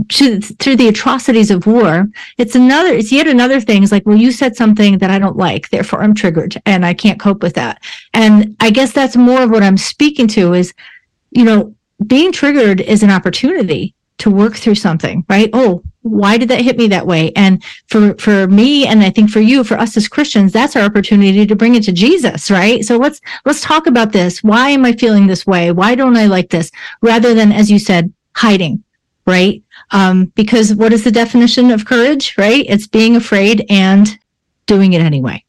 to, 0.08 0.40
through 0.40 0.76
the 0.76 0.88
atrocities 0.88 1.50
of 1.50 1.66
war, 1.66 2.08
it's 2.38 2.54
another, 2.54 2.92
it's 2.92 3.12
yet 3.12 3.26
another 3.26 3.60
thing. 3.60 3.82
It's 3.82 3.92
like, 3.92 4.06
well, 4.06 4.16
you 4.16 4.32
said 4.32 4.56
something 4.56 4.98
that 4.98 5.10
I 5.10 5.18
don't 5.18 5.36
like, 5.36 5.70
therefore 5.70 6.02
I'm 6.02 6.14
triggered 6.14 6.60
and 6.66 6.86
I 6.86 6.94
can't 6.94 7.20
cope 7.20 7.42
with 7.42 7.54
that. 7.54 7.82
And 8.14 8.56
I 8.60 8.70
guess 8.70 8.92
that's 8.92 9.16
more 9.16 9.42
of 9.42 9.50
what 9.50 9.62
I'm 9.62 9.76
speaking 9.76 10.28
to 10.28 10.54
is, 10.54 10.72
you 11.30 11.44
know, 11.44 11.74
being 12.06 12.32
triggered 12.32 12.80
is 12.80 13.02
an 13.02 13.10
opportunity 13.10 13.94
to 14.18 14.30
work 14.30 14.54
through 14.54 14.74
something, 14.74 15.24
right? 15.28 15.48
Oh, 15.52 15.82
why 16.02 16.36
did 16.36 16.48
that 16.48 16.60
hit 16.60 16.76
me 16.76 16.88
that 16.88 17.06
way? 17.06 17.32
And 17.36 17.62
for, 17.88 18.14
for 18.14 18.46
me, 18.48 18.86
and 18.86 19.02
I 19.02 19.10
think 19.10 19.30
for 19.30 19.40
you, 19.40 19.64
for 19.64 19.78
us 19.78 19.96
as 19.96 20.08
Christians, 20.08 20.52
that's 20.52 20.76
our 20.76 20.82
opportunity 20.82 21.46
to 21.46 21.56
bring 21.56 21.74
it 21.74 21.82
to 21.84 21.92
Jesus, 21.92 22.50
right? 22.50 22.84
So 22.84 22.96
let's, 22.96 23.20
let's 23.44 23.62
talk 23.62 23.86
about 23.86 24.12
this. 24.12 24.42
Why 24.42 24.70
am 24.70 24.84
I 24.84 24.92
feeling 24.92 25.26
this 25.26 25.46
way? 25.46 25.72
Why 25.72 25.94
don't 25.94 26.16
I 26.16 26.26
like 26.26 26.50
this? 26.50 26.70
Rather 27.02 27.34
than, 27.34 27.50
as 27.50 27.70
you 27.70 27.78
said, 27.78 28.12
hiding, 28.34 28.82
right? 29.26 29.62
Um, 29.92 30.26
because 30.36 30.74
what 30.74 30.92
is 30.92 31.04
the 31.04 31.10
definition 31.10 31.70
of 31.70 31.84
courage, 31.84 32.36
right? 32.38 32.64
It's 32.68 32.86
being 32.86 33.16
afraid 33.16 33.66
and 33.68 34.18
doing 34.66 34.92
it 34.92 35.02
anyway. 35.02 35.44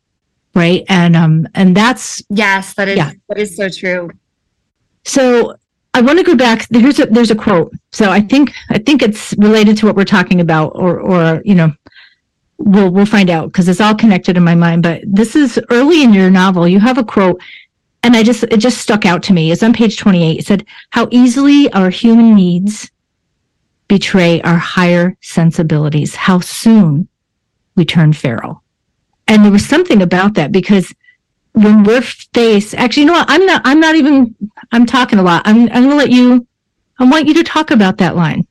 Right. 0.56 0.84
And, 0.90 1.16
um, 1.16 1.48
and 1.54 1.78
that's, 1.78 2.22
yes, 2.30 2.74
that 2.74 2.90
is, 2.90 2.98
yeah. 2.98 3.12
that 3.30 3.38
is 3.38 3.56
so 3.56 3.70
true. 3.70 4.10
So 5.06 5.56
I 5.94 6.02
want 6.02 6.20
to 6.20 6.26
go 6.26 6.36
back. 6.36 6.68
There's 6.70 7.00
a, 7.00 7.06
there's 7.06 7.32
a 7.32 7.36
quote. 7.36 7.74
So 7.92 8.10
I 8.10 8.20
think, 8.20 8.54
I 8.70 8.80
think 8.80 9.02
it's 9.02 9.34
related 9.38 9.78
to 9.78 9.86
what 9.86 9.96
we're 9.96 10.06
talking 10.06 10.42
about 10.42 10.72
or, 10.76 11.00
or, 11.00 11.42
you 11.46 11.56
know, 11.56 11.72
we'll, 12.58 12.90
we'll 12.90 13.06
find 13.06 13.30
out 13.30 13.48
because 13.48 13.70
it's 13.70 13.80
all 13.80 13.96
connected 13.96 14.38
in 14.38 14.44
my 14.44 14.56
mind. 14.56 14.84
But 14.84 15.04
this 15.06 15.36
is 15.36 15.60
early 15.70 16.04
in 16.04 16.14
your 16.14 16.30
novel. 16.30 16.68
You 16.68 16.80
have 16.80 16.98
a 16.98 17.04
quote 17.04 17.42
and 18.04 18.16
I 18.16 18.24
just, 18.24 18.44
it 18.44 18.58
just 18.58 18.80
stuck 18.80 19.06
out 19.06 19.24
to 19.24 19.34
me. 19.34 19.52
It's 19.52 19.64
on 19.64 19.74
page 19.74 19.98
28. 19.98 20.40
It 20.40 20.46
said, 20.46 20.66
how 20.90 21.08
easily 21.12 21.72
our 21.74 21.90
human 21.90 22.36
needs 22.36 22.90
betray 23.92 24.40
our 24.44 24.56
higher 24.56 25.18
sensibilities, 25.20 26.16
how 26.16 26.40
soon 26.40 27.10
we 27.76 27.84
turn 27.84 28.14
feral. 28.14 28.64
And 29.28 29.44
there 29.44 29.52
was 29.52 29.68
something 29.68 30.02
about 30.02 30.36
that 30.36 30.54
because 30.54 30.96
when 31.52 31.84
we're 31.84 32.02
faced, 32.02 32.74
actually, 32.76 33.02
you 33.02 33.08
know 33.08 33.20
what? 33.20 33.30
I'm 33.30 33.46
not, 33.46 33.62
I'm 33.66 33.82
not 33.82 33.96
even, 33.96 34.34
I'm 34.72 34.86
talking 34.86 35.20
a 35.20 35.24
lot. 35.24 35.42
I'm, 35.44 35.64
I'm 35.74 35.84
going 35.84 35.90
to 35.90 35.96
let 35.98 36.10
you, 36.10 36.48
I 37.00 37.04
want 37.04 37.28
you 37.28 37.34
to 37.34 37.44
talk 37.44 37.70
about 37.70 37.98
that 37.98 38.16
line 38.16 38.48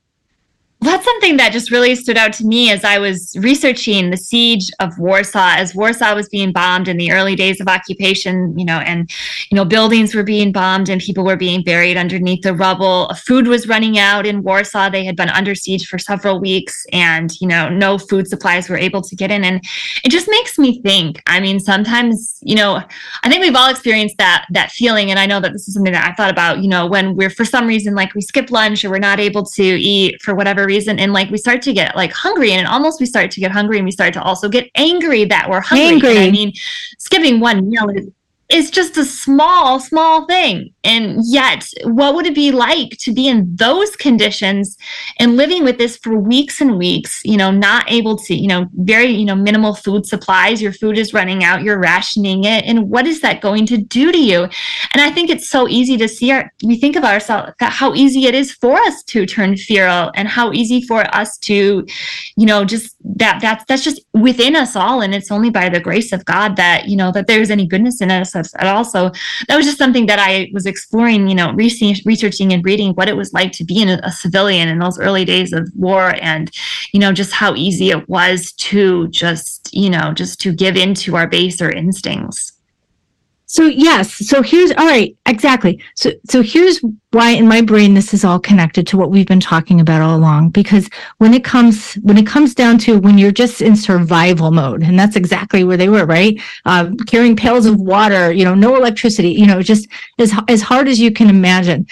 that's 0.83 1.05
something 1.05 1.37
that 1.37 1.53
just 1.53 1.71
really 1.71 1.95
stood 1.95 2.17
out 2.17 2.33
to 2.33 2.45
me 2.45 2.71
as 2.71 2.85
I 2.85 2.99
was 2.99 3.37
researching 3.39 4.11
the 4.11 4.17
siege 4.17 4.71
of 4.81 4.99
Warsaw, 4.99 5.57
as 5.57 5.75
Warsaw 5.75 6.15
was 6.15 6.29
being 6.31 6.53
bombed 6.53 6.89
in 6.89 6.97
the 6.97 7.13
early 7.13 7.37
days 7.37 7.61
of 7.61 7.69
occupation, 7.69 8.59
you 8.59 8.65
know, 8.65 8.79
and, 8.79 9.11
you 9.51 9.57
know, 9.57 9.67
buildings 9.67 10.15
were 10.15 10.23
being 10.23 10.53
bombed 10.53 10.89
and 10.89 10.99
people 10.99 11.23
were 11.23 11.37
being 11.37 11.63
buried 11.63 11.99
underneath 11.99 12.43
the 12.43 12.55
rubble. 12.55 13.13
Food 13.27 13.47
was 13.47 13.69
running 13.69 13.99
out 13.99 14.25
in 14.25 14.43
Warsaw. 14.43 14.89
They 14.89 15.05
had 15.05 15.17
been 15.17 15.29
under 15.29 15.55
siege 15.55 15.87
for 15.87 15.99
several 15.99 16.41
weeks 16.41 16.87
and, 16.93 17.31
you 17.43 17.47
know, 17.47 17.69
no 17.69 17.99
food 17.99 18.27
supplies 18.27 18.71
were 18.71 18.79
able 18.79 19.03
to 19.03 19.15
get 19.15 19.31
in. 19.31 19.45
And 19.45 19.63
it 20.03 20.11
just 20.11 20.29
makes 20.31 20.59
me 20.59 20.81
think, 20.81 21.23
I 21.27 21.41
mean, 21.41 21.61
sometimes, 21.61 22.39
you 22.41 22.55
know, 22.55 22.81
I 23.23 23.29
think 23.29 23.43
we've 23.43 23.55
all 23.55 23.69
experienced 23.69 24.17
that, 24.17 24.47
that 24.53 24.71
feeling. 24.71 25.11
And 25.11 25.19
I 25.19 25.27
know 25.27 25.41
that 25.41 25.53
this 25.53 25.69
is 25.69 25.75
something 25.75 25.93
that 25.93 26.09
I 26.11 26.15
thought 26.15 26.31
about, 26.31 26.63
you 26.63 26.69
know, 26.69 26.87
when 26.87 27.17
we're 27.17 27.29
for 27.29 27.45
some 27.45 27.67
reason, 27.67 27.95
like 27.95 28.15
we 28.15 28.23
skip 28.23 28.51
lunch 28.51 28.83
or 28.83 28.89
we're 28.89 28.99
not 28.99 29.21
able 29.21 29.45
to 29.45 29.63
eat 29.63 30.23
for 30.23 30.35
whatever 30.35 30.70
reason. 30.71 30.99
And 30.99 31.13
like 31.13 31.29
we 31.31 31.39
start 31.39 31.61
to 31.63 31.73
get 31.73 31.97
like 31.97 32.13
hungry 32.13 32.53
and 32.53 32.67
almost 32.67 33.01
we 33.01 33.07
start 33.07 33.31
to 33.33 33.41
get 33.41 33.51
hungry 33.51 33.79
and 33.79 33.85
we 33.85 33.91
start 33.91 34.15
to 34.15 34.23
also 34.23 34.49
get 34.49 34.71
angry 34.75 35.25
that 35.25 35.51
we're 35.51 35.61
hungry. 35.61 35.87
Angry. 35.87 36.19
I 36.19 36.31
mean, 36.31 36.53
skipping 36.99 37.41
one 37.41 37.69
meal 37.69 37.89
is 37.91 38.07
is 38.51 38.71
just 38.71 38.97
a 38.97 39.05
small, 39.05 39.79
small 39.79 40.27
thing. 40.27 40.75
And 40.83 41.21
yet, 41.25 41.65
what 41.85 42.15
would 42.15 42.27
it 42.27 42.35
be 42.35 42.51
like 42.51 42.91
to 42.99 43.13
be 43.13 43.29
in 43.29 43.55
those 43.55 43.95
conditions 43.97 44.77
and 45.19 45.37
living 45.37 45.63
with 45.63 45.79
this 45.79 45.97
for 45.99 46.19
weeks 46.19 46.61
and 46.61 46.77
weeks, 46.77 47.21
you 47.25 47.37
know, 47.37 47.51
not 47.51 47.91
able 47.91 48.17
to, 48.17 48.35
you 48.35 48.49
know, 48.49 48.67
very, 48.75 49.07
you 49.07 49.25
know, 49.25 49.37
minimal 49.37 49.75
food 49.75 50.05
supplies, 50.05 50.61
your 50.61 50.73
food 50.73 50.99
is 50.99 51.15
running 51.15 51.45
out, 51.45 51.63
you're 51.63 51.79
rationing 51.79 52.45
it. 52.45 52.65
And 52.65 52.91
what 52.91 53.07
is 53.07 53.21
that 53.21 53.41
going 53.41 53.67
to 53.67 53.77
do 53.77 54.11
to 54.11 54.19
you? 54.19 54.43
And 54.43 55.01
I 55.01 55.11
think 55.11 55.31
it's 55.31 55.49
so 55.49 55.69
easy 55.69 55.97
to 55.99 56.09
see 56.09 56.33
our, 56.33 56.53
we 56.65 56.77
think 56.77 56.97
of 56.97 57.05
ourselves, 57.05 57.53
how 57.61 57.95
easy 57.95 58.27
it 58.27 58.35
is 58.35 58.53
for 58.53 58.75
us 58.75 59.03
to 59.05 59.27
turn 59.27 59.57
feral 59.57 60.11
and 60.17 60.27
how 60.27 60.53
easy 60.53 60.83
for 60.83 61.03
us 61.15 61.39
to, 61.39 61.87
you 62.37 62.47
know, 62.47 62.65
just 62.65 62.97
that, 63.17 63.41
that's, 63.41 63.65
that's 63.69 63.85
just 63.85 64.01
within 64.13 64.57
us 64.57 64.75
all. 64.75 65.03
And 65.03 65.15
it's 65.15 65.31
only 65.31 65.51
by 65.51 65.69
the 65.69 65.81
grace 65.81 66.13
of 66.13 66.25
God 66.25 66.57
that, 66.57 66.89
you 66.89 66.97
know, 66.97 67.13
that 67.13 67.29
there's 67.29 67.51
any 67.51 67.67
goodness 67.67 68.01
in 68.01 68.11
us 68.11 68.35
at 68.55 68.67
all. 68.67 68.85
So 68.85 69.11
that 69.49 69.57
was 69.57 69.67
just 69.67 69.79
something 69.79 70.07
that 70.07 70.19
I 70.19 70.51
was 70.53 70.67
exploring, 70.67 71.29
you 71.29 71.35
know, 71.35 71.53
researching 71.53 72.53
and 72.53 72.65
reading 72.65 72.93
what 72.95 73.09
it 73.09 73.17
was 73.17 73.33
like 73.33 73.53
to 73.53 73.65
be 73.65 73.81
in 73.83 73.89
a, 73.89 74.01
a 74.03 74.13
civilian 74.13 74.69
in 74.69 74.79
those 74.79 74.99
early 74.99 75.25
days 75.25 75.53
of 75.53 75.71
war 75.75 76.15
and, 76.21 76.51
you 76.93 77.01
know, 77.01 77.13
just 77.13 77.33
how 77.33 77.55
easy 77.55 77.91
it 77.91 78.09
was 78.09 78.53
to 78.53 79.09
just, 79.09 79.73
you 79.73 79.91
know, 79.91 80.13
just 80.13 80.41
to 80.41 80.53
give 80.53 80.77
into 80.77 81.17
our 81.17 81.27
baser 81.27 81.71
instincts. 81.71 82.53
So 83.53 83.65
yes, 83.65 84.15
so 84.29 84.43
here's 84.43 84.71
all 84.71 84.87
right, 84.87 85.17
exactly. 85.27 85.83
So 85.97 86.13
so 86.31 86.41
here's 86.41 86.81
why 87.11 87.31
in 87.31 87.49
my 87.49 87.63
brain 87.63 87.95
this 87.95 88.15
is 88.15 88.25
all 88.25 88.39
connected 88.39 88.87
to 88.87 88.97
what 88.97 89.11
we've 89.11 89.27
been 89.27 89.41
talking 89.41 89.81
about 89.81 90.01
all 90.01 90.17
along 90.17 90.51
because 90.51 90.89
when 91.19 91.35
it 91.35 91.43
comes 91.43 91.95
when 91.95 92.17
it 92.17 92.29
comes 92.29 92.55
down 92.55 92.79
to 92.79 93.01
when 93.01 93.19
you're 93.19 93.33
just 93.33 93.61
in 93.61 93.75
survival 93.75 94.53
mode 94.53 94.85
and 94.85 94.97
that's 94.97 95.17
exactly 95.17 95.65
where 95.65 95.77
they 95.77 95.89
were, 95.89 96.07
right? 96.07 96.41
Uh, 96.65 96.93
carrying 97.09 97.35
pails 97.35 97.67
of 97.67 97.81
water, 97.81 98.31
you 98.31 98.45
know, 98.45 98.55
no 98.55 98.77
electricity, 98.77 99.31
you 99.31 99.49
know, 99.49 99.61
just 99.61 99.89
as 100.21 100.33
as 100.47 100.63
hard 100.63 100.87
as 100.87 101.01
you 101.01 101.11
can 101.11 101.29
imagine. 101.29 101.89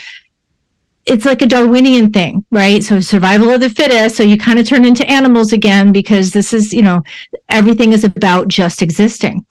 It's 1.06 1.24
like 1.24 1.42
a 1.42 1.46
Darwinian 1.46 2.12
thing, 2.12 2.46
right? 2.52 2.84
So 2.84 3.00
survival 3.00 3.50
of 3.50 3.62
the 3.62 3.70
fittest. 3.70 4.14
So 4.14 4.22
you 4.22 4.38
kind 4.38 4.60
of 4.60 4.68
turn 4.68 4.84
into 4.84 5.10
animals 5.10 5.52
again 5.52 5.90
because 5.90 6.30
this 6.30 6.52
is, 6.52 6.72
you 6.72 6.82
know, 6.82 7.02
everything 7.48 7.92
is 7.92 8.04
about 8.04 8.46
just 8.46 8.80
existing. 8.80 9.44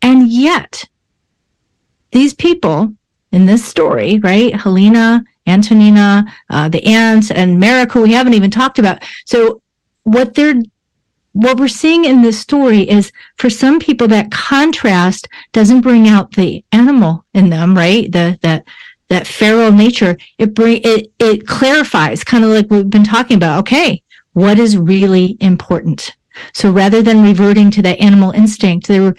And 0.00 0.32
yet, 0.32 0.86
these 2.12 2.34
people 2.34 2.92
in 3.32 3.46
this 3.46 3.64
story, 3.64 4.18
right? 4.18 4.54
Helena, 4.54 5.24
Antonina, 5.46 6.24
uh, 6.50 6.68
the 6.68 6.84
aunts, 6.84 7.30
and 7.30 7.58
Marek, 7.58 7.92
who 7.92 8.02
we 8.02 8.12
haven't 8.12 8.34
even 8.34 8.50
talked 8.50 8.78
about. 8.78 9.02
So 9.26 9.62
what 10.04 10.34
they're 10.34 10.60
what 11.32 11.58
we're 11.58 11.68
seeing 11.68 12.04
in 12.06 12.22
this 12.22 12.40
story 12.40 12.88
is 12.90 13.12
for 13.36 13.48
some 13.48 13.78
people 13.78 14.08
that 14.08 14.32
contrast 14.32 15.28
doesn't 15.52 15.82
bring 15.82 16.08
out 16.08 16.32
the 16.32 16.64
animal 16.72 17.24
in 17.34 17.50
them, 17.50 17.76
right? 17.76 18.10
The 18.10 18.38
that 18.42 18.64
that 19.08 19.26
feral 19.26 19.72
nature. 19.72 20.16
It 20.38 20.54
bring 20.54 20.80
it 20.82 21.12
it 21.18 21.46
clarifies, 21.46 22.24
kind 22.24 22.44
of 22.44 22.50
like 22.50 22.70
we've 22.70 22.90
been 22.90 23.04
talking 23.04 23.36
about. 23.36 23.60
Okay, 23.60 24.02
what 24.32 24.58
is 24.58 24.76
really 24.76 25.36
important? 25.40 26.16
So 26.54 26.70
rather 26.70 27.02
than 27.02 27.22
reverting 27.22 27.70
to 27.72 27.82
that 27.82 28.00
animal 28.00 28.30
instinct, 28.32 28.86
they 28.86 29.00
were 29.00 29.16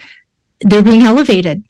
they're 0.60 0.82
being 0.82 1.02
elevated 1.02 1.64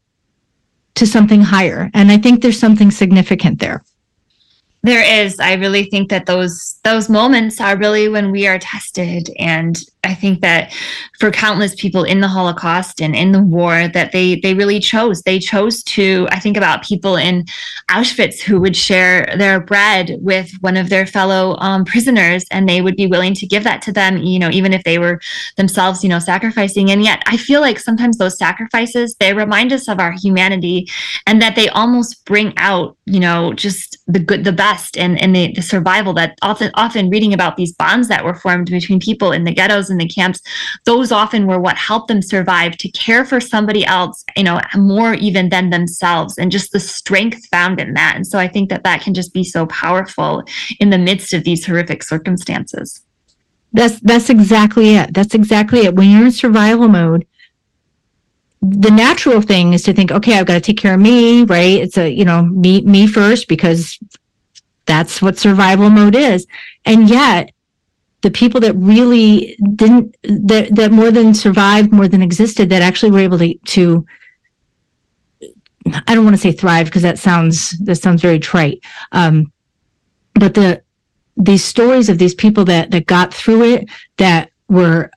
to 0.94 1.06
something 1.06 1.40
higher. 1.40 1.90
And 1.94 2.10
I 2.10 2.18
think 2.18 2.42
there's 2.42 2.58
something 2.58 2.90
significant 2.90 3.60
there. 3.60 3.82
There 4.82 5.24
is. 5.24 5.38
I 5.38 5.54
really 5.54 5.84
think 5.84 6.10
that 6.10 6.26
those 6.26 6.80
those 6.84 7.08
moments 7.08 7.60
are 7.60 7.76
really 7.76 8.08
when 8.08 8.30
we 8.30 8.46
are 8.46 8.58
tested 8.58 9.30
and 9.38 9.84
I 10.04 10.14
think 10.14 10.40
that 10.40 10.72
for 11.20 11.30
countless 11.30 11.76
people 11.76 12.02
in 12.02 12.20
the 12.20 12.26
Holocaust 12.26 13.00
and 13.00 13.14
in 13.14 13.30
the 13.30 13.40
war, 13.40 13.86
that 13.86 14.10
they 14.10 14.34
they 14.40 14.52
really 14.52 14.80
chose. 14.80 15.22
They 15.22 15.38
chose 15.38 15.84
to. 15.84 16.26
I 16.32 16.40
think 16.40 16.56
about 16.56 16.82
people 16.82 17.14
in 17.14 17.44
Auschwitz 17.88 18.40
who 18.40 18.60
would 18.60 18.74
share 18.74 19.32
their 19.38 19.60
bread 19.60 20.16
with 20.20 20.50
one 20.60 20.76
of 20.76 20.88
their 20.88 21.06
fellow 21.06 21.56
um, 21.58 21.84
prisoners, 21.84 22.44
and 22.50 22.68
they 22.68 22.80
would 22.80 22.96
be 22.96 23.06
willing 23.06 23.32
to 23.34 23.46
give 23.46 23.62
that 23.62 23.80
to 23.82 23.92
them. 23.92 24.16
You 24.18 24.40
know, 24.40 24.50
even 24.50 24.72
if 24.72 24.82
they 24.82 24.98
were 24.98 25.20
themselves, 25.56 26.02
you 26.02 26.08
know, 26.08 26.18
sacrificing. 26.18 26.90
And 26.90 27.04
yet, 27.04 27.22
I 27.26 27.36
feel 27.36 27.60
like 27.60 27.78
sometimes 27.78 28.18
those 28.18 28.36
sacrifices 28.36 29.14
they 29.20 29.34
remind 29.34 29.72
us 29.72 29.86
of 29.86 30.00
our 30.00 30.10
humanity, 30.10 30.88
and 31.28 31.40
that 31.40 31.54
they 31.54 31.68
almost 31.68 32.24
bring 32.24 32.54
out, 32.56 32.96
you 33.06 33.20
know, 33.20 33.52
just 33.52 33.98
the 34.08 34.18
good, 34.18 34.42
the 34.42 34.52
best, 34.52 34.98
and 34.98 35.20
and 35.22 35.36
the, 35.36 35.52
the 35.52 35.62
survival. 35.62 36.12
That 36.12 36.36
often 36.42 36.71
often 36.74 37.10
reading 37.10 37.32
about 37.32 37.56
these 37.56 37.72
bonds 37.72 38.08
that 38.08 38.24
were 38.24 38.34
formed 38.34 38.70
between 38.70 39.00
people 39.00 39.32
in 39.32 39.44
the 39.44 39.52
ghettos 39.52 39.90
and 39.90 40.00
the 40.00 40.08
camps, 40.08 40.40
those 40.84 41.12
often 41.12 41.46
were 41.46 41.60
what 41.60 41.76
helped 41.76 42.08
them 42.08 42.22
survive 42.22 42.76
to 42.78 42.90
care 42.90 43.24
for 43.24 43.40
somebody 43.40 43.84
else, 43.84 44.24
you 44.36 44.44
know, 44.44 44.60
more 44.76 45.14
even 45.14 45.48
than 45.48 45.70
themselves, 45.70 46.38
and 46.38 46.50
just 46.50 46.72
the 46.72 46.80
strength 46.80 47.46
found 47.46 47.80
in 47.80 47.94
that. 47.94 48.14
And 48.16 48.26
so 48.26 48.38
I 48.38 48.48
think 48.48 48.70
that 48.70 48.84
that 48.84 49.02
can 49.02 49.14
just 49.14 49.32
be 49.32 49.44
so 49.44 49.66
powerful 49.66 50.44
in 50.80 50.90
the 50.90 50.98
midst 50.98 51.32
of 51.32 51.44
these 51.44 51.64
horrific 51.66 52.02
circumstances. 52.02 53.02
That's 53.72 54.00
that's 54.00 54.28
exactly 54.28 54.96
it. 54.96 55.14
That's 55.14 55.34
exactly 55.34 55.80
it. 55.80 55.94
When 55.94 56.10
you're 56.10 56.26
in 56.26 56.32
survival 56.32 56.88
mode, 56.88 57.26
the 58.62 58.90
natural 58.90 59.42
thing 59.42 59.72
is 59.72 59.82
to 59.82 59.92
think, 59.92 60.12
okay, 60.12 60.38
I've 60.38 60.46
got 60.46 60.54
to 60.54 60.60
take 60.60 60.76
care 60.76 60.94
of 60.94 61.00
me, 61.00 61.42
right? 61.42 61.80
It's 61.80 61.98
a, 61.98 62.08
you 62.08 62.24
know, 62.24 62.44
me, 62.44 62.82
me 62.82 63.08
first 63.08 63.48
because 63.48 63.98
that's 64.86 65.22
what 65.22 65.38
survival 65.38 65.90
mode 65.90 66.16
is. 66.16 66.46
And 66.84 67.08
yet 67.08 67.52
the 68.22 68.30
people 68.30 68.60
that 68.60 68.74
really 68.74 69.56
didn't 69.74 70.16
that, 70.22 70.74
that 70.74 70.92
more 70.92 71.10
than 71.10 71.34
survived 71.34 71.92
more 71.92 72.08
than 72.08 72.22
existed 72.22 72.70
that 72.70 72.82
actually 72.82 73.10
were 73.10 73.18
able 73.18 73.38
to 73.38 73.54
to 73.66 74.06
i 76.06 76.14
don't 76.14 76.24
want 76.24 76.34
to 76.34 76.40
say 76.40 76.52
thrive 76.52 76.86
because 76.86 77.02
that 77.02 77.18
sounds 77.18 77.70
that 77.80 77.96
sounds 77.96 78.22
very 78.22 78.38
trite 78.38 78.82
um, 79.10 79.52
but 80.34 80.54
the 80.54 80.82
these 81.36 81.64
stories 81.64 82.08
of 82.08 82.18
these 82.18 82.34
people 82.34 82.64
that 82.64 82.90
that 82.90 83.06
got 83.06 83.34
through 83.34 83.64
it 83.64 83.88
that 84.16 84.50
were 84.68 85.10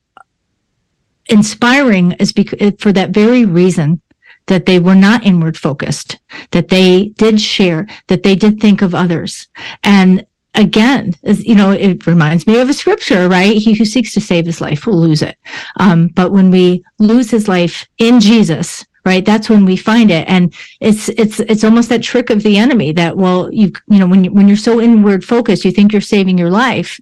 inspiring 1.27 2.11
is 2.13 2.31
because 2.31 2.73
for 2.79 2.91
that 2.91 3.11
very 3.11 3.45
reason 3.45 4.01
that 4.47 4.65
they 4.65 4.79
were 4.79 4.95
not 4.95 5.25
inward 5.25 5.57
focused, 5.57 6.19
that 6.51 6.69
they 6.69 7.07
did 7.17 7.41
share, 7.41 7.87
that 8.07 8.23
they 8.23 8.35
did 8.35 8.59
think 8.59 8.81
of 8.81 8.93
others. 8.93 9.47
And 9.83 10.25
again, 10.53 11.13
you 11.23 11.55
know, 11.55 11.71
it 11.71 12.05
reminds 12.07 12.47
me 12.47 12.59
of 12.59 12.69
a 12.69 12.73
scripture, 12.73 13.27
right? 13.27 13.57
He 13.57 13.73
who 13.73 13.85
seeks 13.85 14.13
to 14.13 14.21
save 14.21 14.45
his 14.45 14.61
life 14.61 14.85
will 14.85 14.99
lose 14.99 15.21
it. 15.21 15.37
Um, 15.77 16.07
but 16.09 16.31
when 16.31 16.51
we 16.51 16.83
lose 16.99 17.31
his 17.31 17.47
life 17.47 17.87
in 17.97 18.19
Jesus, 18.19 18.85
right 19.05 19.23
that's 19.23 19.49
when 19.49 19.65
we 19.65 19.77
find 19.77 20.11
it 20.11 20.27
and 20.27 20.53
it's 20.81 21.09
it's 21.09 21.39
it's 21.41 21.63
almost 21.63 21.89
that 21.89 22.03
trick 22.03 22.29
of 22.29 22.43
the 22.43 22.57
enemy 22.57 22.91
that 22.91 23.15
well 23.15 23.53
you 23.53 23.71
you 23.87 23.99
know 23.99 24.07
when 24.07 24.23
you 24.23 24.31
when 24.31 24.47
you're 24.47 24.57
so 24.57 24.81
inward 24.81 25.23
focused 25.23 25.63
you 25.63 25.71
think 25.71 25.91
you're 25.91 26.01
saving 26.01 26.37
your 26.37 26.49
life 26.49 26.99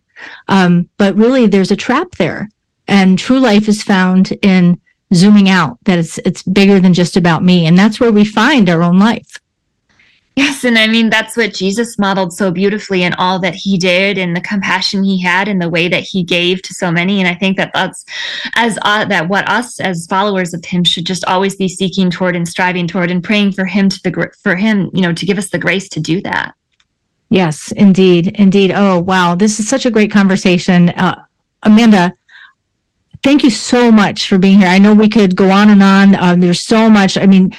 um, 0.50 0.90
but 0.98 1.16
really 1.16 1.48
there's 1.48 1.72
a 1.72 1.76
trap 1.76 2.12
there 2.18 2.50
and 2.88 3.18
true 3.18 3.40
life 3.40 3.68
is 3.68 3.82
found 3.82 4.34
in 4.42 4.80
zooming 5.14 5.50
out 5.50 5.78
that 5.84 6.00
it's 6.00 6.18
it's 6.20 6.44
bigger 6.44 6.80
than 6.80 6.94
just 6.94 7.18
about 7.18 7.44
me 7.44 7.66
and 7.66 7.78
that's 7.78 8.00
where 8.00 8.12
we 8.12 8.26
find 8.26 8.70
our 8.70 8.84
own 8.84 9.00
life 9.00 9.40
Yes, 10.36 10.64
and 10.64 10.80
I 10.80 10.88
mean 10.88 11.12
that's 11.12 11.38
what 11.38 11.54
Jesus 11.54 12.00
modeled 12.00 12.34
so 12.34 12.50
beautifully 12.50 13.04
in 13.04 13.14
all 13.14 13.38
that 13.40 13.54
he 13.54 13.78
did 13.78 14.18
and 14.18 14.36
the 14.36 14.42
compassion 14.42 15.04
he 15.04 15.22
had 15.22 15.48
and 15.48 15.62
the 15.62 15.70
way 15.70 15.88
that 15.88 16.02
he 16.02 16.24
gave 16.24 16.64
to 16.64 16.74
so 16.74 16.92
many 16.92 17.20
and 17.20 17.28
I 17.28 17.36
think 17.36 17.56
that 17.58 17.70
that's 17.72 18.04
as 18.56 18.80
uh, 18.82 19.06
that 19.06 19.30
what 19.30 19.48
us 19.48 19.80
as 19.80 20.08
followers 20.08 20.56
of 20.56 20.66
him 20.66 20.84
should 20.84 21.06
just 21.06 21.24
always 21.26 21.56
be 21.56 21.68
seeking 21.68 22.10
toward 22.10 22.36
and 22.36 22.48
striving 22.48 22.88
toward 22.88 23.12
and 23.12 23.24
praying 23.24 23.52
for 23.52 23.66
him 23.66 23.90
to 23.90 24.02
the 24.04 24.32
for 24.42 24.56
him, 24.56 24.90
you 24.92 25.02
know, 25.02 25.14
to 25.14 25.26
give 25.26 25.38
us 25.38 25.50
the 25.50 25.60
grace 25.60 25.88
to 25.90 26.00
do 26.00 26.20
that. 26.22 26.56
Yes, 27.30 27.72
indeed. 27.72 28.28
Indeed. 28.40 28.72
Oh, 28.76 29.00
wow. 29.00 29.34
This 29.34 29.60
is 29.60 29.68
such 29.68 29.88
a 29.88 29.92
great 29.92 30.12
conversation. 30.12 30.90
Uh, 30.90 31.24
Amanda, 31.64 32.14
thank 33.24 33.44
you 33.44 33.50
so 33.50 33.92
much 33.92 34.28
for 34.28 34.38
being 34.38 34.60
here. 34.60 34.68
I 34.68 34.80
know 34.80 34.94
we 34.94 35.10
could 35.10 35.36
go 35.36 35.50
on 35.50 35.70
and 35.70 35.82
on. 35.82 36.16
Um, 36.16 36.40
there's 36.40 36.62
so 36.62 36.90
much. 36.90 37.18
I 37.18 37.26
mean, 37.26 37.56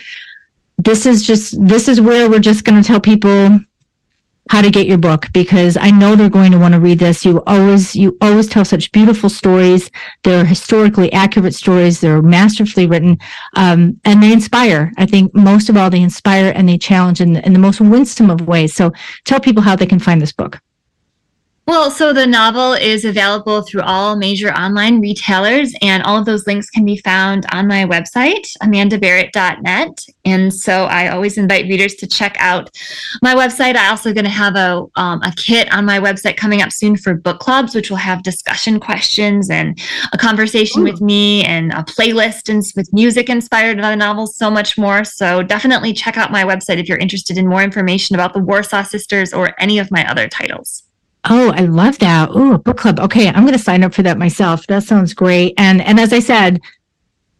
this 0.78 1.06
is 1.06 1.26
just 1.26 1.66
this 1.66 1.88
is 1.88 2.00
where 2.00 2.28
we're 2.28 2.40
just 2.40 2.64
going 2.64 2.80
to 2.80 2.86
tell 2.86 3.00
people 3.00 3.60
how 4.50 4.60
to 4.60 4.70
get 4.70 4.86
your 4.86 4.98
book 4.98 5.26
because 5.32 5.78
I 5.78 5.90
know 5.90 6.14
they're 6.14 6.28
going 6.28 6.52
to 6.52 6.58
want 6.58 6.74
to 6.74 6.80
read 6.80 6.98
this. 6.98 7.24
You 7.24 7.42
always 7.46 7.96
you 7.96 8.16
always 8.20 8.46
tell 8.46 8.64
such 8.64 8.92
beautiful 8.92 9.30
stories. 9.30 9.90
They're 10.22 10.44
historically 10.44 11.10
accurate 11.12 11.54
stories. 11.54 12.00
They're 12.00 12.20
masterfully 12.20 12.86
written, 12.86 13.18
um, 13.56 13.98
and 14.04 14.22
they 14.22 14.32
inspire. 14.32 14.92
I 14.98 15.06
think 15.06 15.34
most 15.34 15.68
of 15.70 15.76
all, 15.76 15.88
they 15.88 16.02
inspire 16.02 16.52
and 16.54 16.68
they 16.68 16.76
challenge 16.76 17.20
in, 17.20 17.36
in 17.36 17.54
the 17.54 17.58
most 17.58 17.80
winsome 17.80 18.30
of 18.30 18.46
ways. 18.46 18.74
So 18.74 18.92
tell 19.24 19.40
people 19.40 19.62
how 19.62 19.76
they 19.76 19.86
can 19.86 19.98
find 19.98 20.20
this 20.20 20.32
book. 20.32 20.60
Well, 21.66 21.90
so 21.90 22.12
the 22.12 22.26
novel 22.26 22.74
is 22.74 23.06
available 23.06 23.62
through 23.62 23.82
all 23.82 24.16
major 24.16 24.52
online 24.52 25.00
retailers, 25.00 25.74
and 25.80 26.02
all 26.02 26.18
of 26.18 26.26
those 26.26 26.46
links 26.46 26.68
can 26.68 26.84
be 26.84 26.98
found 26.98 27.46
on 27.52 27.66
my 27.66 27.86
website, 27.86 28.46
amandabarratt.net. 28.62 30.04
And 30.26 30.52
so 30.52 30.84
I 30.84 31.08
always 31.08 31.38
invite 31.38 31.64
readers 31.64 31.94
to 31.96 32.06
check 32.06 32.36
out 32.38 32.70
my 33.22 33.34
website. 33.34 33.76
I 33.76 33.88
also 33.88 34.12
going 34.12 34.26
to 34.26 34.30
have 34.30 34.56
a, 34.56 34.84
um, 34.96 35.22
a 35.22 35.32
kit 35.36 35.72
on 35.72 35.86
my 35.86 35.98
website 35.98 36.36
coming 36.36 36.60
up 36.60 36.70
soon 36.70 36.98
for 36.98 37.14
book 37.14 37.40
clubs, 37.40 37.74
which 37.74 37.88
will 37.88 37.96
have 37.96 38.22
discussion 38.22 38.78
questions 38.78 39.48
and 39.48 39.80
a 40.12 40.18
conversation 40.18 40.82
Ooh. 40.82 40.92
with 40.92 41.00
me 41.00 41.44
and 41.44 41.72
a 41.72 41.82
playlist 41.82 42.50
and 42.50 42.62
with 42.76 42.92
music 42.92 43.30
inspired 43.30 43.80
by 43.80 43.88
the 43.88 43.96
novel, 43.96 44.26
so 44.26 44.50
much 44.50 44.76
more. 44.76 45.02
So 45.02 45.42
definitely 45.42 45.94
check 45.94 46.18
out 46.18 46.30
my 46.30 46.44
website 46.44 46.76
if 46.76 46.90
you're 46.90 46.98
interested 46.98 47.38
in 47.38 47.46
more 47.48 47.62
information 47.62 48.14
about 48.14 48.34
the 48.34 48.40
Warsaw 48.40 48.82
Sisters 48.82 49.32
or 49.32 49.54
any 49.58 49.78
of 49.78 49.90
my 49.90 50.06
other 50.10 50.28
titles. 50.28 50.83
Oh, 51.28 51.52
I 51.52 51.62
love 51.62 51.98
that. 52.00 52.28
Oh, 52.32 52.58
book 52.58 52.78
club. 52.78 53.00
Okay, 53.00 53.28
I'm 53.28 53.44
going 53.44 53.54
to 53.54 53.58
sign 53.58 53.82
up 53.82 53.94
for 53.94 54.02
that 54.02 54.18
myself. 54.18 54.66
That 54.66 54.82
sounds 54.84 55.14
great. 55.14 55.54
And 55.56 55.80
and 55.80 55.98
as 55.98 56.12
I 56.12 56.18
said, 56.18 56.60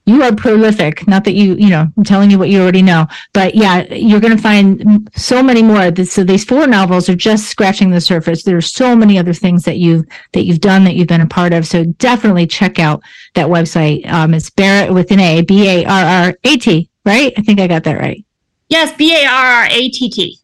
you 0.07 0.22
are 0.22 0.35
prolific. 0.35 1.07
Not 1.09 1.24
that 1.24 1.32
you, 1.32 1.55
you 1.55 1.70
know, 1.70 1.89
I'm 1.97 2.05
telling 2.05 2.30
you 2.30 2.39
what 2.39 2.51
you 2.51 2.61
already 2.61 2.82
know, 2.82 3.07
but 3.32 3.55
yeah, 3.55 3.82
you're 3.93 4.20
going 4.20 4.37
to 4.37 4.43
find 4.43 5.11
so 5.14 5.43
many 5.43 5.62
more. 5.62 5.95
So 6.05 6.24
these 6.24 6.45
four 6.45 6.66
novels 6.66 7.09
are 7.09 7.14
just 7.14 7.47
scratching 7.47 7.91
the 7.91 8.01
surface. 8.01 8.43
There's 8.43 8.70
so 8.70 8.95
many 8.95 9.18
other 9.18 9.32
things 9.32 9.64
that 9.64 9.78
you've 9.78 10.05
that 10.32 10.45
you've 10.45 10.61
done 10.61 10.85
that 10.85 10.95
you've 10.95 11.09
been 11.09 11.22
a 11.22 11.26
part 11.26 11.53
of. 11.53 11.66
So 11.66 11.85
definitely 11.85 12.47
check 12.47 12.78
out 12.78 13.03
that 13.35 13.47
website. 13.47 14.07
Um, 14.11 14.35
it's 14.35 14.51
Barratt 14.51 14.93
with 14.93 15.11
an 15.11 15.20
A, 15.20 15.43
B 15.43 15.68
A 15.68 15.85
R 15.87 16.05
R 16.26 16.35
A 16.45 16.57
T. 16.57 16.91
Right? 17.07 17.32
I 17.37 17.43
think 17.43 17.61
I 17.61 17.66
got 17.66 17.85
that 17.85 17.99
right. 17.99 18.24
Yes, 18.68 18.97
B 18.97 19.14
A 19.14 19.26
R 19.26 19.47
R 19.47 19.66
A 19.70 19.89
T 19.91 20.11
T. 20.11 20.39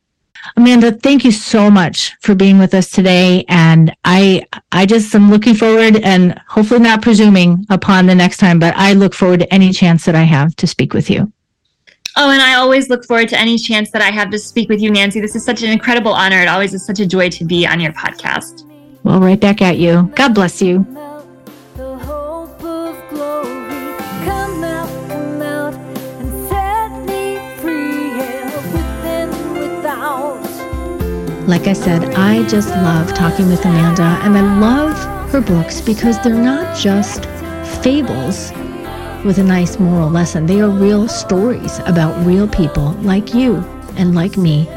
Amanda, 0.56 0.92
thank 0.92 1.24
you 1.24 1.32
so 1.32 1.70
much 1.70 2.16
for 2.20 2.34
being 2.34 2.58
with 2.58 2.74
us 2.74 2.90
today. 2.90 3.44
And 3.48 3.94
I, 4.04 4.46
I 4.72 4.86
just 4.86 5.14
am 5.14 5.30
looking 5.30 5.54
forward 5.54 5.96
and 5.96 6.38
hopefully 6.48 6.80
not 6.80 7.02
presuming 7.02 7.64
upon 7.70 8.06
the 8.06 8.14
next 8.14 8.38
time, 8.38 8.58
but 8.58 8.74
I 8.76 8.92
look 8.94 9.14
forward 9.14 9.40
to 9.40 9.54
any 9.54 9.72
chance 9.72 10.04
that 10.04 10.14
I 10.14 10.22
have 10.22 10.56
to 10.56 10.66
speak 10.66 10.94
with 10.94 11.10
you. 11.10 11.32
Oh, 12.16 12.30
and 12.30 12.42
I 12.42 12.54
always 12.54 12.88
look 12.88 13.04
forward 13.04 13.28
to 13.28 13.38
any 13.38 13.56
chance 13.56 13.90
that 13.92 14.02
I 14.02 14.10
have 14.10 14.30
to 14.30 14.38
speak 14.38 14.68
with 14.68 14.80
you, 14.80 14.90
Nancy. 14.90 15.20
This 15.20 15.36
is 15.36 15.44
such 15.44 15.62
an 15.62 15.70
incredible 15.70 16.12
honor. 16.12 16.40
It 16.40 16.48
always 16.48 16.74
is 16.74 16.84
such 16.84 16.98
a 16.98 17.06
joy 17.06 17.30
to 17.30 17.44
be 17.44 17.66
on 17.66 17.78
your 17.78 17.92
podcast. 17.92 18.66
Well, 19.04 19.20
right 19.20 19.38
back 19.38 19.62
at 19.62 19.78
you. 19.78 20.10
God 20.14 20.34
bless 20.34 20.60
you. 20.60 20.84
Like 31.50 31.66
I 31.66 31.72
said, 31.72 32.14
I 32.14 32.46
just 32.46 32.68
love 32.68 33.12
talking 33.12 33.48
with 33.48 33.64
Amanda, 33.64 34.20
and 34.22 34.38
I 34.38 34.60
love 34.60 35.32
her 35.32 35.40
books 35.40 35.80
because 35.80 36.16
they're 36.22 36.32
not 36.32 36.78
just 36.78 37.24
fables 37.82 38.52
with 39.24 39.38
a 39.38 39.42
nice 39.42 39.80
moral 39.80 40.08
lesson. 40.08 40.46
They 40.46 40.60
are 40.60 40.70
real 40.70 41.08
stories 41.08 41.80
about 41.86 42.24
real 42.24 42.46
people 42.46 42.92
like 43.02 43.34
you 43.34 43.56
and 43.96 44.14
like 44.14 44.36
me, 44.36 44.68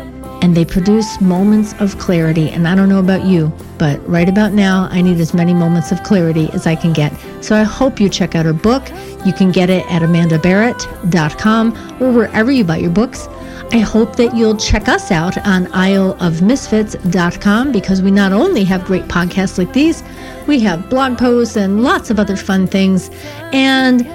and 0.41 0.57
they 0.57 0.65
produce 0.65 1.21
moments 1.21 1.75
of 1.79 1.99
clarity. 1.99 2.49
And 2.49 2.67
I 2.67 2.73
don't 2.73 2.89
know 2.89 2.99
about 2.99 3.23
you, 3.23 3.53
but 3.77 4.03
right 4.09 4.27
about 4.27 4.53
now, 4.53 4.87
I 4.89 5.03
need 5.03 5.19
as 5.19 5.31
many 5.31 5.53
moments 5.53 5.91
of 5.91 6.01
clarity 6.01 6.49
as 6.53 6.65
I 6.65 6.75
can 6.75 6.91
get. 6.91 7.13
So 7.39 7.55
I 7.55 7.61
hope 7.61 7.99
you 7.99 8.09
check 8.09 8.33
out 8.33 8.47
her 8.47 8.51
book. 8.51 8.89
You 9.27 9.31
can 9.31 9.51
get 9.51 9.69
it 9.69 9.85
at 9.91 10.01
amandabarratt.com 10.01 12.01
or 12.01 12.11
wherever 12.11 12.51
you 12.51 12.63
buy 12.63 12.77
your 12.77 12.89
books. 12.89 13.27
I 13.73 13.79
hope 13.79 14.15
that 14.17 14.35
you'll 14.35 14.57
check 14.57 14.87
us 14.87 15.09
out 15.09 15.35
on 15.47 15.65
isleofmisfits.com 15.65 17.71
because 17.71 18.03
we 18.03 18.11
not 18.11 18.31
only 18.31 18.63
have 18.65 18.85
great 18.85 19.05
podcasts 19.05 19.57
like 19.57 19.73
these, 19.73 20.03
we 20.45 20.59
have 20.59 20.91
blog 20.91 21.17
posts 21.17 21.57
and 21.57 21.81
lots 21.81 22.11
of 22.11 22.19
other 22.19 22.35
fun 22.35 22.67
things. 22.67 23.09
And 23.51 24.07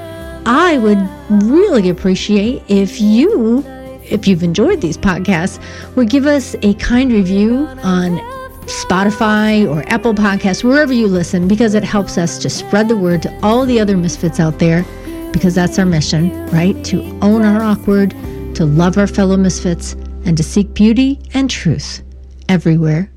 I 0.46 0.78
would 0.78 1.00
really 1.42 1.88
appreciate 1.88 2.62
if 2.68 3.00
you, 3.00 3.64
if 4.04 4.28
you've 4.28 4.44
enjoyed 4.44 4.80
these 4.80 4.96
podcasts, 4.96 5.60
would 5.96 6.08
give 6.08 6.26
us 6.26 6.54
a 6.62 6.74
kind 6.74 7.10
review 7.10 7.66
on 7.82 8.18
Spotify 8.68 9.68
or 9.68 9.82
Apple 9.92 10.14
Podcasts, 10.14 10.62
wherever 10.62 10.92
you 10.92 11.08
listen, 11.08 11.48
because 11.48 11.74
it 11.74 11.82
helps 11.82 12.16
us 12.16 12.38
to 12.38 12.48
spread 12.48 12.86
the 12.86 12.96
word 12.96 13.22
to 13.22 13.40
all 13.42 13.66
the 13.66 13.80
other 13.80 13.96
misfits 13.96 14.38
out 14.38 14.60
there, 14.60 14.84
because 15.32 15.56
that's 15.56 15.80
our 15.80 15.86
mission, 15.86 16.46
right? 16.50 16.84
To 16.84 17.02
own 17.22 17.42
our 17.42 17.60
awkward 17.60 18.14
to 18.54 18.64
love 18.64 18.98
our 18.98 19.06
fellow 19.06 19.36
misfits, 19.36 19.94
and 20.24 20.36
to 20.36 20.42
seek 20.42 20.74
beauty 20.74 21.20
and 21.34 21.48
truth 21.48 22.02
everywhere 22.48 23.10